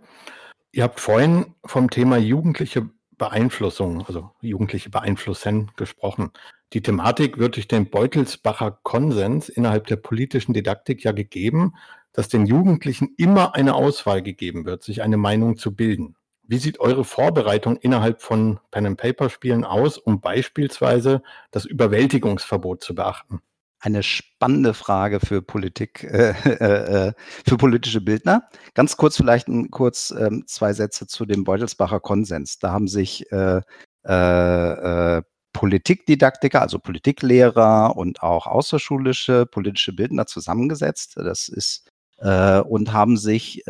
[0.73, 6.31] Ihr habt vorhin vom Thema jugendliche Beeinflussung, also jugendliche Beeinflussen gesprochen.
[6.73, 11.75] Die Thematik wird durch den Beutelsbacher Konsens innerhalb der politischen Didaktik ja gegeben,
[12.13, 16.17] dass den Jugendlichen immer eine Auswahl gegeben wird, sich eine Meinung zu bilden.
[16.47, 23.41] Wie sieht eure Vorbereitung innerhalb von Pen-and-Paper-Spielen aus, um beispielsweise das Überwältigungsverbot zu beachten?
[23.85, 27.13] Eine spannende Frage für Politik, äh, äh, äh,
[27.47, 28.49] für politische Bildner.
[28.73, 32.59] Ganz kurz vielleicht ein, kurz ähm, zwei Sätze zu dem Beutelsbacher Konsens.
[32.59, 33.61] Da haben sich äh,
[34.07, 41.17] äh, äh Politikdidaktiker, also Politiklehrer und auch außerschulische politische Bildner zusammengesetzt.
[41.17, 41.89] Das ist
[42.19, 43.63] und haben sich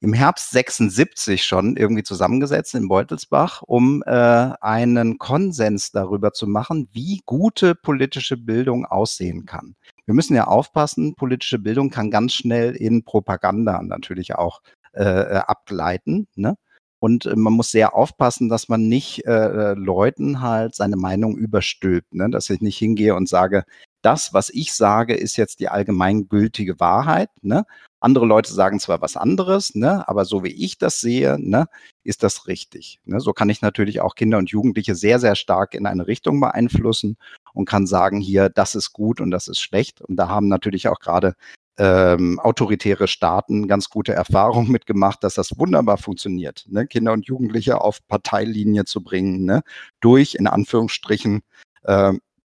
[0.00, 6.88] im Herbst 76 schon irgendwie zusammengesetzt in Beutelsbach, um äh, einen Konsens darüber zu machen,
[6.92, 9.74] wie gute politische Bildung aussehen kann.
[10.04, 14.60] Wir müssen ja aufpassen, politische Bildung kann ganz schnell in Propaganda natürlich auch
[14.92, 16.28] äh, äh abgleiten.
[16.34, 16.56] Ne?
[16.98, 21.36] Und äh, man muss sehr aufpassen, dass man nicht äh, äh, Leuten halt seine Meinung
[21.36, 22.30] überstülpt, ne?
[22.30, 23.64] dass ich nicht hingehe und sage,
[24.02, 27.30] das, was ich sage, ist jetzt die allgemeingültige Wahrheit.
[27.42, 27.64] Ne?
[28.00, 31.66] Andere Leute sagen zwar was anderes, ne, aber so wie ich das sehe, ne,
[32.04, 33.00] ist das richtig.
[33.04, 33.20] Ne?
[33.20, 37.16] So kann ich natürlich auch Kinder und Jugendliche sehr, sehr stark in eine Richtung beeinflussen
[37.54, 40.02] und kann sagen, hier, das ist gut und das ist schlecht.
[40.02, 41.34] Und da haben natürlich auch gerade
[41.78, 46.86] ähm, autoritäre Staaten ganz gute Erfahrungen mitgemacht, dass das wunderbar funktioniert, ne?
[46.86, 49.62] Kinder und Jugendliche auf Parteilinie zu bringen, ne?
[50.00, 51.42] durch in Anführungsstrichen
[51.84, 52.12] äh,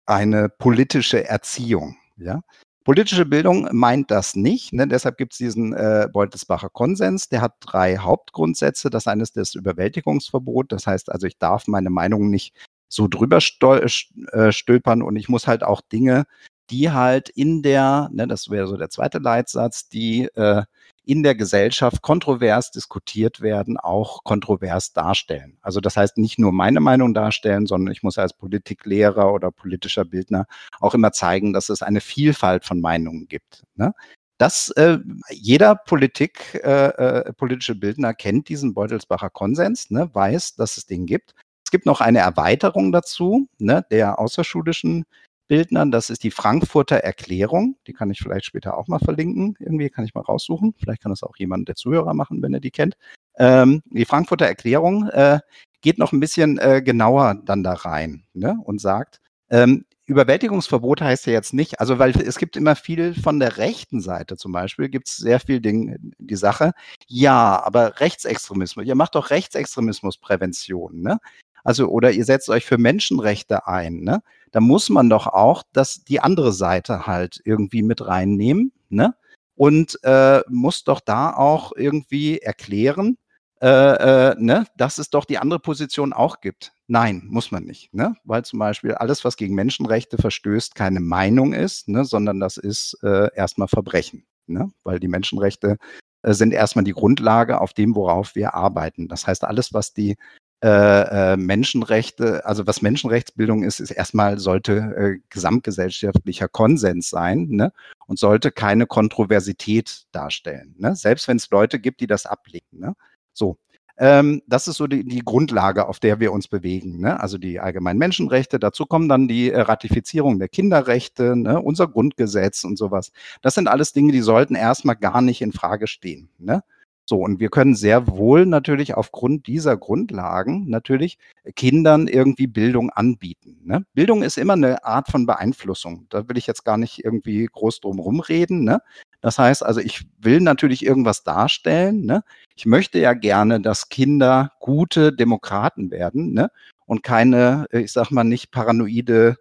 [0.07, 1.97] eine politische Erziehung.
[2.17, 2.43] Ja,
[2.89, 4.73] Politische Bildung meint das nicht.
[4.73, 4.89] Ne?
[4.89, 7.29] Deshalb gibt es diesen äh, Beutelsbacher Konsens.
[7.29, 8.89] Der hat drei Hauptgrundsätze.
[8.89, 10.73] Das eine ist das Überwältigungsverbot.
[10.73, 12.57] Das heißt also, ich darf meine Meinung nicht
[12.89, 16.25] so drüber äh, stülpern und ich muss halt auch Dinge,
[16.71, 20.63] die halt in der, ne, das wäre so der zweite Leitsatz, die äh,
[21.09, 25.57] in der Gesellschaft kontrovers diskutiert werden, auch kontrovers darstellen.
[25.63, 30.05] Also das heißt nicht nur meine Meinung darstellen, sondern ich muss als Politiklehrer oder politischer
[30.05, 30.45] Bildner
[30.81, 33.65] auch immer zeigen, dass es eine Vielfalt von Meinungen gibt.
[33.75, 33.95] Ne?
[34.37, 34.99] Das, äh,
[35.31, 41.07] jeder Politik, äh, äh, politische Bildner kennt diesen Beutelsbacher Konsens, ne, weiß, dass es den
[41.07, 41.35] gibt.
[41.65, 45.07] Es gibt noch eine Erweiterung dazu, ne, der außerschulischen
[45.49, 45.91] Bildnern.
[45.91, 47.77] Das ist die Frankfurter Erklärung.
[47.87, 49.57] Die kann ich vielleicht später auch mal verlinken.
[49.59, 50.75] Irgendwie kann ich mal raussuchen.
[50.79, 52.97] Vielleicht kann das auch jemand der Zuhörer machen, wenn er die kennt.
[53.39, 55.41] Ähm, die Frankfurter Erklärung äh,
[55.81, 59.21] geht noch ein bisschen äh, genauer dann da rein ne, und sagt,
[59.51, 64.01] ähm, Überwältigungsverbot heißt ja jetzt nicht, also weil es gibt immer viel von der rechten
[64.01, 66.73] Seite zum Beispiel, gibt es sehr viel Ding, die Sache,
[67.07, 71.19] ja, aber Rechtsextremismus, ihr macht doch Rechtsextremismusprävention, ne?
[71.65, 74.23] Also, oder ihr setzt euch für Menschenrechte ein, ne?
[74.53, 79.15] Da muss man doch auch das, die andere Seite halt irgendwie mit reinnehmen, ne?
[79.55, 83.19] Und äh, muss doch da auch irgendwie erklären,
[83.61, 86.73] äh, äh, ne, dass es doch die andere Position auch gibt.
[86.87, 88.15] Nein, muss man nicht, ne?
[88.25, 92.97] Weil zum Beispiel alles, was gegen Menschenrechte verstößt, keine Meinung ist, ne, sondern das ist
[93.03, 94.25] äh, erstmal Verbrechen.
[94.49, 94.73] Ne?
[94.85, 95.77] Weil die Menschenrechte
[96.23, 99.09] äh, sind erstmal die Grundlage auf dem, worauf wir arbeiten.
[99.09, 100.17] Das heißt, alles, was die
[100.63, 107.73] äh, äh, Menschenrechte, also was Menschenrechtsbildung ist, ist erstmal sollte äh, gesamtgesellschaftlicher Konsens sein ne?
[108.09, 110.75] und sollte keine Kontroversität darstellen.
[110.79, 110.97] Ne?
[110.97, 112.67] Selbst wenn es Leute gibt, die das ablehnen.
[112.73, 112.95] Ne?
[113.33, 113.57] So,
[113.99, 116.99] ähm, das ist so die, die, Grundlage, auf der wir uns bewegen.
[116.99, 117.21] Ne?
[117.21, 121.61] Also die allgemeinen Menschenrechte, dazu kommen dann die äh, Ratifizierung der Kinderrechte, ne?
[121.61, 123.13] unser Grundgesetz und sowas.
[123.43, 126.31] Das sind alles Dinge, die sollten erstmal gar nicht in Frage stehen.
[126.39, 126.65] Ne?
[127.11, 131.17] So, und wir können sehr wohl natürlich aufgrund dieser Grundlagen natürlich
[131.57, 133.61] Kindern irgendwie Bildung anbieten.
[133.65, 133.87] Ne?
[133.95, 136.05] Bildung ist immer eine Art von Beeinflussung.
[136.11, 138.63] Da will ich jetzt gar nicht irgendwie groß drum rumreden.
[138.63, 138.83] Ne?
[139.23, 142.05] Das heißt also, ich will natürlich irgendwas darstellen.
[142.05, 142.25] Ne?
[142.55, 146.51] Ich möchte ja gerne, dass Kinder gute Demokraten werden ne?
[146.85, 149.39] und keine, ich sag mal, nicht paranoide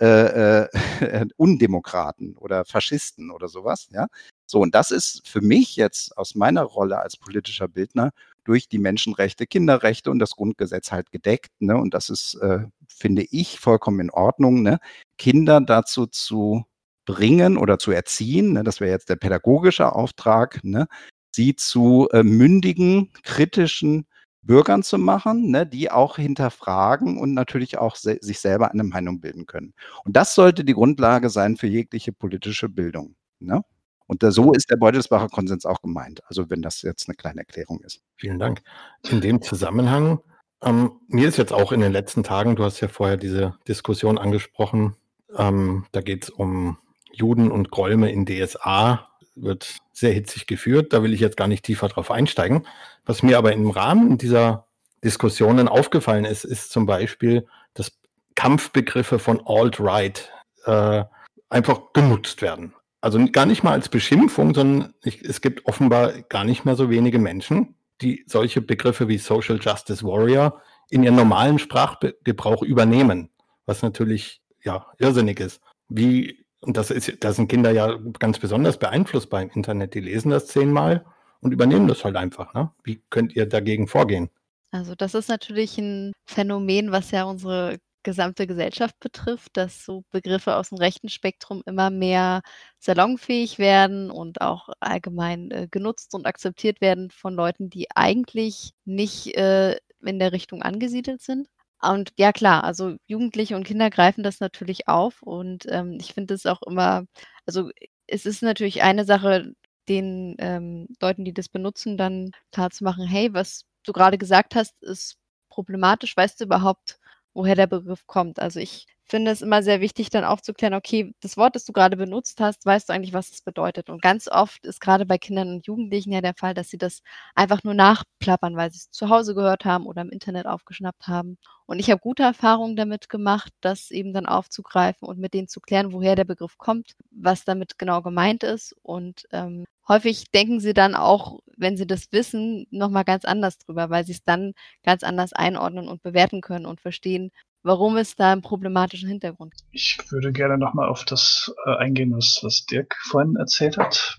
[0.00, 3.88] äh, äh, Undemokraten oder Faschisten oder sowas.
[3.92, 4.06] Ja?
[4.46, 8.12] So, und das ist für mich jetzt aus meiner Rolle als politischer Bildner
[8.44, 11.50] durch die Menschenrechte, Kinderrechte und das Grundgesetz halt gedeckt.
[11.60, 11.76] Ne?
[11.76, 14.78] Und das ist, äh, finde ich, vollkommen in Ordnung, ne?
[15.18, 16.64] Kinder dazu zu
[17.04, 18.64] bringen oder zu erziehen, ne?
[18.64, 20.86] das wäre jetzt der pädagogische Auftrag, ne?
[21.34, 24.06] sie zu äh, mündigen, kritischen
[24.48, 29.20] Bürgern zu machen, ne, die auch hinterfragen und natürlich auch se sich selber eine Meinung
[29.20, 29.74] bilden können.
[30.04, 33.14] Und das sollte die Grundlage sein für jegliche politische Bildung.
[33.40, 33.62] Ne?
[34.06, 36.22] Und da, so ist der Beutelsbacher Konsens auch gemeint.
[36.28, 38.00] Also wenn das jetzt eine kleine Erklärung ist.
[38.16, 38.62] Vielen Dank.
[39.10, 40.20] In dem Zusammenhang,
[40.62, 44.16] ähm, mir ist jetzt auch in den letzten Tagen, du hast ja vorher diese Diskussion
[44.16, 44.96] angesprochen,
[45.36, 46.78] ähm, da geht es um
[47.12, 49.10] Juden und Gräume in DSA
[49.42, 50.92] wird sehr hitzig geführt.
[50.92, 52.66] Da will ich jetzt gar nicht tiefer drauf einsteigen.
[53.04, 54.66] Was mir aber im Rahmen dieser
[55.04, 57.92] Diskussionen aufgefallen ist, ist zum Beispiel, dass
[58.34, 60.32] Kampfbegriffe von Alt-Right
[60.64, 61.04] äh,
[61.48, 62.74] einfach genutzt werden.
[63.00, 66.90] Also gar nicht mal als Beschimpfung, sondern ich, es gibt offenbar gar nicht mehr so
[66.90, 70.60] wenige Menschen, die solche Begriffe wie Social Justice Warrior
[70.90, 73.30] in ihren normalen Sprachgebrauch übernehmen,
[73.66, 75.60] was natürlich ja irrsinnig ist.
[75.88, 80.30] Wie, und das ist, da sind Kinder ja ganz besonders beeinflussbar im Internet, die lesen
[80.30, 81.04] das zehnmal
[81.40, 82.54] und übernehmen das halt einfach.
[82.54, 82.70] Ne?
[82.82, 84.30] Wie könnt ihr dagegen vorgehen?
[84.70, 90.56] Also das ist natürlich ein Phänomen, was ja unsere gesamte Gesellschaft betrifft, dass so Begriffe
[90.56, 92.42] aus dem rechten Spektrum immer mehr
[92.78, 99.36] salonfähig werden und auch allgemein äh, genutzt und akzeptiert werden von Leuten, die eigentlich nicht
[99.36, 101.48] äh, in der Richtung angesiedelt sind.
[101.82, 106.34] Und ja klar, also Jugendliche und Kinder greifen das natürlich auf und ähm, ich finde
[106.34, 107.04] es auch immer,
[107.46, 107.70] also
[108.08, 109.52] es ist natürlich eine Sache,
[109.88, 114.54] den ähm, Leuten, die das benutzen, dann klar zu machen, hey, was du gerade gesagt
[114.54, 115.16] hast, ist
[115.48, 116.16] problematisch.
[116.16, 116.98] Weißt du überhaupt,
[117.34, 118.38] woher der Begriff kommt?
[118.40, 121.96] Also ich finde es immer sehr wichtig, dann aufzuklären, okay, das Wort, das du gerade
[121.96, 123.90] benutzt hast, weißt du eigentlich, was es bedeutet?
[123.90, 127.02] Und ganz oft ist gerade bei Kindern und Jugendlichen ja der Fall, dass sie das
[127.34, 131.38] einfach nur nachplappern, weil sie es zu Hause gehört haben oder im Internet aufgeschnappt haben.
[131.66, 135.60] Und ich habe gute Erfahrungen damit gemacht, das eben dann aufzugreifen und mit denen zu
[135.60, 138.74] klären, woher der Begriff kommt, was damit genau gemeint ist.
[138.82, 143.90] Und ähm, häufig denken sie dann auch, wenn sie das wissen, nochmal ganz anders drüber,
[143.90, 147.32] weil sie es dann ganz anders einordnen und bewerten können und verstehen,
[147.68, 149.68] warum es da einen problematischen Hintergrund gibt.
[149.70, 154.18] Ich würde gerne nochmal auf das äh, eingehen, was, was Dirk vorhin erzählt hat,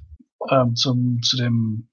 [0.49, 1.89] ähm, zum, zu dem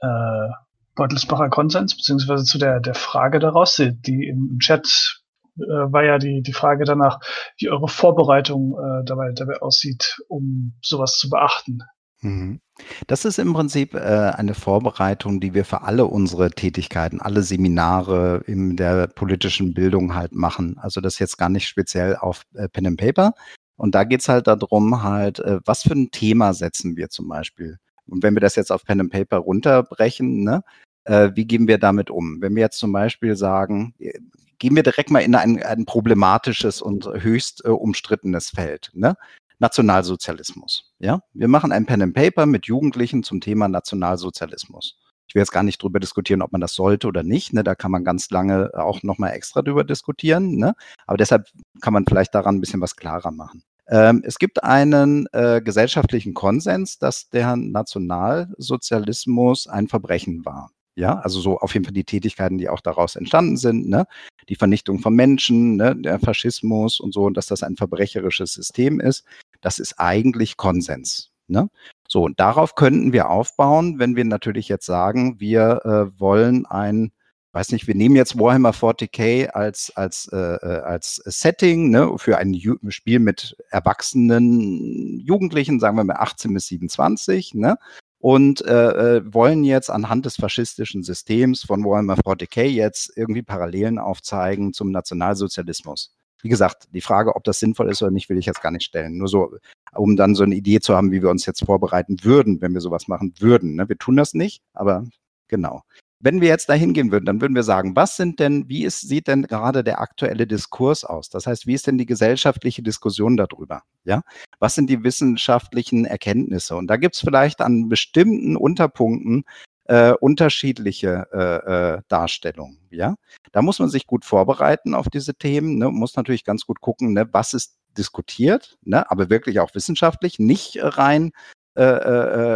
[0.00, 0.48] äh,
[0.94, 5.22] Beutelsbacher Konsens, beziehungsweise zu der, der Frage daraus, die im Chat
[5.56, 7.20] äh, war ja die, die Frage danach,
[7.58, 11.80] wie eure Vorbereitung äh, dabei, dabei aussieht, um sowas zu beachten.
[12.20, 12.60] Mhm.
[13.06, 18.42] Das ist im Prinzip, äh, eine Vorbereitung, die wir für alle unsere Tätigkeiten, alle Seminare
[18.46, 20.78] in der politischen Bildung halt machen.
[20.78, 23.34] Also das jetzt gar nicht speziell auf, äh, Pen and Paper.
[23.76, 27.78] Und da geht's halt darum, halt, äh, was für ein Thema setzen wir zum Beispiel?
[28.06, 30.62] Und wenn wir das jetzt auf Pen and Paper runterbrechen, ne,
[31.04, 32.42] äh, wie gehen wir damit um?
[32.42, 34.18] Wenn wir jetzt zum Beispiel sagen, äh,
[34.58, 39.16] gehen wir direkt mal in ein ein problematisches und höchst, äh, umstrittenes Feld, ne?
[39.60, 40.92] Nationalsozialismus.
[40.98, 44.98] Ja, wir machen ein Pen and Paper mit Jugendlichen zum Thema Nationalsozialismus.
[45.28, 47.52] Ich will jetzt gar nicht drüber diskutieren, ob man das sollte oder nicht.
[47.52, 47.62] Ne?
[47.62, 50.56] Da kann man ganz lange auch nochmal extra drüber diskutieren.
[50.56, 50.74] Ne?
[51.06, 51.46] Aber deshalb
[51.80, 53.62] kann man vielleicht daran ein bisschen was klarer machen.
[53.88, 60.72] Ähm, es gibt einen äh, gesellschaftlichen Konsens, dass der Nationalsozialismus ein Verbrechen war.
[60.96, 64.06] Ja, also so auf jeden Fall die Tätigkeiten, die auch daraus entstanden sind, ne?
[64.48, 65.94] Die Vernichtung von Menschen, ne?
[65.96, 69.24] der Faschismus und so, dass das ein verbrecherisches System ist,
[69.60, 71.30] das ist eigentlich Konsens.
[71.50, 71.68] Ne?
[72.08, 77.12] So, und darauf könnten wir aufbauen, wenn wir natürlich jetzt sagen, wir äh, wollen ein,
[77.52, 82.38] weiß nicht, wir nehmen jetzt Warhammer 40k als, als, äh, äh, als Setting ne, für
[82.38, 87.76] ein Ju Spiel mit erwachsenen Jugendlichen, sagen wir mal 18 bis 27, ne?
[88.20, 93.98] und äh, äh, wollen jetzt anhand des faschistischen Systems von Warhammer 40k jetzt irgendwie Parallelen
[93.98, 96.14] aufzeigen zum Nationalsozialismus.
[96.42, 98.84] Wie gesagt, die Frage, ob das sinnvoll ist oder nicht, will ich jetzt gar nicht
[98.84, 99.18] stellen.
[99.18, 99.56] Nur so,
[99.94, 102.80] um dann so eine Idee zu haben, wie wir uns jetzt vorbereiten würden, wenn wir
[102.80, 103.76] sowas machen würden.
[103.76, 103.88] Ne?
[103.88, 105.04] Wir tun das nicht, aber
[105.48, 105.82] genau.
[106.22, 109.00] Wenn wir jetzt da hingehen würden, dann würden wir sagen, was sind denn, wie ist,
[109.00, 111.30] sieht denn gerade der aktuelle Diskurs aus?
[111.30, 113.82] Das heißt, wie ist denn die gesellschaftliche Diskussion darüber?
[114.04, 114.20] Ja,
[114.58, 116.76] was sind die wissenschaftlichen Erkenntnisse?
[116.76, 119.44] Und da gibt es vielleicht an bestimmten Unterpunkten
[119.90, 122.78] äh, unterschiedliche äh, äh, Darstellungen.
[122.90, 123.16] Ja,
[123.50, 125.78] da muss man sich gut vorbereiten auf diese Themen.
[125.78, 125.90] Ne?
[125.90, 127.28] Muss natürlich ganz gut gucken, ne?
[127.32, 129.10] was ist diskutiert, ne?
[129.10, 131.32] aber wirklich auch wissenschaftlich, nicht rein
[131.76, 131.88] äh, äh,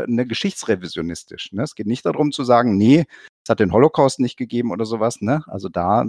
[0.00, 1.52] äh eine geschichtsrevisionistisch.
[1.52, 1.64] Ne?
[1.64, 3.04] Es geht nicht darum zu sagen, nee,
[3.42, 5.20] es hat den Holocaust nicht gegeben oder sowas.
[5.20, 5.42] Ne?
[5.48, 6.04] Also da,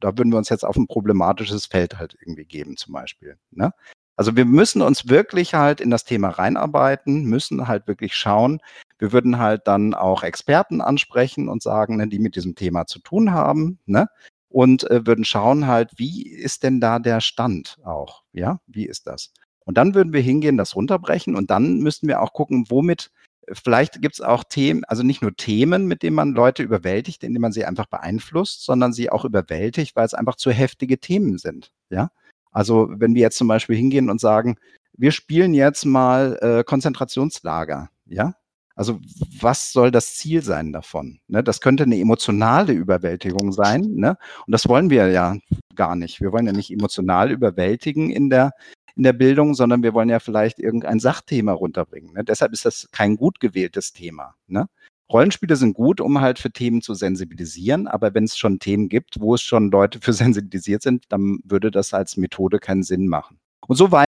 [0.00, 3.36] da würden wir uns jetzt auf ein problematisches Feld halt irgendwie geben, zum Beispiel.
[3.50, 3.74] Ne?
[4.16, 8.60] Also wir müssen uns wirklich halt in das Thema reinarbeiten, müssen halt wirklich schauen.
[9.00, 13.00] Wir würden halt dann auch Experten ansprechen und sagen, ne, die mit diesem Thema zu
[13.00, 14.08] tun haben, ne?
[14.48, 18.24] Und äh, würden schauen halt, wie ist denn da der Stand auch?
[18.32, 19.32] Ja, wie ist das?
[19.64, 23.10] Und dann würden wir hingehen, das runterbrechen und dann müssten wir auch gucken, womit
[23.52, 27.42] vielleicht gibt es auch Themen, also nicht nur Themen, mit denen man Leute überwältigt, indem
[27.42, 31.72] man sie einfach beeinflusst, sondern sie auch überwältigt, weil es einfach zu heftige Themen sind.
[31.90, 32.10] Ja,
[32.52, 34.56] also wenn wir jetzt zum Beispiel hingehen und sagen,
[34.96, 38.34] wir spielen jetzt mal äh, Konzentrationslager, ja,
[38.80, 38.98] also
[39.38, 41.20] was soll das Ziel sein davon?
[41.28, 41.44] Ne?
[41.44, 43.82] Das könnte eine emotionale Überwältigung sein.
[43.82, 44.16] Ne?
[44.46, 45.36] Und das wollen wir ja
[45.76, 46.22] gar nicht.
[46.22, 48.52] Wir wollen ja nicht emotional überwältigen in der,
[48.96, 52.14] in der Bildung, sondern wir wollen ja vielleicht irgendein Sachthema runterbringen.
[52.14, 52.24] Ne?
[52.24, 54.34] Deshalb ist das kein gut gewähltes Thema.
[54.46, 54.66] Ne?
[55.12, 59.20] Rollenspiele sind gut, um halt für Themen zu sensibilisieren, aber wenn es schon Themen gibt,
[59.20, 63.40] wo es schon Leute für sensibilisiert sind, dann würde das als Methode keinen Sinn machen.
[63.66, 64.06] Und so weiter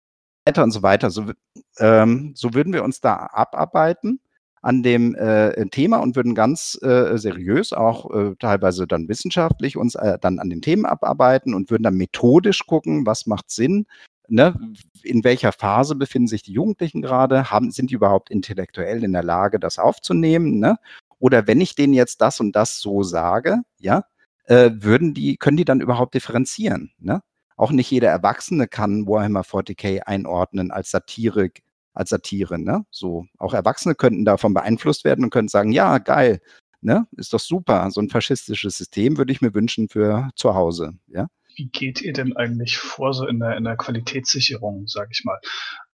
[0.62, 1.10] und so weiter.
[1.10, 1.30] So,
[1.76, 4.18] ähm, so würden wir uns da abarbeiten
[4.62, 9.96] an dem äh, Thema und würden ganz äh, seriös, auch äh, teilweise dann wissenschaftlich uns
[9.96, 13.86] äh, dann an den Themen abarbeiten und würden dann methodisch gucken, was macht Sinn,
[14.28, 14.54] ne?
[15.02, 19.24] in welcher Phase befinden sich die Jugendlichen gerade, haben, sind die überhaupt intellektuell in der
[19.24, 20.76] Lage, das aufzunehmen, ne?
[21.18, 24.04] oder wenn ich denen jetzt das und das so sage, ja,
[24.44, 27.22] äh, würden die, können die dann überhaupt differenzieren, ne?
[27.56, 31.62] Auch nicht jeder Erwachsene kann Warhammer 40k einordnen als Satirik,
[31.92, 32.58] als Satire.
[32.58, 32.84] Ne?
[32.90, 36.40] So, auch Erwachsene könnten davon beeinflusst werden und könnten sagen, ja, geil,
[36.80, 37.06] ne?
[37.16, 37.90] ist doch super.
[37.90, 40.94] So ein faschistisches System würde ich mir wünschen für zu Hause.
[41.06, 41.28] Ja?
[41.56, 45.38] Wie geht ihr denn eigentlich vor, so in der, in der Qualitätssicherung, sage ich mal?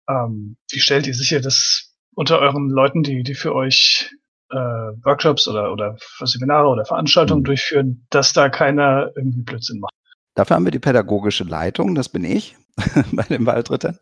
[0.09, 4.15] Ähm, wie stellt ihr sicher, dass unter euren Leuten, die, die für euch
[4.51, 7.47] äh, Workshops oder, oder Seminare oder Veranstaltungen mhm.
[7.47, 9.93] durchführen, dass da keiner irgendwie Blödsinn macht?
[10.35, 12.57] Dafür haben wir die pädagogische Leitung, das bin ich
[13.13, 13.99] bei den Waldrittern.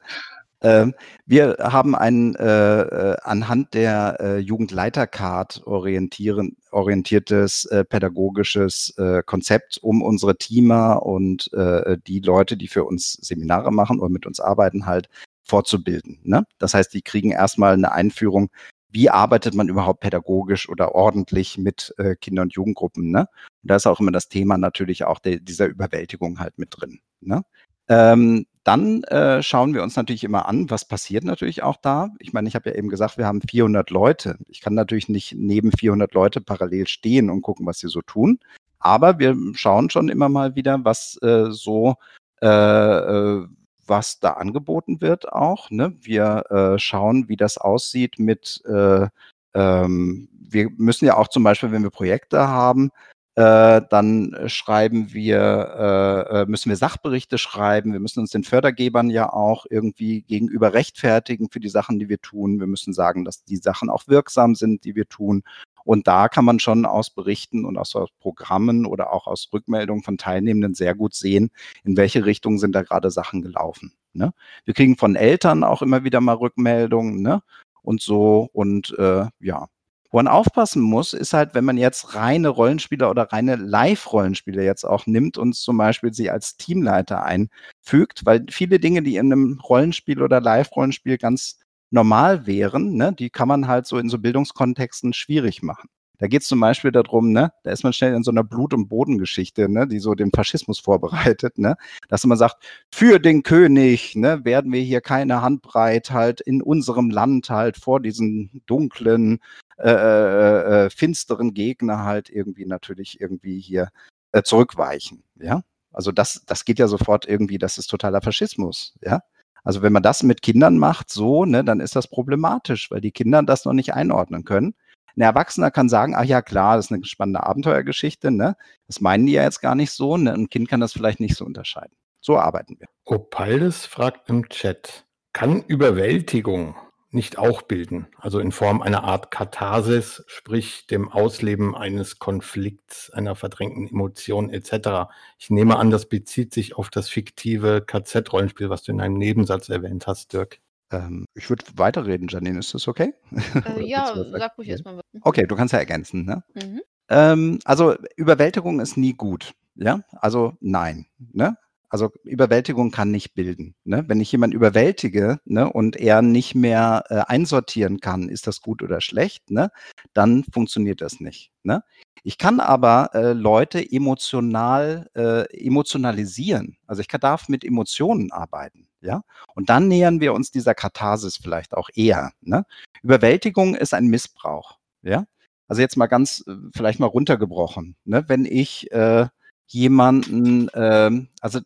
[0.62, 0.94] Ähm,
[1.26, 10.02] wir haben ein äh, äh, anhand der äh, Jugendleitercard orientiertes äh, pädagogisches äh, Konzept, um
[10.02, 14.86] unsere Teamer und äh, die Leute, die für uns Seminare machen oder mit uns arbeiten,
[14.86, 15.08] halt
[15.44, 16.20] fortzubilden.
[16.24, 16.44] Ne?
[16.58, 18.48] Das heißt, die kriegen erstmal eine Einführung,
[18.90, 23.10] wie arbeitet man überhaupt pädagogisch oder ordentlich mit äh, Kinder- und Jugendgruppen.
[23.10, 23.28] Ne?
[23.62, 27.00] Und da ist auch immer das Thema natürlich auch de dieser Überwältigung halt mit drin.
[27.20, 27.42] Ne?
[27.88, 32.10] Ähm, dann äh, schauen wir uns natürlich immer an, was passiert natürlich auch da.
[32.18, 34.38] Ich meine, ich habe ja eben gesagt, wir haben 400 Leute.
[34.48, 38.40] Ich kann natürlich nicht neben 400 Leute parallel stehen und gucken, was sie so tun.
[38.80, 41.94] Aber wir schauen schon immer mal wieder, was äh, so,
[42.42, 43.46] äh, äh
[43.88, 45.70] was da angeboten wird auch.
[45.70, 45.96] Ne?
[46.00, 49.06] Wir äh, schauen, wie das aussieht mit, äh,
[49.54, 52.90] ähm, wir müssen ja auch zum Beispiel, wenn wir Projekte haben,
[53.36, 57.92] äh, dann schreiben wir, äh, äh, müssen wir Sachberichte schreiben.
[57.92, 62.18] Wir müssen uns den Fördergebern ja auch irgendwie gegenüber rechtfertigen für die Sachen, die wir
[62.18, 62.60] tun.
[62.60, 65.42] Wir müssen sagen, dass die Sachen auch wirksam sind, die wir tun.
[65.84, 70.16] Und da kann man schon aus Berichten und aus Programmen oder auch aus Rückmeldungen von
[70.16, 71.50] Teilnehmenden sehr gut sehen,
[71.84, 73.92] in welche Richtung sind da gerade Sachen gelaufen.
[74.14, 74.32] Ne?
[74.64, 77.42] Wir kriegen von Eltern auch immer wieder mal Rückmeldungen ne?
[77.82, 78.48] und so.
[78.54, 79.68] Und äh, ja,
[80.16, 85.06] man aufpassen muss, ist halt, wenn man jetzt reine Rollenspieler oder reine Live-Rollenspieler jetzt auch
[85.06, 90.22] nimmt und zum Beispiel sie als Teamleiter einfügt, weil viele Dinge, die in einem Rollenspiel
[90.22, 91.58] oder Live-Rollenspiel ganz
[91.90, 95.88] normal wären, ne, die kann man halt so in so Bildungskontexten schwierig machen.
[96.18, 98.74] Da geht es zum Beispiel darum, ne, da ist man schnell in so einer Blut-
[98.74, 101.76] und Bodengeschichte, ne, die so den Faschismus vorbereitet, ne,
[102.08, 107.10] dass man sagt, für den König, ne, werden wir hier keine Handbreit halt in unserem
[107.10, 109.40] Land halt vor diesen dunklen,
[109.78, 113.90] äh, äh, äh, finsteren Gegner halt irgendwie natürlich irgendwie hier
[114.32, 115.62] äh, zurückweichen, ja.
[115.92, 119.20] Also das, das geht ja sofort irgendwie, das ist totaler Faschismus, ja.
[119.64, 123.10] Also wenn man das mit Kindern macht, so, ne, dann ist das problematisch, weil die
[123.10, 124.74] Kinder das noch nicht einordnen können.
[125.16, 128.56] Ein Erwachsener kann sagen, ach ja, klar, das ist eine spannende Abenteuergeschichte, ne?
[128.86, 130.32] Das meinen die ja jetzt gar nicht so, ne?
[130.32, 131.96] Ein Kind kann das vielleicht nicht so unterscheiden.
[132.20, 132.88] So arbeiten wir.
[133.04, 136.74] Opaldes fragt im Chat, kann Überwältigung
[137.10, 143.34] nicht auch bilden, also in Form einer Art Katharsis, sprich dem Ausleben eines Konflikts, einer
[143.34, 145.10] verdrängten Emotion etc.
[145.38, 149.68] Ich nehme an, das bezieht sich auf das fiktive KZ-Rollenspiel, was du in einem Nebensatz
[149.70, 150.60] erwähnt hast, Dirk.
[150.90, 153.14] Ähm, ich würde weiterreden, Janine, ist das okay?
[153.66, 155.00] Äh, ja, sag ruhig erstmal.
[155.22, 156.44] Okay, du kannst ja ergänzen, ne?
[156.54, 156.80] Mhm.
[157.08, 160.00] Ähm, also Überwältigung ist nie gut, ja?
[160.12, 161.56] Also nein, ne?
[161.88, 163.74] Also Überwältigung kann nicht bilden.
[163.84, 164.04] Ne?
[164.08, 168.82] Wenn ich jemanden überwältige ne, und er nicht mehr äh, einsortieren kann, ist das gut
[168.82, 169.70] oder schlecht, ne,
[170.12, 171.52] dann funktioniert das nicht.
[171.62, 171.82] Ne?
[172.26, 176.76] Ich kann aber äh, Leute emotional äh, emotionalisieren.
[176.88, 178.88] Also ich kann, darf mit Emotionen arbeiten.
[179.00, 179.22] Ja?
[179.54, 182.32] Und dann nähern wir uns dieser Katharsis vielleicht auch eher.
[182.40, 182.66] Ne?
[183.04, 184.80] Überwältigung ist ein Missbrauch.
[185.02, 185.26] Ja?
[185.68, 187.94] Also jetzt mal ganz, äh, vielleicht mal runtergebrochen.
[188.04, 188.24] Ne?
[188.26, 189.28] Wenn ich äh,
[189.68, 191.60] jemanden, ähm, also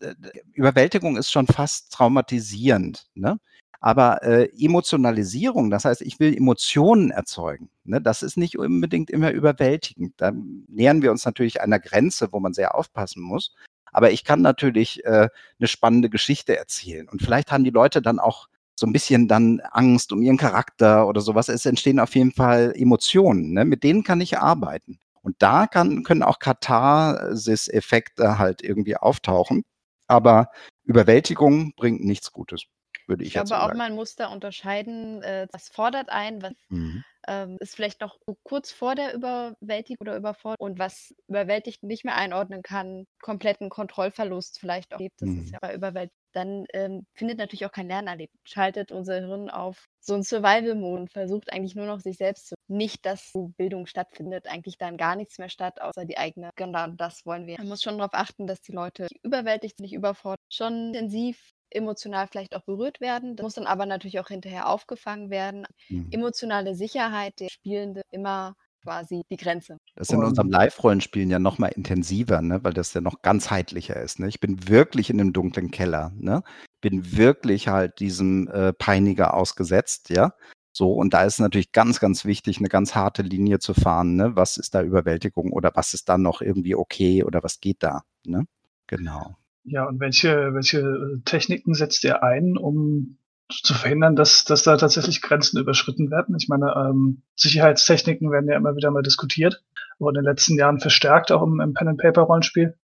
[0.52, 3.06] Überwältigung ist schon fast traumatisierend.
[3.14, 3.38] Ne?
[3.80, 9.30] Aber äh, Emotionalisierung, das heißt, ich will Emotionen erzeugen, ne, das ist nicht unbedingt immer
[9.30, 10.14] überwältigend.
[10.18, 10.32] Da
[10.68, 13.54] nähern wir uns natürlich einer Grenze, wo man sehr aufpassen muss.
[13.92, 15.28] Aber ich kann natürlich äh,
[15.58, 17.08] eine spannende Geschichte erzählen.
[17.08, 21.06] Und vielleicht haben die Leute dann auch so ein bisschen dann Angst um ihren Charakter
[21.06, 21.48] oder sowas.
[21.48, 23.52] Es entstehen auf jeden Fall Emotionen.
[23.52, 23.64] Ne?
[23.64, 24.98] Mit denen kann ich arbeiten.
[25.22, 29.62] Und da kann, können auch Katharsis-Effekte halt irgendwie auftauchen.
[30.06, 30.50] Aber
[30.84, 32.64] Überwältigung bringt nichts Gutes,
[33.10, 33.72] würde ich, ich jetzt glaube sagen.
[33.72, 37.04] auch, man muss da unterscheiden, äh, was fordert ein, was, mhm.
[37.28, 42.16] ähm, ist vielleicht noch kurz vor der Überwältigung oder Überforderung und was überwältigt nicht mehr
[42.16, 45.20] einordnen kann, kompletten Kontrollverlust vielleicht auch gibt.
[45.20, 45.42] Das mhm.
[45.42, 48.40] ist ja bei Überwältigung dann ähm, findet natürlich auch kein Lernerlebnis.
[48.44, 52.54] Schaltet unser Hirn auf so einen Survival-Mode und versucht eigentlich nur noch sich selbst zu.
[52.68, 56.50] Nicht, dass so Bildung stattfindet, eigentlich dann gar nichts mehr statt, außer die eigene.
[56.56, 57.58] Genau, das wollen wir.
[57.58, 62.54] Man muss schon darauf achten, dass die Leute überwältigt, nicht überfordert, schon intensiv emotional vielleicht
[62.56, 63.36] auch berührt werden.
[63.36, 65.66] Das muss dann aber natürlich auch hinterher aufgefangen werden.
[65.88, 66.08] Mhm.
[66.12, 69.76] Emotionale Sicherheit der Spielende immer quasi die Grenze.
[69.96, 74.00] Das ist in unserem Live-Rollenspielen ja noch mal intensiver, ne, weil das ja noch ganzheitlicher
[74.00, 74.28] ist, ne?
[74.28, 76.42] Ich bin wirklich in 'nem dunklen Keller, ne?
[76.80, 80.32] Bin wirklich halt diesem, äh, Peiniger ausgesetzt, ja?
[80.72, 84.36] So, und da ist natürlich ganz, ganz wichtig, eine ganz harte Linie zu fahren, ne?
[84.36, 88.02] Was ist da Überwältigung oder was ist dann noch irgendwie okay oder was geht da,
[88.24, 88.46] ne?
[88.86, 89.36] Genau.
[89.64, 93.18] Ja, und welche welche, Techniken setzt ihr ein, um
[93.50, 96.36] zu verhindern, dass, dass da tatsächlich Grenzen überschritten werden.
[96.38, 99.62] Ich meine, ähm, Sicherheitstechniken werden ja immer wieder mal diskutiert,
[99.98, 102.78] aber in den letzten Jahren verstärkt auch im, im Pen-and-Paper-Rollenspiel.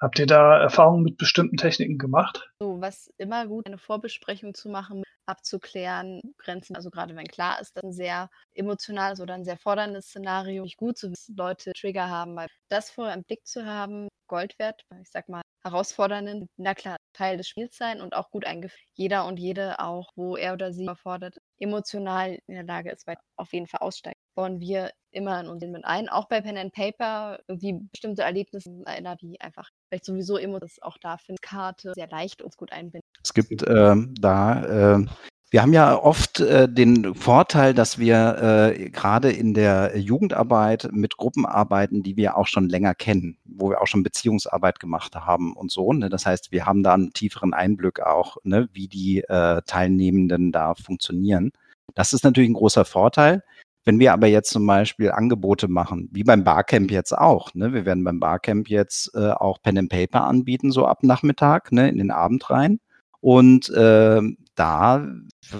[0.00, 2.50] Habt ihr da Erfahrungen mit bestimmten Techniken gemacht?
[2.60, 7.82] So, was immer gut, eine Vorbesprechung zu machen, abzuklären, Grenzen, also gerade wenn klar ist,
[7.82, 12.36] ein sehr emotionales oder ein sehr forderndes Szenario nicht gut zu wissen, Leute Trigger haben,
[12.36, 16.96] weil das vorher im Blick zu haben, Gold wert, ich sag mal, herausfordernden, na klar,
[17.12, 18.88] Teil des Spiels sein und auch gut eingeführt.
[18.94, 23.06] Jeder und jede auch, wo er oder sie überfordert, emotional in der Lage ist,
[23.36, 24.18] auf jeden Fall aussteigen.
[24.34, 26.08] Bauen wir immer in uns mit ein.
[26.08, 30.80] Auch bei Pen and Paper, irgendwie bestimmte Erlebnisse erinnern, die einfach vielleicht sowieso immer das
[30.80, 33.08] auch da finde, Karte sehr leicht uns gut einbinden.
[33.22, 35.06] Es gibt äh, da äh,
[35.50, 41.16] wir haben ja oft äh, den Vorteil, dass wir äh, gerade in der Jugendarbeit mit
[41.16, 45.54] Gruppen arbeiten, die wir auch schon länger kennen, wo wir auch schon Beziehungsarbeit gemacht haben
[45.54, 45.92] und so.
[45.92, 46.08] Ne?
[46.08, 50.76] Das heißt, wir haben da einen tieferen Einblick auch, ne, wie die äh, Teilnehmenden da
[50.76, 51.50] funktionieren.
[51.96, 53.42] Das ist natürlich ein großer Vorteil.
[53.84, 57.72] Wenn wir aber jetzt zum Beispiel Angebote machen, wie beim Barcamp jetzt auch, ne?
[57.72, 61.88] wir werden beim Barcamp jetzt äh, auch Pen and Paper anbieten, so ab Nachmittag, ne,
[61.88, 62.78] in den Abend rein.
[63.20, 64.20] Und äh,
[64.60, 65.06] da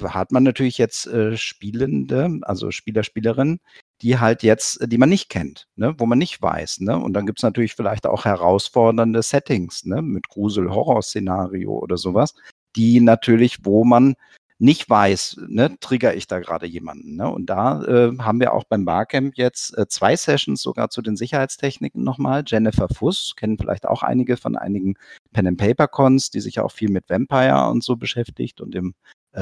[0.03, 3.59] hat man natürlich jetzt äh, Spielende, also Spieler, Spielerinnen,
[4.03, 6.81] die halt jetzt, die man nicht kennt, ne, wo man nicht weiß.
[6.81, 6.99] Ne?
[6.99, 12.35] Und dann gibt es natürlich vielleicht auch herausfordernde Settings, ne, mit Grusel-Horror-Szenario oder sowas,
[12.77, 14.17] die natürlich, wo man
[14.61, 17.17] nicht weiß, ne, trigger ich da gerade jemanden.
[17.17, 17.31] Ne?
[17.31, 21.17] Und da äh, haben wir auch beim Barcamp jetzt äh, zwei Sessions sogar zu den
[21.17, 22.45] Sicherheitstechniken nochmal.
[22.47, 24.95] Jennifer Fuss, kennen vielleicht auch einige von einigen
[25.33, 28.95] Pen and Paper Cons, die sich auch viel mit Vampire und so beschäftigt und dem
[29.33, 29.41] äh,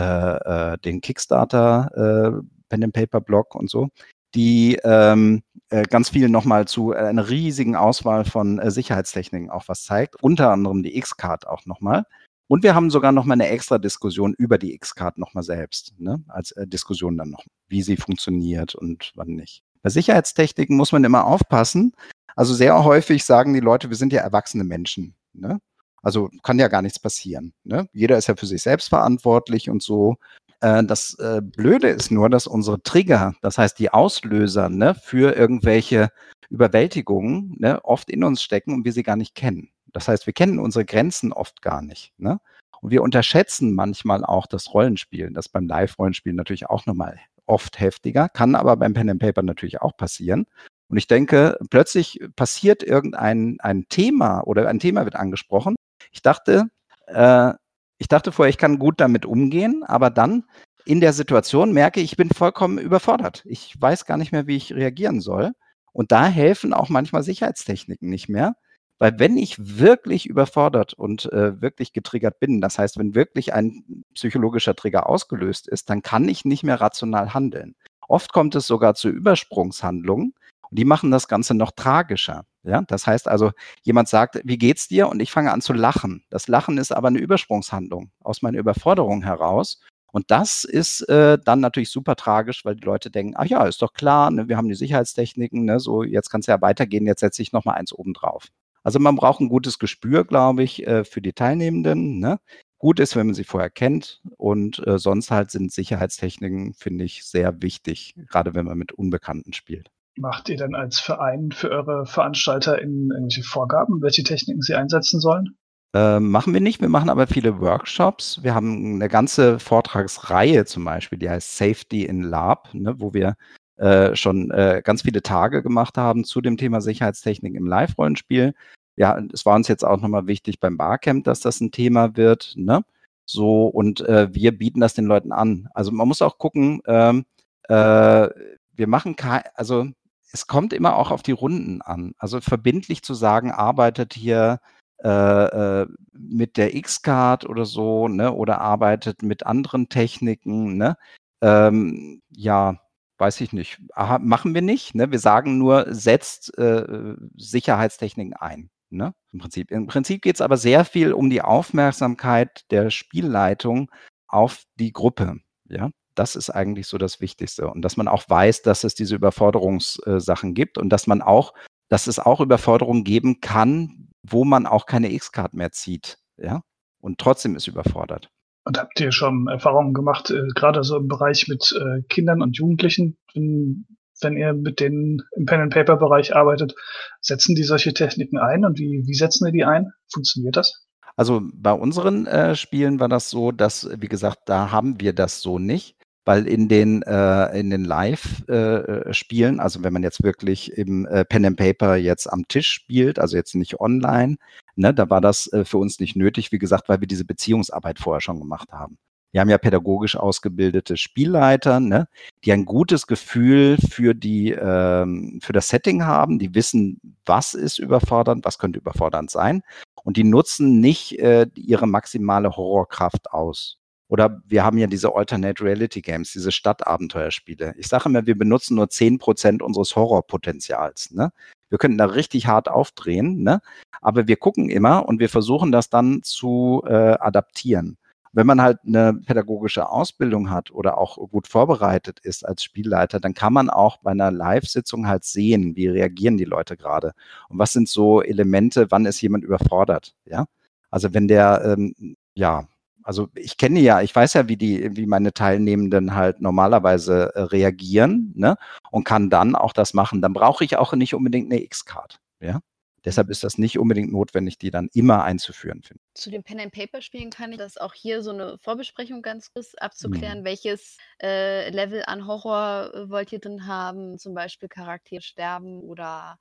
[0.72, 3.88] äh, den Kickstarter äh, Pen and Paper Blog und so
[4.34, 9.64] die ähm, äh, ganz viel nochmal zu äh, einer riesigen Auswahl von äh, Sicherheitstechniken auch
[9.68, 12.04] was zeigt, unter anderem die X-Card auch nochmal.
[12.48, 15.94] Und wir haben sogar noch mal eine extra Diskussion über die X-Card noch mal selbst,
[15.98, 16.24] ne?
[16.28, 19.62] als äh, Diskussion dann noch, wie sie funktioniert und wann nicht.
[19.82, 21.92] Bei Sicherheitstechniken muss man immer aufpassen.
[22.34, 25.14] Also sehr häufig sagen die Leute, wir sind ja erwachsene Menschen.
[25.34, 25.60] Ne?
[26.02, 27.52] Also kann ja gar nichts passieren.
[27.64, 27.86] Ne?
[27.92, 30.16] Jeder ist ja für sich selbst verantwortlich und so.
[30.60, 35.36] Äh, das äh, Blöde ist nur, dass unsere Trigger, das heißt die Auslöser ne, für
[35.36, 36.08] irgendwelche
[36.48, 39.68] Überwältigungen, ne, oft in uns stecken und wir sie gar nicht kennen.
[39.92, 42.12] Das heißt, wir kennen unsere Grenzen oft gar nicht.
[42.18, 42.40] Ne?
[42.80, 45.34] Und wir unterschätzen manchmal auch das Rollenspielen.
[45.34, 49.80] Das beim Live-Rollenspielen natürlich auch nochmal oft heftiger, kann aber beim Pen and Paper natürlich
[49.80, 50.46] auch passieren.
[50.88, 55.76] Und ich denke, plötzlich passiert irgendein ein Thema oder ein Thema wird angesprochen.
[56.12, 56.66] Ich dachte,
[57.06, 57.52] äh,
[57.98, 60.44] ich dachte vorher, ich kann gut damit umgehen, aber dann
[60.84, 63.42] in der Situation merke ich, ich bin vollkommen überfordert.
[63.44, 65.52] Ich weiß gar nicht mehr, wie ich reagieren soll.
[65.92, 68.54] Und da helfen auch manchmal Sicherheitstechniken nicht mehr,
[68.98, 74.04] weil wenn ich wirklich überfordert und äh, wirklich getriggert bin, das heißt, wenn wirklich ein
[74.14, 77.74] psychologischer Trigger ausgelöst ist, dann kann ich nicht mehr rational handeln.
[78.08, 80.34] Oft kommt es sogar zu Übersprungshandlungen
[80.70, 82.44] und die machen das Ganze noch tragischer.
[82.64, 83.52] Ja, das heißt also,
[83.82, 85.08] jemand sagt, wie geht's dir?
[85.08, 86.24] Und ich fange an zu lachen.
[86.28, 89.80] Das Lachen ist aber eine Übersprungshandlung aus meiner Überforderung heraus.
[90.10, 93.82] Und das ist äh, dann natürlich super tragisch, weil die Leute denken, ach ja, ist
[93.82, 97.20] doch klar, ne, wir haben die Sicherheitstechniken, ne, so jetzt kann es ja weitergehen, jetzt
[97.20, 98.48] setze ich noch mal eins obendrauf.
[98.88, 102.20] Also man braucht ein gutes Gespür, glaube ich, äh, für die Teilnehmenden.
[102.20, 102.40] Ne?
[102.78, 107.26] Gut ist, wenn man sie vorher kennt und äh, sonst halt sind Sicherheitstechniken, finde ich,
[107.26, 109.90] sehr wichtig, gerade wenn man mit Unbekannten spielt.
[110.16, 115.20] Macht ihr denn als Verein für eure Veranstalter in irgendwelche Vorgaben, welche Techniken sie einsetzen
[115.20, 115.58] sollen?
[115.94, 118.42] Äh, machen wir nicht, wir machen aber viele Workshops.
[118.42, 123.36] Wir haben eine ganze Vortragsreihe zum Beispiel, die heißt Safety in Lab, ne, wo wir
[123.78, 128.54] äh, schon äh, ganz viele Tage gemacht haben zu dem Thema Sicherheitstechnik im Live-Rollenspiel.
[128.98, 132.54] Ja, es war uns jetzt auch nochmal wichtig beim Barcamp, dass das ein Thema wird.
[132.56, 132.84] Ne?
[133.26, 135.68] So, und äh, wir bieten das den Leuten an.
[135.74, 137.24] Also man muss auch gucken, ähm,
[137.68, 138.28] Äh,
[138.76, 139.86] wir machen kein, also
[140.32, 142.14] es kommt immer auch auf die Runden an.
[142.18, 144.60] Also verbindlich zu sagen, arbeitet hier
[145.04, 150.96] äh, äh, mit der X-Card oder so, ne, oder arbeitet mit anderen Techniken, ne?
[151.42, 152.80] Ähm, ja,
[153.18, 153.80] weiß ich nicht.
[153.94, 154.94] Aha, machen wir nicht.
[154.94, 155.10] Ne?
[155.12, 158.70] Wir sagen nur, setzt äh, Sicherheitstechniken ein.
[158.90, 159.14] Ne?
[159.32, 163.90] Im Prinzip, Im Prinzip geht es aber sehr viel um die Aufmerksamkeit der Spielleitung
[164.26, 165.36] auf die Gruppe.
[165.68, 167.68] Ja, das ist eigentlich so das Wichtigste.
[167.68, 171.54] Und dass man auch weiß, dass es diese Überforderungssachen gibt und dass man auch,
[171.88, 176.18] dass es auch Überforderungen geben kann, wo man auch keine X-Card mehr zieht.
[176.36, 176.62] Ja,
[177.00, 178.30] und trotzdem ist überfordert.
[178.64, 182.56] Und habt ihr schon Erfahrungen gemacht, äh, gerade so im Bereich mit äh, Kindern und
[182.56, 183.86] Jugendlichen, wenn,
[184.20, 186.74] wenn ihr mit denen im Pen-and-Paper-Bereich arbeitet,
[187.20, 189.92] setzen die solche Techniken ein und wie, wie setzen ihr die ein?
[190.12, 190.84] Funktioniert das?
[191.16, 195.40] Also bei unseren äh, Spielen war das so, dass, wie gesagt, da haben wir das
[195.40, 200.76] so nicht weil in den, äh, in den Live-Spielen, äh, also wenn man jetzt wirklich
[200.76, 204.36] im äh, Pen and Paper jetzt am Tisch spielt, also jetzt nicht online,
[204.76, 207.98] ne, da war das äh, für uns nicht nötig, wie gesagt, weil wir diese Beziehungsarbeit
[207.98, 208.98] vorher schon gemacht haben.
[209.32, 212.08] Wir haben ja pädagogisch ausgebildete Spielleiter, ne,
[212.44, 217.78] die ein gutes Gefühl für die ähm, für das Setting haben, die wissen, was ist
[217.78, 219.62] überfordernd, was könnte überfordernd sein,
[220.02, 223.78] und die nutzen nicht äh, ihre maximale Horrorkraft aus.
[224.08, 227.74] Oder wir haben ja diese Alternate Reality Games, diese Stadtabenteuerspiele.
[227.76, 231.10] Ich sage immer, wir benutzen nur zehn Prozent unseres Horrorpotenzials.
[231.10, 231.30] Ne?
[231.68, 233.60] Wir könnten da richtig hart aufdrehen, ne?
[234.00, 237.98] aber wir gucken immer und wir versuchen das dann zu äh, adaptieren.
[238.32, 243.34] Wenn man halt eine pädagogische Ausbildung hat oder auch gut vorbereitet ist als Spielleiter, dann
[243.34, 247.12] kann man auch bei einer Live-Sitzung halt sehen, wie reagieren die Leute gerade
[247.48, 250.14] und was sind so Elemente, wann ist jemand überfordert.
[250.26, 250.46] Ja,
[250.90, 252.66] also wenn der ähm, ja
[253.08, 257.40] also ich kenne ja, ich weiß ja, wie die, wie meine Teilnehmenden halt normalerweise äh,
[257.40, 258.56] reagieren, ne?
[258.90, 260.20] Und kann dann auch das machen.
[260.20, 262.60] Dann brauche ich auch nicht unbedingt eine X-Card, ja.
[263.08, 265.82] Deshalb ist das nicht unbedingt notwendig, die dann immer einzuführen.
[265.82, 266.02] Finde.
[266.12, 270.44] Zu den Pen-and-Paper-Spielen kann ich das auch hier so eine Vorbesprechung ganz kurz abzuklären, mhm.
[270.44, 276.38] welches äh, Level an Horror äh, wollt ihr drin haben, zum Beispiel Charaktere sterben oder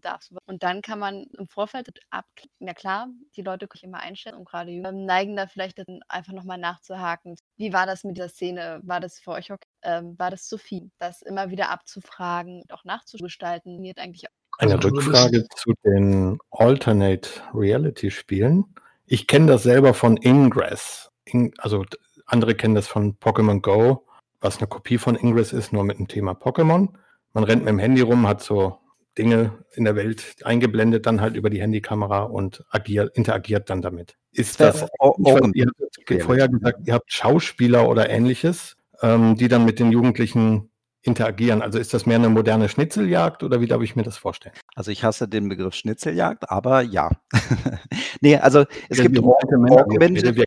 [0.00, 0.32] darfst.
[0.46, 2.66] Und dann kann man im Vorfeld abklicken.
[2.66, 6.32] Ja klar, die Leute können immer einstellen und gerade ähm, neigen da vielleicht dann einfach
[6.32, 7.36] nochmal nachzuhaken.
[7.58, 8.80] Wie war das mit dieser Szene?
[8.82, 9.68] War das für euch okay?
[9.82, 10.90] Ähm, war das zu viel?
[10.98, 14.24] Das immer wieder abzufragen und auch nachzugestalten, wird eigentlich
[14.58, 18.64] eine also, Rückfrage zu den Alternate Reality Spielen.
[19.06, 21.10] Ich kenne das selber von Ingress.
[21.24, 21.84] In, also
[22.26, 24.06] andere kennen das von Pokémon Go,
[24.40, 26.88] was eine Kopie von Ingress ist, nur mit dem Thema Pokémon.
[27.32, 28.78] Man rennt mit dem Handy rum, hat so
[29.16, 34.16] Dinge in der Welt eingeblendet, dann halt über die Handykamera und agiert, interagiert dann damit.
[34.32, 39.36] Ist das, ja, auch, weiß, ihr habt vorher gesagt, ihr habt Schauspieler oder ähnliches, ähm,
[39.36, 40.70] die dann mit den Jugendlichen
[41.08, 41.62] interagieren.
[41.62, 44.54] Also ist das mehr eine moderne Schnitzeljagd oder wie darf ich mir das vorstellen?
[44.76, 47.10] Also ich hasse den Begriff Schnitzeljagd, aber ja.
[48.20, 50.46] nee, also es ja, gibt Augmented,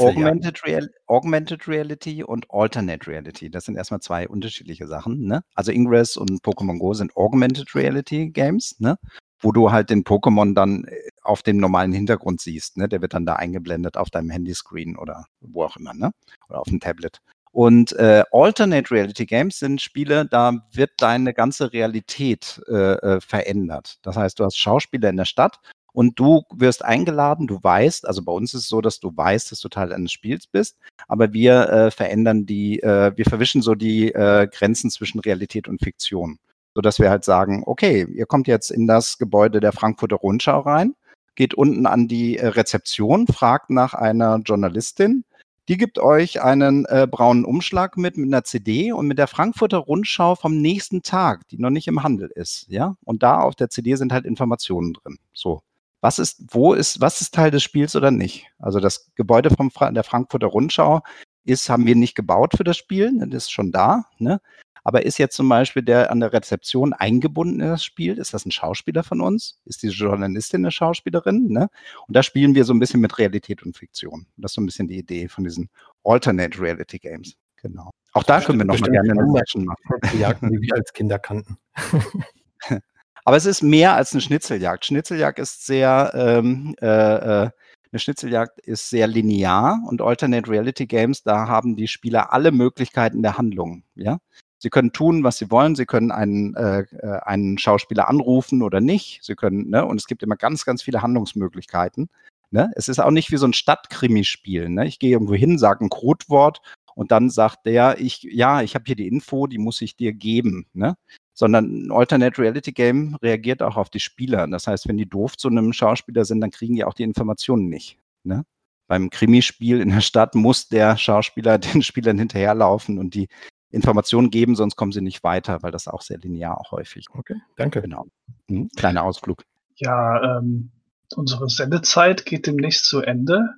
[0.00, 3.48] Augmented, Real, Augmented, Reality und Alternate Reality.
[3.48, 5.24] Das sind erstmal zwei unterschiedliche Sachen.
[5.24, 5.42] Ne?
[5.54, 8.98] Also Ingress und Pokémon Go sind Augmented Reality Games, ne?
[9.40, 12.76] wo du halt den Pokémon dann äh, auf dem normalen Hintergrund siehst.
[12.76, 12.88] Ne?
[12.88, 16.10] Der wird dann da eingeblendet auf deinem Handyscreen oder wo auch immer, ne?
[16.48, 17.20] oder auf dem Tablet.
[17.56, 23.98] Und äh, Alternate Reality Games sind Spiele, da wird deine ganze Realität äh, äh, verändert.
[24.02, 25.58] Das heißt, du hast Schauspieler in der Stadt
[25.94, 29.52] und du wirst eingeladen, du weißt, also bei uns ist es so, dass du weißt,
[29.52, 30.76] dass du Teil eines Spiels bist,
[31.08, 35.82] aber wir äh, verändern die, äh, wir verwischen so die äh, Grenzen zwischen Realität und
[35.82, 36.38] Fiktion,
[36.74, 40.94] sodass wir halt sagen, okay, ihr kommt jetzt in das Gebäude der Frankfurter Rundschau rein,
[41.36, 45.24] geht unten an die äh, Rezeption, fragt nach einer Journalistin,
[45.68, 49.78] die gibt euch einen äh, braunen Umschlag mit, mit einer CD und mit der Frankfurter
[49.78, 52.96] Rundschau vom nächsten Tag, die noch nicht im Handel ist, ja.
[53.04, 55.18] Und da auf der CD sind halt Informationen drin.
[55.32, 55.62] So
[56.06, 58.46] was ist, wo ist, was ist Teil des Spiels oder nicht?
[58.58, 61.00] Also das Gebäude vom Fra der Frankfurter Rundschau
[61.44, 64.40] ist, haben wir nicht gebaut für das Spiel, das ist schon da, ne?
[64.86, 68.18] Aber ist jetzt zum Beispiel der an der Rezeption eingebunden in das Spiel?
[68.18, 69.58] Ist das ein Schauspieler von uns?
[69.64, 71.48] Ist diese Journalistin eine Schauspielerin?
[71.48, 71.68] Ne?
[72.06, 74.28] Und da spielen wir so ein bisschen mit Realität und Fiktion.
[74.36, 75.70] Das ist so ein bisschen die Idee von diesen
[76.04, 77.34] Alternate Reality Games.
[77.56, 77.90] Genau.
[78.12, 80.20] Auch da können wir noch mal gerne eine Session machen.
[80.20, 81.58] Jagden, die wir als Kinder kannten.
[83.24, 84.86] Aber es ist mehr als eine Schnitzeljagd.
[84.86, 87.50] Schnitzeljagd ist sehr, ähm, äh, äh,
[87.90, 93.22] eine Schnitzeljagd ist sehr linear und Alternate Reality Games, da haben die Spieler alle Möglichkeiten
[93.22, 93.82] der Handlung.
[93.96, 94.18] Ja?
[94.58, 95.74] Sie können tun, was sie wollen.
[95.74, 99.20] Sie können einen, äh, äh, einen Schauspieler anrufen oder nicht.
[99.22, 99.84] Sie können, ne?
[99.84, 102.08] und es gibt immer ganz, ganz viele Handlungsmöglichkeiten.
[102.50, 102.70] Ne?
[102.74, 104.68] Es ist auch nicht wie so ein Stadtkrimispiel.
[104.68, 104.86] Ne?
[104.86, 106.62] Ich gehe irgendwo hin, sage ein Codewort
[106.96, 110.14] und dann sagt der, ich, ja, ich habe hier die Info, die muss ich dir
[110.14, 110.96] geben, ne?
[111.34, 114.46] Sondern ein Alternate Reality Game reagiert auch auf die Spieler.
[114.46, 117.68] Das heißt, wenn die doof zu einem Schauspieler sind, dann kriegen die auch die Informationen
[117.68, 117.98] nicht.
[118.24, 118.46] Ne?
[118.88, 123.28] Beim Krimispiel in der Stadt muss der Schauspieler den Spielern hinterherlaufen und die
[123.70, 127.06] Informationen geben, sonst kommen sie nicht weiter, weil das auch sehr linear auch häufig.
[127.12, 127.82] Okay, danke.
[127.82, 128.06] Genau.
[128.48, 129.44] Hm, kleiner Ausflug.
[129.76, 130.70] Ja, ähm,
[131.14, 133.48] unsere Sendezeit geht demnächst zu Ende.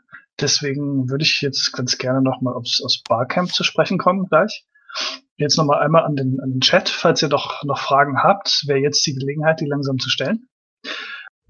[0.40, 4.64] Deswegen würde ich jetzt ganz gerne nochmal aufs, aufs Barcamp zu sprechen kommen gleich.
[5.36, 8.78] Jetzt nochmal einmal an den, an den Chat, falls ihr doch noch Fragen habt, wäre
[8.78, 10.48] jetzt die Gelegenheit, die langsam zu stellen.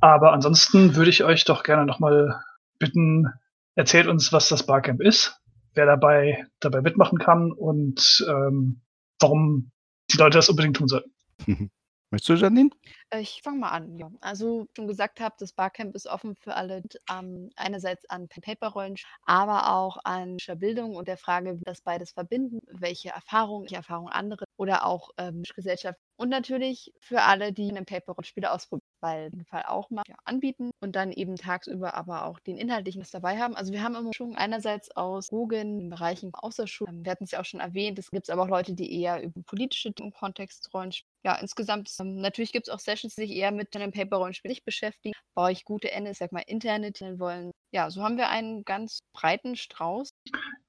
[0.01, 2.41] Aber ansonsten würde ich euch doch gerne nochmal
[2.79, 3.33] bitten,
[3.75, 5.41] erzählt uns, was das Barcamp ist,
[5.79, 8.83] wer dabei, dabei mitmachen kann und ähm,
[9.21, 9.71] warum
[10.11, 11.13] die Leute das unbedingt tun sollten.
[12.11, 12.71] Möchtest du, Janine?
[13.11, 14.11] Äh, ich fange mal an, ja.
[14.23, 18.97] Also, schon gesagt habe, das Barcamp ist offen für alle, ähm, einerseits an Pen-Paper-Rollen,
[19.27, 24.11] aber auch an Bildung und der Frage, wie das beides verbinden, welche Erfahrungen, welche Erfahrungen
[24.11, 29.45] andere oder auch ähm, Gesellschaft und natürlich für alle, die einen Paper-Rollenspiele ausprobieren, weil den
[29.45, 33.39] Fall auch mal ja, anbieten und dann eben tagsüber aber auch den inhaltlichen was dabei
[33.39, 33.57] haben.
[33.57, 37.41] Also wir haben immer schon einerseits aus Drogen, in Bereichen Außerschule, wir hatten es ja
[37.41, 41.35] auch schon erwähnt, es gibt aber auch Leute, die eher über politische Kontext Rollenspiele ja,
[41.35, 45.53] insgesamt, ähm, natürlich gibt es auch Sessions, die sich eher mit einem Paper-Rollenspiel beschäftigen, baue
[45.53, 47.51] ich gute Ende, sag mal, Internet wollen.
[47.73, 50.11] Ja, so haben wir einen ganz breiten Strauß.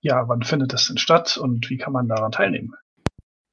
[0.02, 2.74] Ja, wann findet das denn statt und wie kann man daran teilnehmen?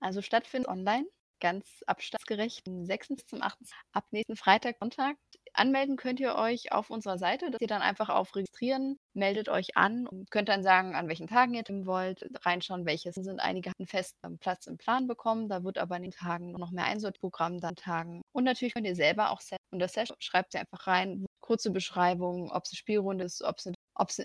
[0.00, 1.06] Also stattfindet online
[1.40, 3.08] ganz abstandsgerecht vom 6.
[3.26, 3.58] zum 8.
[3.92, 5.16] ab nächsten Freitag, Sonntag.
[5.52, 9.76] Anmelden könnt ihr euch auf unserer Seite, dass ihr dann einfach auf Registrieren, meldet euch
[9.76, 13.40] an und könnt dann sagen, an welchen Tagen ihr teilnehmen wollt, reinschauen, welche sind.
[13.40, 16.84] Einige hatten fest Platz im Plan bekommen, da wird aber in den Tagen noch mehr
[16.84, 18.22] Einsortprogramm dann tagen.
[18.32, 19.56] Und natürlich könnt ihr selber auch setzen.
[19.70, 23.58] Und das Session schreibt ihr einfach rein, kurze Beschreibung, ob es eine Spielrunde ist, ob
[23.58, 23.76] es eine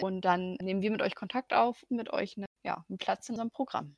[0.02, 3.34] und dann nehmen wir mit euch Kontakt auf, mit euch eine, ja, einen Platz in
[3.34, 3.96] unserem Programm.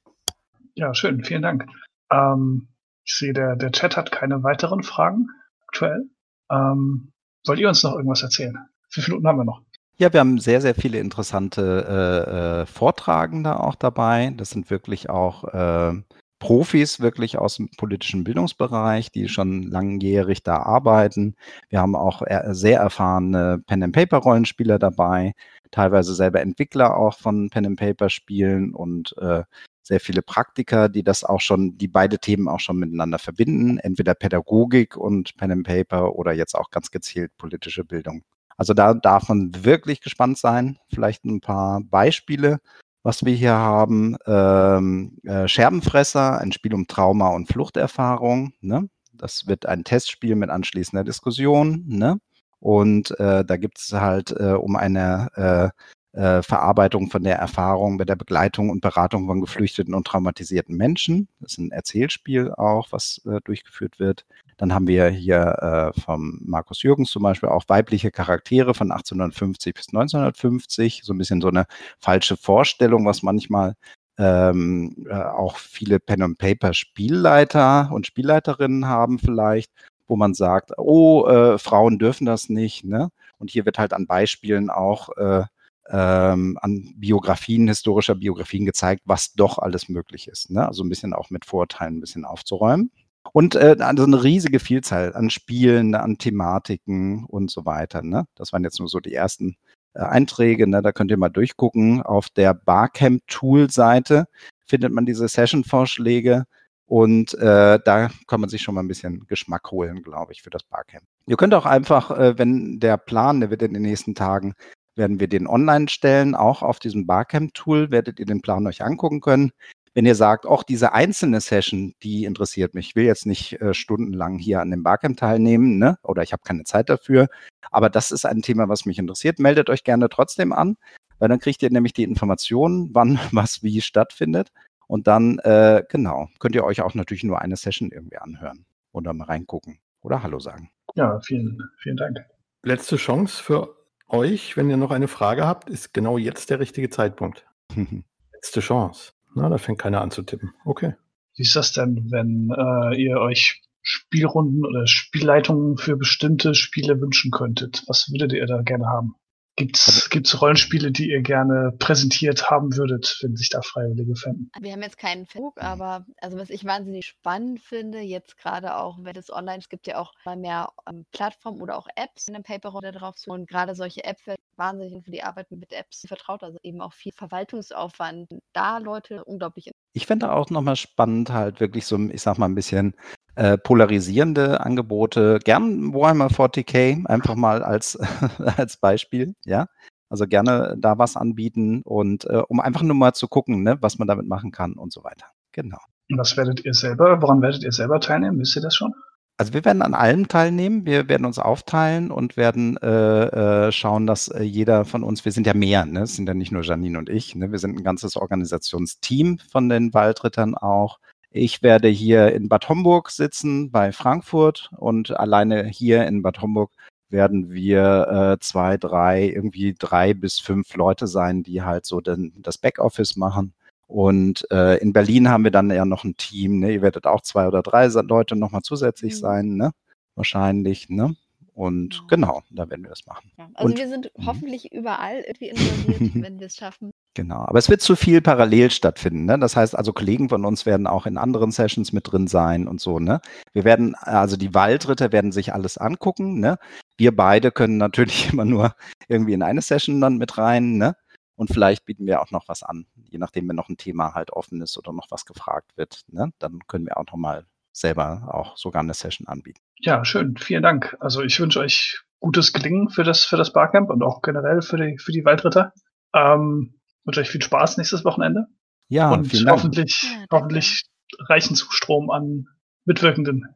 [0.76, 1.66] Ja, schön, vielen Dank.
[2.12, 2.68] Ähm,
[3.04, 5.28] ich sehe, der, der Chat hat keine weiteren Fragen
[5.68, 6.06] aktuell.
[6.50, 7.12] Ähm,
[7.46, 8.58] wollt ihr uns noch irgendwas erzählen?
[8.92, 9.62] Wie viele Minuten haben wir noch?
[9.98, 14.34] Ja, wir haben sehr, sehr viele interessante äh, äh, Vortragende auch dabei.
[14.38, 16.02] Das sind wirklich auch äh,
[16.40, 21.36] Profis, wirklich aus dem politischen Bildungsbereich, die schon langjährig da arbeiten.
[21.70, 25.36] Wir haben auch sehr erfahrene Pen-and-Paper-Rollenspieler dabei,
[25.72, 29.44] teilweise selber Entwickler auch von Pen-and-Paper-Spielen und äh,
[29.84, 34.16] sehr viele Praktiker, die das auch schon, die beide Themen auch schon miteinander verbinden, entweder
[34.16, 38.24] Pädagogik und Pen and Paper oder jetzt auch ganz gezielt politische Bildung.
[38.58, 40.78] Also da darf man wirklich gespannt sein.
[40.94, 42.60] Vielleicht ein paar Beispiele,
[43.04, 44.16] was wir hier haben.
[44.26, 48.54] Ähm, äh, Scherbenfresser, ein Spiel um Trauma und Fluchterfahrung.
[48.62, 48.90] Ne?
[49.14, 51.84] Das wird ein Testspiel mit anschließender Diskussion.
[51.88, 52.20] Ne?
[52.60, 55.74] Und äh, da gibt es halt äh, um eine
[56.14, 61.28] äh, Verarbeitung von der Erfahrung mit der Begleitung und Beratung von geflüchteten und traumatisierten Menschen.
[61.40, 64.26] Das ist ein Erzählspiel auch, was äh, durchgeführt wird.
[64.58, 69.74] Dann haben wir hier äh, vom Markus Jürgens zum Beispiel auch weibliche Charaktere von 1850
[69.74, 71.02] bis 1950.
[71.04, 71.66] So ein bisschen so eine
[72.00, 73.76] falsche Vorstellung, was manchmal
[74.18, 79.72] ähm, äh, auch viele Pen-and-Paper-Spielleiter und Spielleiterinnen haben vielleicht,
[80.08, 82.84] wo man sagt, oh, äh, Frauen dürfen das nicht.
[82.84, 83.10] Ne?
[83.40, 85.46] Und hier wird halt an Beispielen auch äh,
[85.90, 90.50] ähm, an Biografien, historischer Biografien gezeigt, was doch alles möglich ist.
[90.50, 90.68] Ne?
[90.68, 92.92] Also ein bisschen auch mit Vorurteilen ein bisschen aufzuräumen.
[93.32, 98.02] Und äh, also eine riesige Vielzahl an Spielen, an Thematiken und so weiter.
[98.02, 98.26] Ne?
[98.36, 99.56] Das waren jetzt nur so die ersten
[99.94, 100.68] äh, Einträge.
[100.68, 100.82] Ne?
[100.82, 102.02] Da könnt ihr mal durchgucken.
[102.02, 104.28] Auf der Barcamp-Tool-Seite
[104.66, 106.46] findet man diese Session-Vorschläge.
[106.86, 110.50] Und äh, da kann man sich schon mal ein bisschen Geschmack holen, glaube ich, für
[110.50, 111.06] das Barcamp.
[111.26, 114.54] Ihr könnt auch einfach, äh, wenn der Plan, der wird in den nächsten Tagen
[114.96, 119.22] werden wir den online stellen, auch auf diesem Barcamp-Tool, werdet ihr den Plan euch angucken
[119.22, 119.52] können.
[119.94, 123.74] Wenn ihr sagt, auch diese einzelne Session, die interessiert mich, ich will jetzt nicht äh,
[123.76, 126.00] stundenlang hier an dem Barcamp teilnehmen, ne?
[126.04, 127.28] oder ich habe keine Zeit dafür,
[127.70, 130.78] aber das ist ein Thema, was mich interessiert, meldet euch gerne trotzdem an,
[131.20, 134.52] weil dann kriegt ihr nämlich die Informationen, wann was wie stattfindet.
[134.88, 139.14] Und dann, äh, genau, könnt ihr euch auch natürlich nur eine Session irgendwie anhören oder
[139.14, 140.72] mal reingucken oder Hallo sagen.
[140.96, 142.26] Ja, vielen, vielen Dank.
[142.64, 143.76] Letzte Chance für
[144.14, 147.46] euch, wenn ihr noch eine Frage habt, ist genau jetzt der richtige Zeitpunkt.
[148.34, 149.12] Letzte Chance.
[149.36, 150.54] Na, da fängt keiner an zu tippen.
[150.66, 150.94] Okay.
[151.36, 157.32] Wie ist das denn, wenn äh, ihr euch Spielrunden oder Spielleitungen für bestimmte Spiele wünschen
[157.32, 157.84] könntet?
[157.88, 159.16] Was würdet ihr da gerne haben?
[159.56, 164.52] Gibt's, also gibt's Rollenspiele, die ihr gerne präsentiert haben würdet, wenn sich da Freiwillige fänden?
[164.60, 168.98] Wir haben jetzt keinen Facebook, aber also was ich wahnsinnig spannend finde, jetzt gerade auch,
[169.02, 172.36] wenn es online, es gibt ja auch mal mehr ähm, Plattformen oder auch Apps in
[172.36, 173.30] einem Paper da drauf zu.
[173.30, 174.24] Und gerade solche Apps
[174.56, 178.30] wahnsinnig für die Arbeit mit Apps vertraut, also eben auch viel Verwaltungsaufwand.
[178.54, 179.72] Da Leute unglaublich.
[179.94, 182.96] Ich fände auch nochmal spannend, halt wirklich so, ich sag mal, ein bisschen
[183.36, 185.40] äh, polarisierende Angebote.
[185.44, 187.98] Gern Warhammer 40k, einfach mal als,
[188.58, 189.68] als Beispiel, ja.
[190.10, 193.98] Also gerne da was anbieten und äh, um einfach nur mal zu gucken, ne, was
[193.98, 195.26] man damit machen kann und so weiter.
[195.54, 195.80] Genau.
[196.12, 198.40] Und was werdet ihr selber, woran werdet ihr selber teilnehmen?
[198.40, 198.94] Wisst ihr das schon?
[199.38, 200.86] Also wir werden an allem teilnehmen.
[200.86, 205.32] Wir werden uns aufteilen und werden äh, äh, schauen, dass äh, jeder von uns, wir
[205.32, 206.02] sind ja mehr, ne?
[206.02, 207.52] es sind ja nicht nur Janine und ich, ne?
[207.52, 211.00] wir sind ein ganzes Organisationsteam von den Waldrittern auch.
[211.36, 216.72] Ich werde hier in Bad Homburg sitzen bei Frankfurt und alleine hier in Bad Homburg
[217.10, 222.34] werden wir äh, zwei, drei, irgendwie drei bis fünf Leute sein, die halt so den,
[222.38, 223.54] das Backoffice machen.
[223.88, 226.60] Und äh, in Berlin haben wir dann ja noch ein Team.
[226.60, 226.74] Ne?
[226.74, 229.18] Ihr werdet auch zwei oder drei Leute nochmal zusätzlich mhm.
[229.18, 229.72] sein, ne?
[230.14, 230.90] wahrscheinlich.
[230.90, 231.16] Ne?
[231.54, 232.42] Und genau.
[232.42, 233.32] genau, da werden wir das machen.
[233.38, 234.26] Ja, also und, wir sind mhm.
[234.26, 236.92] hoffentlich überall irgendwie involviert, wenn wir es schaffen.
[237.14, 239.26] Genau, aber es wird zu viel parallel stattfinden.
[239.26, 239.38] Ne?
[239.38, 242.82] Das heißt also, Kollegen von uns werden auch in anderen Sessions mit drin sein und
[242.82, 243.00] so.
[243.00, 243.22] Ne?
[243.54, 246.40] Wir werden, also die Waldritter werden sich alles angucken.
[246.40, 246.58] Ne?
[246.98, 248.76] Wir beide können natürlich immer nur
[249.08, 250.78] irgendwie in eine Session dann mit rein.
[250.78, 250.96] Ne?
[251.36, 254.32] Und vielleicht bieten wir auch noch was an, je nachdem, wenn noch ein Thema halt
[254.32, 256.02] offen ist oder noch was gefragt wird.
[256.08, 256.32] Ne?
[256.40, 259.60] Dann können wir auch noch mal selber auch sogar eine Session anbieten.
[259.80, 260.38] Ja, schön.
[260.38, 260.96] Vielen Dank.
[261.00, 264.78] Also ich wünsche euch gutes Gelingen für das, für das Barcamp und auch generell für
[264.78, 265.74] die, für die Waldritter.
[266.16, 268.48] Ähm, wünsche euch viel Spaß nächstes Wochenende.
[268.88, 269.58] Ja, und vielen Dank.
[269.58, 270.86] hoffentlich, ja, hoffentlich
[271.28, 272.48] reichen Zustrom an
[272.86, 273.56] Mitwirkenden.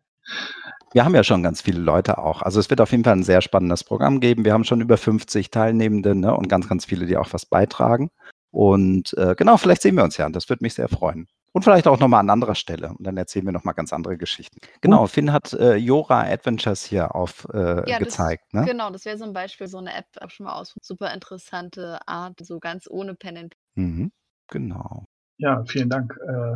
[0.93, 2.41] Wir haben ja schon ganz viele Leute auch.
[2.41, 4.45] Also es wird auf jeden Fall ein sehr spannendes Programm geben.
[4.45, 8.09] Wir haben schon über 50 Teilnehmende ne, und ganz, ganz viele, die auch was beitragen.
[8.51, 10.29] Und äh, genau, vielleicht sehen wir uns ja.
[10.29, 11.27] Das würde mich sehr freuen.
[11.53, 12.89] Und vielleicht auch nochmal an anderer Stelle.
[12.89, 14.59] Und dann erzählen wir nochmal ganz andere Geschichten.
[14.81, 15.07] Genau, uh.
[15.07, 18.43] Finn hat äh, Jora Adventures hier aufgezeigt.
[18.53, 18.67] Äh, ja, ne?
[18.67, 20.75] Genau, das wäre so ein Beispiel, so eine App, habe schon mal aus.
[20.81, 24.11] Super interessante Art, so ganz ohne Pen and mhm,
[24.49, 25.05] Genau.
[25.37, 26.17] Ja, vielen Dank.
[26.27, 26.55] Äh,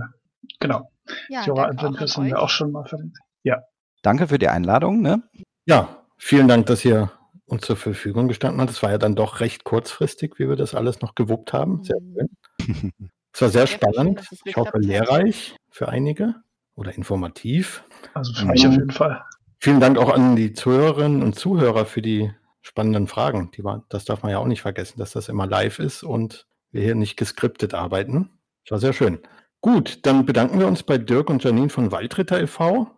[0.59, 0.91] genau.
[1.29, 3.17] Ja, Jora Adventures haben wir auch schon mal verlinkt.
[3.43, 3.63] Ja.
[4.01, 5.01] Danke für die Einladung.
[5.01, 5.23] Ne?
[5.65, 7.11] Ja, vielen Dank, dass ihr
[7.45, 8.71] uns zur Verfügung gestanden habt.
[8.71, 11.83] Es war ja dann doch recht kurzfristig, wie wir das alles noch gewuppt haben.
[11.83, 12.29] Sehr mhm.
[12.59, 12.91] schön.
[13.33, 14.27] Es war sehr spannend.
[14.45, 16.35] Ich hoffe, lehrreich für einige
[16.75, 17.83] oder informativ.
[18.13, 19.23] Also für mich auf jeden Fall.
[19.59, 22.31] Vielen Dank auch an die Zuhörerinnen und Zuhörer für die
[22.61, 23.51] spannenden Fragen.
[23.51, 26.47] Die war, das darf man ja auch nicht vergessen, dass das immer live ist und
[26.71, 28.29] wir hier nicht geskriptet arbeiten.
[28.65, 29.19] Das war sehr schön.
[29.61, 32.89] Gut, dann bedanken wir uns bei Dirk und Janine von Waldritter e.V.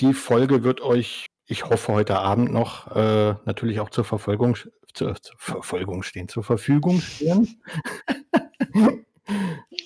[0.00, 4.56] Die Folge wird euch, ich hoffe, heute Abend noch äh, natürlich auch zur Verfolgung,
[4.92, 7.62] zur, zur Verfolgung stehen, zur Verfügung stehen.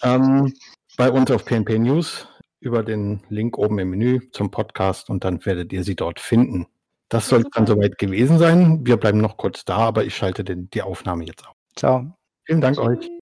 [0.03, 0.53] ähm,
[0.97, 2.29] bei uns auf PNP News
[2.61, 6.67] über den Link oben im Menü zum Podcast und dann werdet ihr sie dort finden.
[7.09, 8.85] Das soll dann soweit gewesen sein.
[8.85, 11.55] Wir bleiben noch kurz da, aber ich schalte den, die Aufnahme jetzt auf.
[11.77, 12.17] Ciao.
[12.45, 12.87] Vielen Dank Tschüss.
[12.87, 13.16] euch.